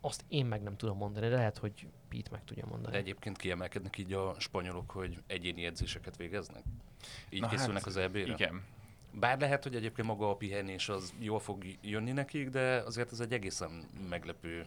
[0.00, 2.92] azt én meg nem tudom mondani, de lehet, hogy Pete meg tudja mondani.
[2.92, 6.62] De egyébként kiemelkednek így a spanyolok, hogy egyéni edzéseket végeznek?
[7.30, 8.20] Így Na készülnek hát, az EB-re?
[8.20, 8.62] Igen.
[9.12, 13.20] Bár lehet, hogy egyébként maga a pihenés az jól fog jönni nekik, de azért ez
[13.20, 13.70] egy egészen
[14.08, 14.66] meglepő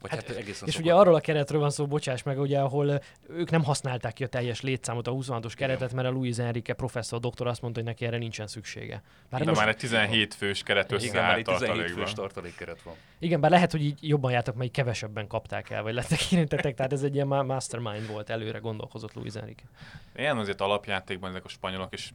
[0.00, 3.02] vagy hát, hát egészen és ugye arról a keretről van szó, bocsáss meg, ugye, ahol
[3.28, 7.20] ők nem használták ki a teljes létszámot, a 26-os keretet, mert a Luis Enrique professzor,
[7.20, 9.02] doktor azt mondta, hogy neki erre nincsen szüksége.
[9.30, 9.58] Bár most...
[9.58, 12.94] már egy 17 fős keret Igen, már egy 17 fős tartalékkeret van.
[13.18, 16.92] Igen, bár lehet, hogy így jobban jártak, mert kevesebben kapták el, vagy lettek érintettek, tehát
[16.92, 19.64] ez egy ilyen mastermind volt, előre gondolkozott Luis Enrique.
[20.16, 22.12] Ilyen azért alapjátékban ezek a spanyolok, és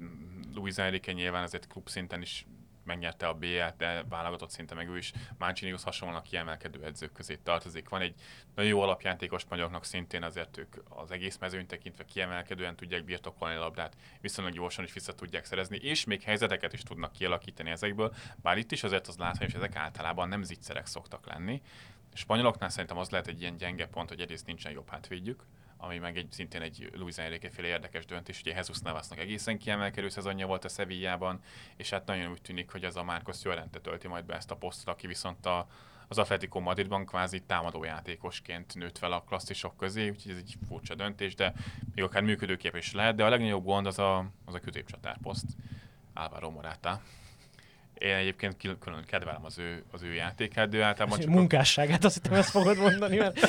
[0.53, 2.45] Luis Enrique nyilván azért klub szinten is
[2.86, 7.90] megnyerte a BL-t, de válogatott szinte meg ő is Mancinihoz hasonlóan kiemelkedő edzők közé tartozik.
[7.90, 8.16] Van egy
[8.56, 13.60] nagyon jó alapjátékos spanyoloknak szintén azért ők az egész mezőn tekintve kiemelkedően tudják birtokolni a
[13.60, 18.57] labdát, viszonylag gyorsan is vissza tudják szerezni, és még helyzeteket is tudnak kialakítani ezekből, bár
[18.57, 21.62] itt is azért az látható, hogy ezek általában nem zicserek szoktak lenni.
[22.14, 25.44] A spanyoloknál szerintem az lehet egy ilyen gyenge pont, hogy egyrészt nincsen jobb hátvédjük,
[25.86, 28.40] ami meg egy, szintén egy Luis Enrique féle érdekes döntés.
[28.41, 31.41] Ugye Jesus Navasnak egészen kiemelkedő szezonja volt a Sevillában,
[31.76, 34.56] és hát nagyon úgy tűnik, hogy ez a Marcos Llorente tölti majd be ezt a
[34.56, 35.68] posztot, aki viszont a,
[36.07, 41.36] az Atletico Madridban kvázi támadójátékosként nőtt fel a klasszisok közé, úgyhogy ez egy furcsa döntés,
[41.36, 41.53] de
[41.95, 45.45] még akár működőképes lehet, de a legnagyobb gond az a, az a középcsatárposzt.
[46.14, 47.02] Álvaro Morata
[47.98, 51.30] én egyébként külön kedvelem az ő, az ő játékát, de általában csak...
[51.30, 53.40] Munkásságát, azt hittem ezt fogod mondani, mert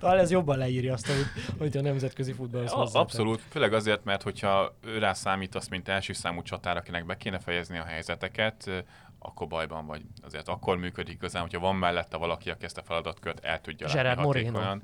[0.00, 1.24] talán ez jobban leírja azt, hogy,
[1.58, 6.12] hogy a nemzetközi futball az Abszolút, főleg azért, mert hogyha ő rá számítasz, mint első
[6.12, 8.70] számú csatár, akinek be kéne fejezni a helyzeteket,
[9.18, 10.02] akkor bajban vagy.
[10.22, 14.20] Azért akkor működik igazán, hogyha van mellette valaki, aki ezt a feladatkört el tudja Gerard
[14.20, 14.76] Moreno.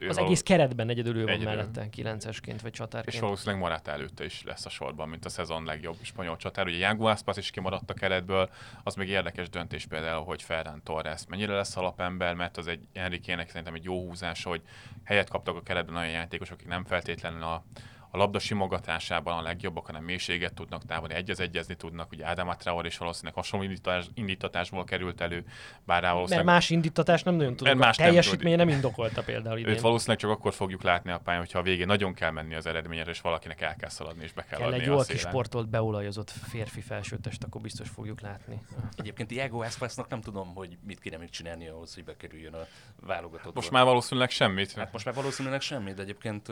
[0.00, 0.26] Ő az való...
[0.26, 1.54] egész keretben egyedül ő van egyedül.
[1.54, 3.14] mellette, kilencesként vagy csatárként.
[3.14, 6.66] És valószínűleg Morata előtte is lesz a sorban, mint a szezon legjobb spanyol csatár.
[6.66, 8.50] Ugye Jágo Aspas is kimaradt a keretből,
[8.82, 13.48] az még érdekes döntés például, hogy Ferran Torres mennyire lesz alapember, mert az egy Enrique-nek
[13.48, 14.62] szerintem egy jó húzás, hogy
[15.04, 17.64] helyet kaptak a keretben olyan játékosok, akik nem feltétlenül a
[18.10, 22.12] a labda simogatásában a legjobbak, hanem mélységet tudnak távolni, egyez egyezni tudnak.
[22.12, 25.44] Ugye Ádám Traor is valószínűleg hasonló indítás, indítatásból került elő,
[25.84, 26.46] bár rá valószínűleg...
[26.46, 27.78] Mert más indítatás nem nagyon tudunk.
[27.78, 29.72] Más a teljesítménye nem, nem indokolta például idén.
[29.72, 32.66] Őt valószínűleg csak akkor fogjuk látni a pályán, hogyha a végén nagyon kell menni az
[32.66, 35.68] eredményre, és valakinek el kell szaladni, és be kell, kell adni egy jól kis sportolt,
[35.68, 38.60] beolajozott férfi felsőtest, akkor biztos fogjuk látni.
[38.96, 42.66] Egyébként Diego Aspasnak nem tudom, hogy mit kéne még csinálni ahhoz, hogy bekerüljön a
[43.06, 43.54] válogatott.
[43.54, 44.72] Most már valószínűleg semmit.
[44.72, 46.48] Hát most már valószínűleg semmit, de egyébként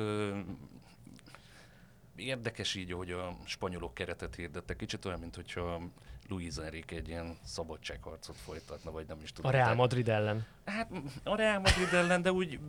[2.18, 4.76] érdekes így, hogy a spanyolok keretet hirdettek.
[4.76, 5.80] Kicsit olyan, mint hogyha
[6.28, 9.50] Luis Enrique egy ilyen szabadságharcot folytatna, vagy nem is tudom.
[9.50, 10.46] A Real Madrid ellen.
[10.64, 10.90] Hát
[11.24, 12.60] a Real Madrid ellen, de úgy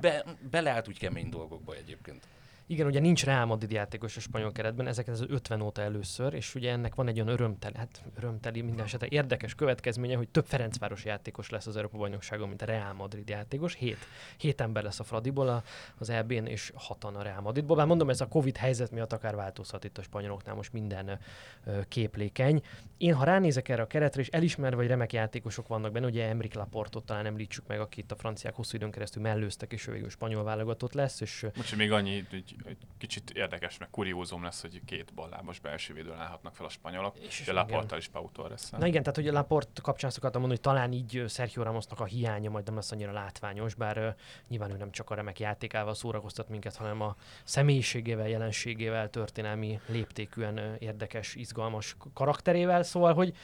[0.00, 2.28] be, beleállt úgy kemény dolgokba egyébként.
[2.70, 6.54] Igen, ugye nincs Real Madrid játékos a spanyol keretben, ezek az 50 óta először, és
[6.54, 11.04] ugye ennek van egy olyan örömteli, hát örömteli minden esetre érdekes következménye, hogy több Ferencváros
[11.04, 13.74] játékos lesz az Európa bajnokságon, mint a Real Madrid játékos.
[13.74, 13.96] Hét,
[14.36, 15.62] hét ember lesz a Fradiból
[15.98, 17.76] az EB-n, és hatan a Real Madridból.
[17.76, 21.18] Bár mondom, ez a Covid helyzet miatt akár változhat itt a spanyoloknál most minden
[21.64, 22.62] ö, képlékeny.
[22.96, 26.54] Én, ha ránézek erre a keretre, és elismerve, hogy remek játékosok vannak benne, ugye Emrik
[26.54, 30.44] Laportot talán említsük meg, akit a franciák hosszú időn keresztül mellőztek, és ő végül spanyol
[30.44, 31.20] válogatott lesz.
[31.20, 32.56] És, most még annyi, hogy
[32.98, 37.48] kicsit érdekes, meg kuriózum lesz, hogy két ballábos belső védőn állhatnak fel a spanyolok, és
[37.48, 40.60] a Laporttal is Pau torres Na igen, tehát hogy a Laport kapcsán azt mondani, hogy
[40.60, 44.14] talán így Sergio Ramosnak a hiánya majd nem lesz annyira látványos, bár uh,
[44.48, 50.58] nyilván ő nem csak a remek játékával szórakoztat minket, hanem a személyiségével, jelenségével, történelmi léptékűen
[50.58, 53.36] uh, érdekes, izgalmas karakterével, szóval, hogy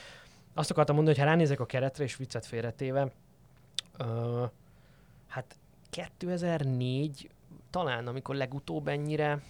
[0.54, 3.12] azt akartam mondani, hogy ha ránézek a keretre és viccet félretéve,
[3.98, 4.50] uh,
[5.26, 5.56] hát
[5.90, 7.28] 2004
[7.74, 9.42] talán, amikor legutóbb ennyire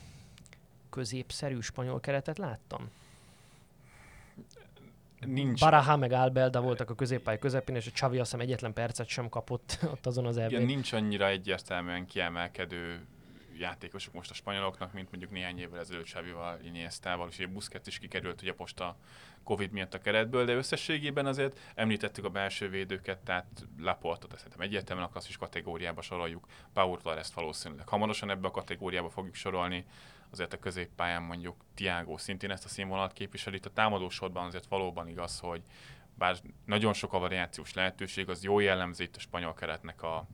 [0.91, 2.91] középszerű spanyol keretet láttam.
[5.21, 5.61] Nincs.
[5.61, 9.29] Baraha meg Albelda voltak a középpály közepén, és a Csavi azt hiszem egyetlen percet sem
[9.29, 10.67] kapott ott azon az elvén.
[10.67, 13.07] nincs annyira egyértelműen kiemelkedő
[13.59, 18.43] játékosok most a spanyoloknak, mint mondjuk néhány évvel ezelőtt Xavival, Iniestával, és Busquets is kikerült
[18.43, 18.97] ugye most a
[19.45, 25.09] Covid miatt a keretből, de összességében azért említettük a belső védőket, tehát Laportot szerintem egyértelműen
[25.09, 29.85] a klasszis kategóriába soroljuk, Paul ezt valószínűleg hamarosan ebbe a kategóriába fogjuk sorolni,
[30.31, 35.39] azért a középpályán mondjuk Tiago szintén ezt a színvonalat képviseli, a támadósorban azért valóban igaz,
[35.39, 35.63] hogy
[36.19, 40.27] bár nagyon sok a variációs lehetőség, az jó jellemzi itt a spanyol keretnek a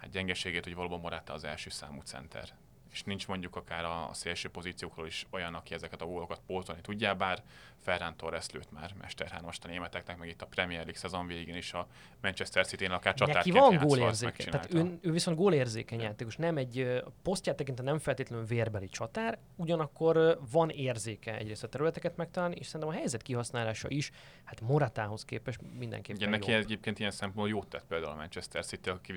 [0.00, 2.48] hát gyengeségét, hogy valóban Morata az első számú center
[2.90, 6.80] és nincs mondjuk akár a, a szélső pozíciókról is olyan, aki ezeket a gólokat pótolni
[6.80, 7.42] tudja, bár
[7.82, 11.72] Ferran Torres lőtt már mesterhármast a németeknek, meg itt a Premier League szezon végén is
[11.72, 11.86] a
[12.22, 17.02] Manchester City-n akár csatárként Neki van gólérzéke, tehát ő, ő viszont gólérzékeny játékos, nem egy
[17.22, 22.88] posztját tekintve nem feltétlenül vérbeli csatár, ugyanakkor van érzéke egyrészt a területeket megtalálni, és szerintem
[22.88, 24.10] a helyzet kihasználása is,
[24.44, 28.88] hát Moratához képest mindenképpen Igen, neki egyébként ilyen szempontból jót tett például a Manchester City,
[28.88, 29.14] aki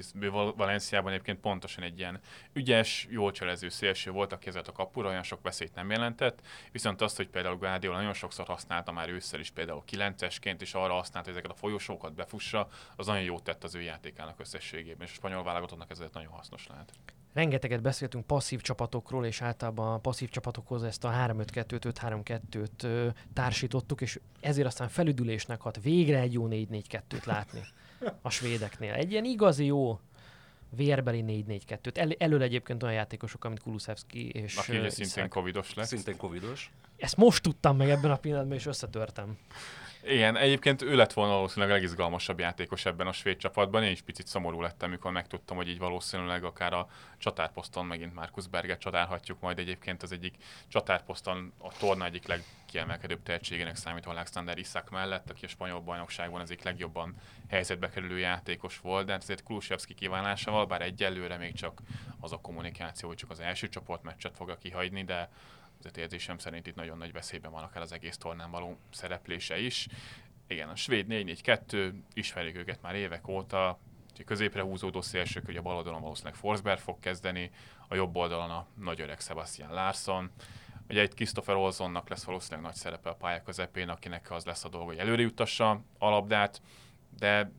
[0.55, 2.19] Valenciában egyébként pontosan egy ilyen
[2.53, 6.41] ügyes, jól cselező szélső volt, aki ezért a kapura olyan sok veszélyt nem jelentett,
[6.71, 10.93] viszont azt, hogy például Guardiola nagyon sokszor használta már ősszel is például kilencesként, és arra
[10.93, 15.11] használta, hogy ezeket a folyosókat befussa, az nagyon jót tett az ő játékának összességében, és
[15.11, 16.93] a spanyol válogatottnak ezért nagyon hasznos lehet.
[17.33, 24.19] Rengeteget beszéltünk passzív csapatokról, és általában a passzív csapatokhoz ezt a 3-5-2-t, 5-3-2-t társítottuk, és
[24.39, 27.61] ezért aztán felüdülésnek hat végre egy jó 4-4-2-t látni
[28.21, 28.93] a svédeknél.
[28.93, 29.99] Egy ilyen igazi jó
[30.75, 31.97] vérbeli 4-4-2-t.
[31.97, 34.55] El, elől egyébként olyan játékosok, mint Kulusevski és...
[34.57, 35.85] Aki ugye szintén covidos lett.
[35.85, 36.71] Szintén covidos.
[36.97, 39.37] Ezt most tudtam meg ebben a pillanatban, és összetörtem.
[40.05, 43.83] Igen, egyébként ő lett volna valószínűleg a legizgalmasabb játékos ebben a svéd csapatban.
[43.83, 48.47] Én is picit szomorú lettem, amikor megtudtam, hogy így valószínűleg akár a csatárposzton megint Markus
[48.47, 50.35] Berget csatárhatjuk, majd egyébként az egyik
[50.67, 56.51] csatárposzton a torna egyik legkiemelkedőbb tehetségének számít Alexander Isak mellett, aki a spanyol bajnokságban az
[56.51, 57.15] egyik legjobban
[57.49, 61.81] helyzetbe kerülő játékos volt, de hát ezért Kulusevski kívánásával, bár egyelőre még csak
[62.19, 65.29] az a kommunikáció, hogy csak az első csoportmeccset fogja kihagyni, de
[65.85, 69.87] azért érzésem szerint itt nagyon nagy veszélyben van akár az egész tornán való szereplése is.
[70.47, 75.61] Igen, a svéd 4-4-2, ismerik őket már évek óta, a középre húzódó szélsők, hogy a
[75.61, 77.51] bal oldalon valószínűleg Forsberg fog kezdeni,
[77.87, 80.31] a jobb oldalon a nagy öreg Sebastian Larsson,
[80.89, 84.69] Ugye egy Christopher Olsonnak lesz valószínűleg nagy szerepe a pálya közepén, akinek az lesz a
[84.69, 86.61] dolga, hogy előre juttassa a labdát,
[87.17, 87.51] de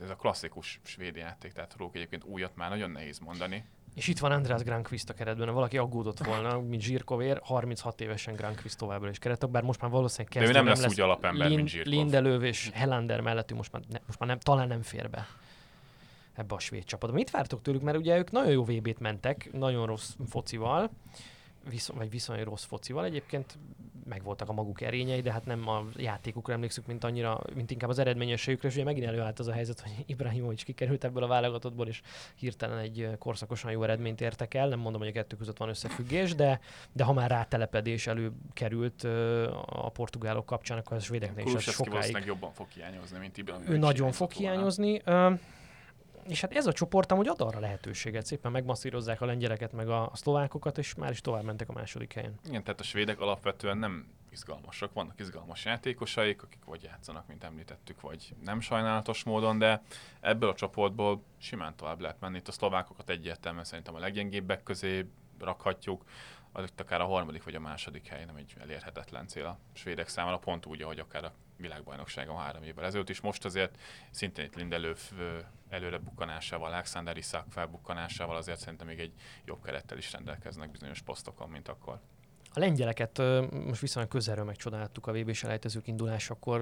[0.00, 3.64] ez a klasszikus svéd játék, tehát róluk egyébként újat már nagyon nehéz mondani.
[4.00, 8.78] És itt van András Granqvist a keretben, valaki aggódott volna, mint Zsirkovér, 36 évesen Granqvist
[8.78, 11.46] továbbra is keretek, bár most már valószínűleg kezdő, De ő nem, nem lesz, úgy alapember,
[11.46, 11.92] Lind, mint Zsirkov.
[11.92, 15.26] Lindelöv és Helander mellettünk most már, ne, most már nem, talán nem fér be
[16.34, 17.16] ebbe a svéd csapatba.
[17.16, 17.82] Mit vártok tőlük?
[17.82, 20.90] Mert ugye ők nagyon jó VB-t mentek, nagyon rossz focival,
[21.68, 23.04] viszony, vagy viszonylag rossz focival.
[23.04, 23.58] Egyébként
[24.10, 27.98] megvoltak a maguk erényei, de hát nem a játékukra emlékszük, mint annyira, mint inkább az
[27.98, 32.00] eredményességükre, és ugye megint előállt az a helyzet, hogy Ibrahimovic kikerült ebből a válogatottból, és
[32.34, 34.68] hirtelen egy korszakosan jó eredményt értek el.
[34.68, 36.60] Nem mondom, hogy a kettő között van összefüggés, de,
[36.92, 39.02] de ha már rátelepedés előkerült
[39.66, 42.22] a portugálok kapcsán, akkor a svédeknek is sokáig...
[42.26, 43.74] jobban fog hiányozni, mint Ibrahimovic.
[43.74, 45.02] Ő nagyon fog hiányozni.
[45.04, 45.38] Volna
[46.30, 50.10] és hát ez a csoport amúgy ad arra lehetőséget, szépen megmasszírozzák a lengyeleket, meg a
[50.14, 52.38] szlovákokat, és már is tovább mentek a második helyen.
[52.44, 58.00] Igen, tehát a svédek alapvetően nem izgalmasak, vannak izgalmas játékosaik, akik vagy játszanak, mint említettük,
[58.00, 59.82] vagy nem sajnálatos módon, de
[60.20, 62.36] ebből a csoportból simán tovább lehet menni.
[62.36, 65.06] Itt a szlovákokat egyértelműen szerintem a leggyengébbek közé
[65.38, 66.04] rakhatjuk,
[66.52, 70.38] az akár a harmadik vagy a második hely, nem egy elérhetetlen cél a svédek számára,
[70.38, 73.20] pont úgy, ahogy akár a világbajnokságon három évvel ezelőtt is.
[73.20, 73.78] Most azért
[74.10, 75.12] szintén itt Lindelöf
[75.68, 79.12] előre bukkanásával, Alexander Isak felbukkanásával azért szerintem még egy
[79.44, 82.00] jobb kerettel is rendelkeznek bizonyos posztokon, mint akkor.
[82.52, 86.60] A lengyeleket most viszonylag közelről megcsodáltuk a VB selejtezők indulásakor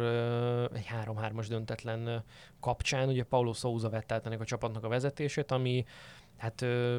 [0.74, 2.24] egy 3-3-as döntetlen
[2.60, 3.08] kapcsán.
[3.08, 5.84] Ugye Paulo Souza vett át ennek a csapatnak a vezetését, ami
[6.38, 6.96] Hát uh,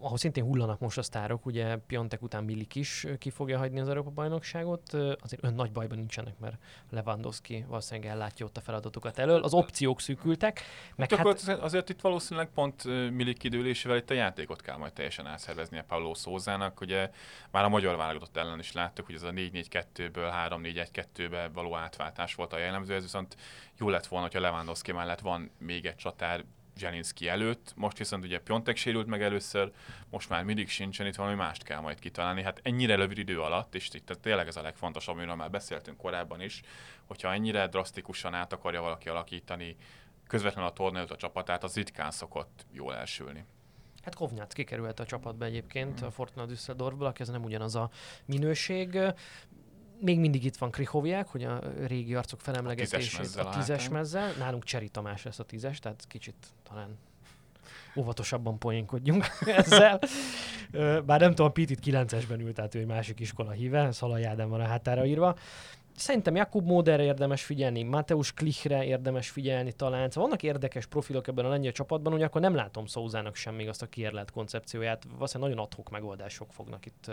[0.00, 3.88] ahol szintén hullanak most a sztárok, ugye Piontek után Milik is ki fogja hagyni az
[3.88, 6.56] Európa-bajnokságot, azért ön nagy bajban nincsenek, mert
[6.90, 9.42] Lewandowski valószínűleg ellátja ott a feladatokat elől.
[9.42, 10.60] Az opciók szűkültek.
[10.96, 11.58] Meg hát, hát...
[11.58, 15.36] azért itt valószínűleg pont Milik kidőlésével itt a játékot kell majd teljesen a
[15.86, 16.80] Paulo Szózának.
[16.80, 17.10] Ugye
[17.50, 22.52] már a magyar válogatott ellen is láttuk, hogy ez a 4-4-2-ből 3-4-1-2-be való átváltás volt
[22.52, 23.36] a jellemző, ez viszont
[23.78, 26.44] jó lett volna, hogyha Lewandowski mellett van még egy csatár,
[26.78, 29.72] Zselinszki előtt, most viszont ugye Piontek sérült meg először,
[30.10, 32.42] most már mindig sincsen, itt valami mást kell majd kitalálni.
[32.42, 36.40] Hát ennyire rövid idő alatt, és itt tényleg ez a legfontosabb, amiről már beszéltünk korábban
[36.40, 36.62] is,
[37.06, 39.76] hogyha ennyire drasztikusan át akarja valaki alakítani
[40.26, 43.44] közvetlenül a torna a csapatát, az ritkán szokott jól elsülni.
[44.02, 46.06] Hát Kovnyác kikerült a csapatba egyébként mm.
[46.06, 47.90] a Fortuna Düsseldorfból, aki ez nem ugyanaz a
[48.24, 48.98] minőség
[50.00, 54.32] még mindig itt van Krihovják, hogy a régi arcok felemlegetését a tízes mezzel.
[54.38, 56.34] Nálunk Cseri Tamás lesz a tízes, tehát kicsit
[56.68, 56.98] talán
[57.96, 60.00] óvatosabban poénkodjunk ezzel.
[61.06, 64.60] Bár nem tudom, Pitit 9-esben ült, tehát ő egy másik iskola híve, Szalai Ádám van
[64.60, 65.36] a hátára írva.
[65.98, 70.10] Szerintem Jakub Moderre érdemes figyelni, Mateusz Klichre érdemes figyelni talán.
[70.10, 73.68] Szóval vannak érdekes profilok ebben a lengyel csapatban, ugye akkor nem látom Szózának sem még
[73.68, 75.04] azt a kiérlelt koncepcióját.
[75.14, 77.10] Valószínűleg nagyon adhok megoldások fognak itt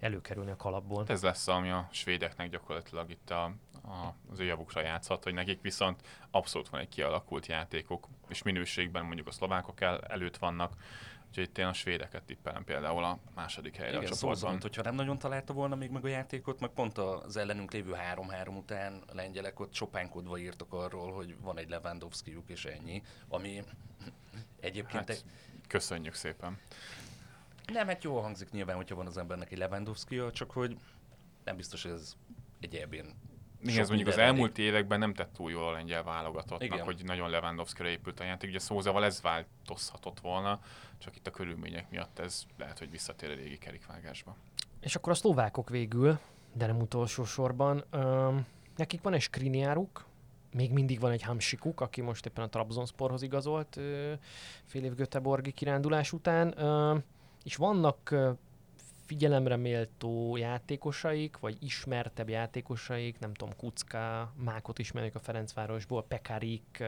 [0.00, 1.04] előkerülni a kalapból.
[1.08, 3.44] Ez lesz, ami a svédeknek gyakorlatilag itt a,
[3.84, 6.00] a, az ő javukra játszhat, hogy nekik viszont
[6.30, 10.72] abszolút van egy kialakult játékok, és minőségben mondjuk a szlovákok el, előtt vannak
[11.34, 14.36] Úgyhogy itt én a svédeket tippelem például a második helyre Igen, a csoportban.
[14.36, 17.94] Szóval, hogyha nem nagyon találta volna még meg a játékot, meg pont az ellenünk lévő
[18.14, 23.62] 3-3 után a lengyelek ott sopánkodva írtak arról, hogy van egy Lewandowski-juk és ennyi, ami
[24.60, 24.92] egyébként...
[24.92, 25.24] Hát, egy...
[25.68, 26.58] Köszönjük szépen.
[27.72, 30.76] Nem, hát jól hangzik nyilván, hogyha van az embernek egy lewandowski csak hogy
[31.44, 32.16] nem biztos, hogy ez
[32.60, 33.14] egy ebén
[33.64, 36.84] ez mondjuk az elmúlt években nem tett túl jól a lengyel válogatottnak, Igen.
[36.84, 38.50] hogy nagyon Lewandowski-ra épült a játék.
[38.50, 40.60] Ugye Szózával ez változhatott volna,
[40.98, 44.36] csak itt a körülmények miatt ez lehet, hogy visszatér a régi kerékvágásba.
[44.80, 46.18] És akkor a szlovákok végül,
[46.52, 48.46] de nem utolsó sorban, um,
[48.76, 50.04] nekik van egy skriniáruk,
[50.52, 53.80] még mindig van egy Hamsikuk, aki most éppen a Trabzonsporhoz igazolt
[54.64, 56.54] fél év Göteborgi kirándulás után,
[57.44, 58.14] és vannak
[59.06, 66.84] figyelemre méltó játékosaik, vagy ismertebb játékosaik, nem tudom, Kucka, Mákot ismerjük a Ferencvárosból, Pekarik,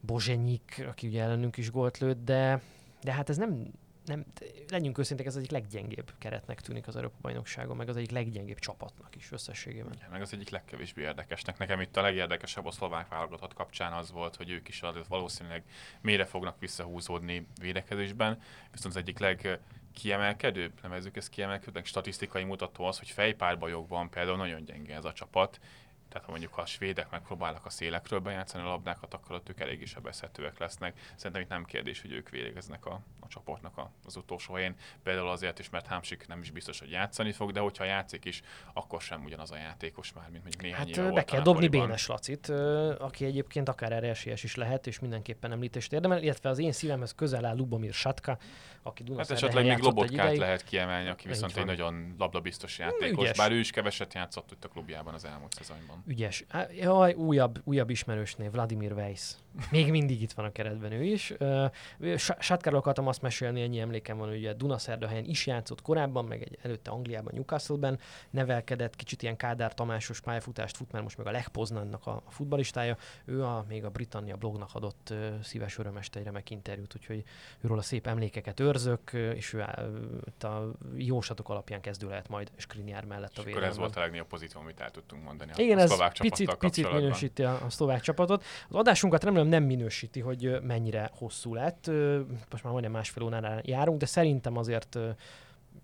[0.00, 2.60] Bozsenyik, aki ugye ellenünk is gólt lőtt, de,
[3.02, 3.72] de hát ez nem,
[4.06, 4.24] nem,
[4.68, 9.16] legyünk őszinték, ez egyik leggyengébb keretnek tűnik az Európa bajnokságon, meg az egyik leggyengébb csapatnak
[9.16, 9.92] is összességében.
[9.92, 11.58] Igen, meg az egyik legkevésbé érdekesnek.
[11.58, 15.62] Nekem itt a legérdekesebb a szlovák válogatott kapcsán az volt, hogy ők is valószínűleg
[16.00, 18.40] mélyre fognak visszahúzódni védekezésben,
[18.72, 19.60] viszont az egyik leg
[19.96, 25.60] kiemelkedőbb, nevezzük ezt kiemelkedőnek, statisztikai mutató az, hogy fejpárbajokban például nagyon gyenge ez a csapat,
[26.08, 29.60] tehát ha mondjuk ha a svédek megpróbálnak a szélekről bejátszani a labdákat, akkor ott ők
[29.60, 31.12] eléggé sebezhetőek lesznek.
[31.14, 34.74] Szerintem itt nem kérdés, hogy ők végeznek a, a csoportnak a, az utolsó helyén.
[35.02, 38.42] Például azért is, mert Hámsik nem is biztos, hogy játszani fog, de hogyha játszik is,
[38.72, 42.06] akkor sem ugyanaz a játékos már, mint mondjuk néhány hát, éve be kell dobni Bénes
[42.06, 42.48] Lacit,
[42.98, 47.14] aki egyébként akár erre esélyes is lehet, és mindenképpen említést érdemel, illetve az én szívemhez
[47.14, 48.38] közel áll Lubomir Satka,
[48.86, 53.36] aki Hát esetleg még Lobotkát lehet kiemelni, aki viszont egy nagyon labdabiztos játékos, Ügyes.
[53.36, 56.02] bár ő is keveset játszott itt a klubjában az elmúlt szezonban.
[56.06, 56.44] Ügyes.
[56.80, 59.32] Jaj, újabb, újabb ismerős név, Vladimir Weiss.
[59.70, 61.34] Még mindig itt van a keretben ő is.
[62.38, 66.58] Sátkáról akartam azt mesélni, ennyi emlékem van, hogy ugye Dunaszerdahelyen is játszott korábban, meg egy
[66.62, 67.98] előtte Angliában, Newcastle-ben
[68.30, 72.96] nevelkedett, kicsit ilyen Kádár Tamásos pályafutást fut, mert most meg a Lech Poznannak a futbalistája.
[73.24, 77.22] Ő a, még a Britannia blognak adott szíves örömest egy remek interjút, úgyhogy
[77.60, 79.60] őről a szép emlékeket őrzök, és ő
[80.40, 83.62] a jósatok alapján kezdő lehet majd Skriniár mellett és a védelemben.
[83.62, 86.92] akkor ez volt a legnagyobb pozitív, amit el tudtunk mondani Igen, a ez picit, picit
[86.92, 88.44] minősíti a, a szlovák csapatot.
[88.68, 91.90] Az adásunkat remélem nem minősíti, hogy mennyire hosszú lett.
[92.50, 94.98] Most már majdnem másfél óránál járunk, de szerintem azért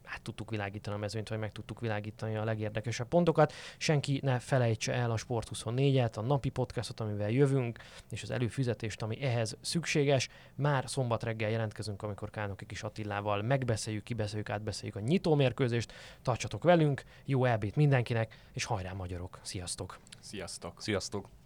[0.04, 3.52] hát tudtuk világítani a mezőnyt, vagy meg tudtuk világítani a legérdekesebb pontokat.
[3.78, 7.78] Senki ne felejtse el a Sport 24-et, a napi podcastot, amivel jövünk,
[8.10, 10.28] és az előfizetést, ami ehhez szükséges.
[10.54, 15.92] Már szombat reggel jelentkezünk, amikor Kánoki kis Attilával megbeszéljük, kibeszéljük, átbeszéljük a nyitómérkőzést.
[16.22, 19.38] Tartsatok velünk, jó elbét mindenkinek, és hajrá magyarok!
[19.42, 19.98] Sziasztok!
[20.20, 20.80] Sziasztok!
[20.80, 21.41] Sziasztok!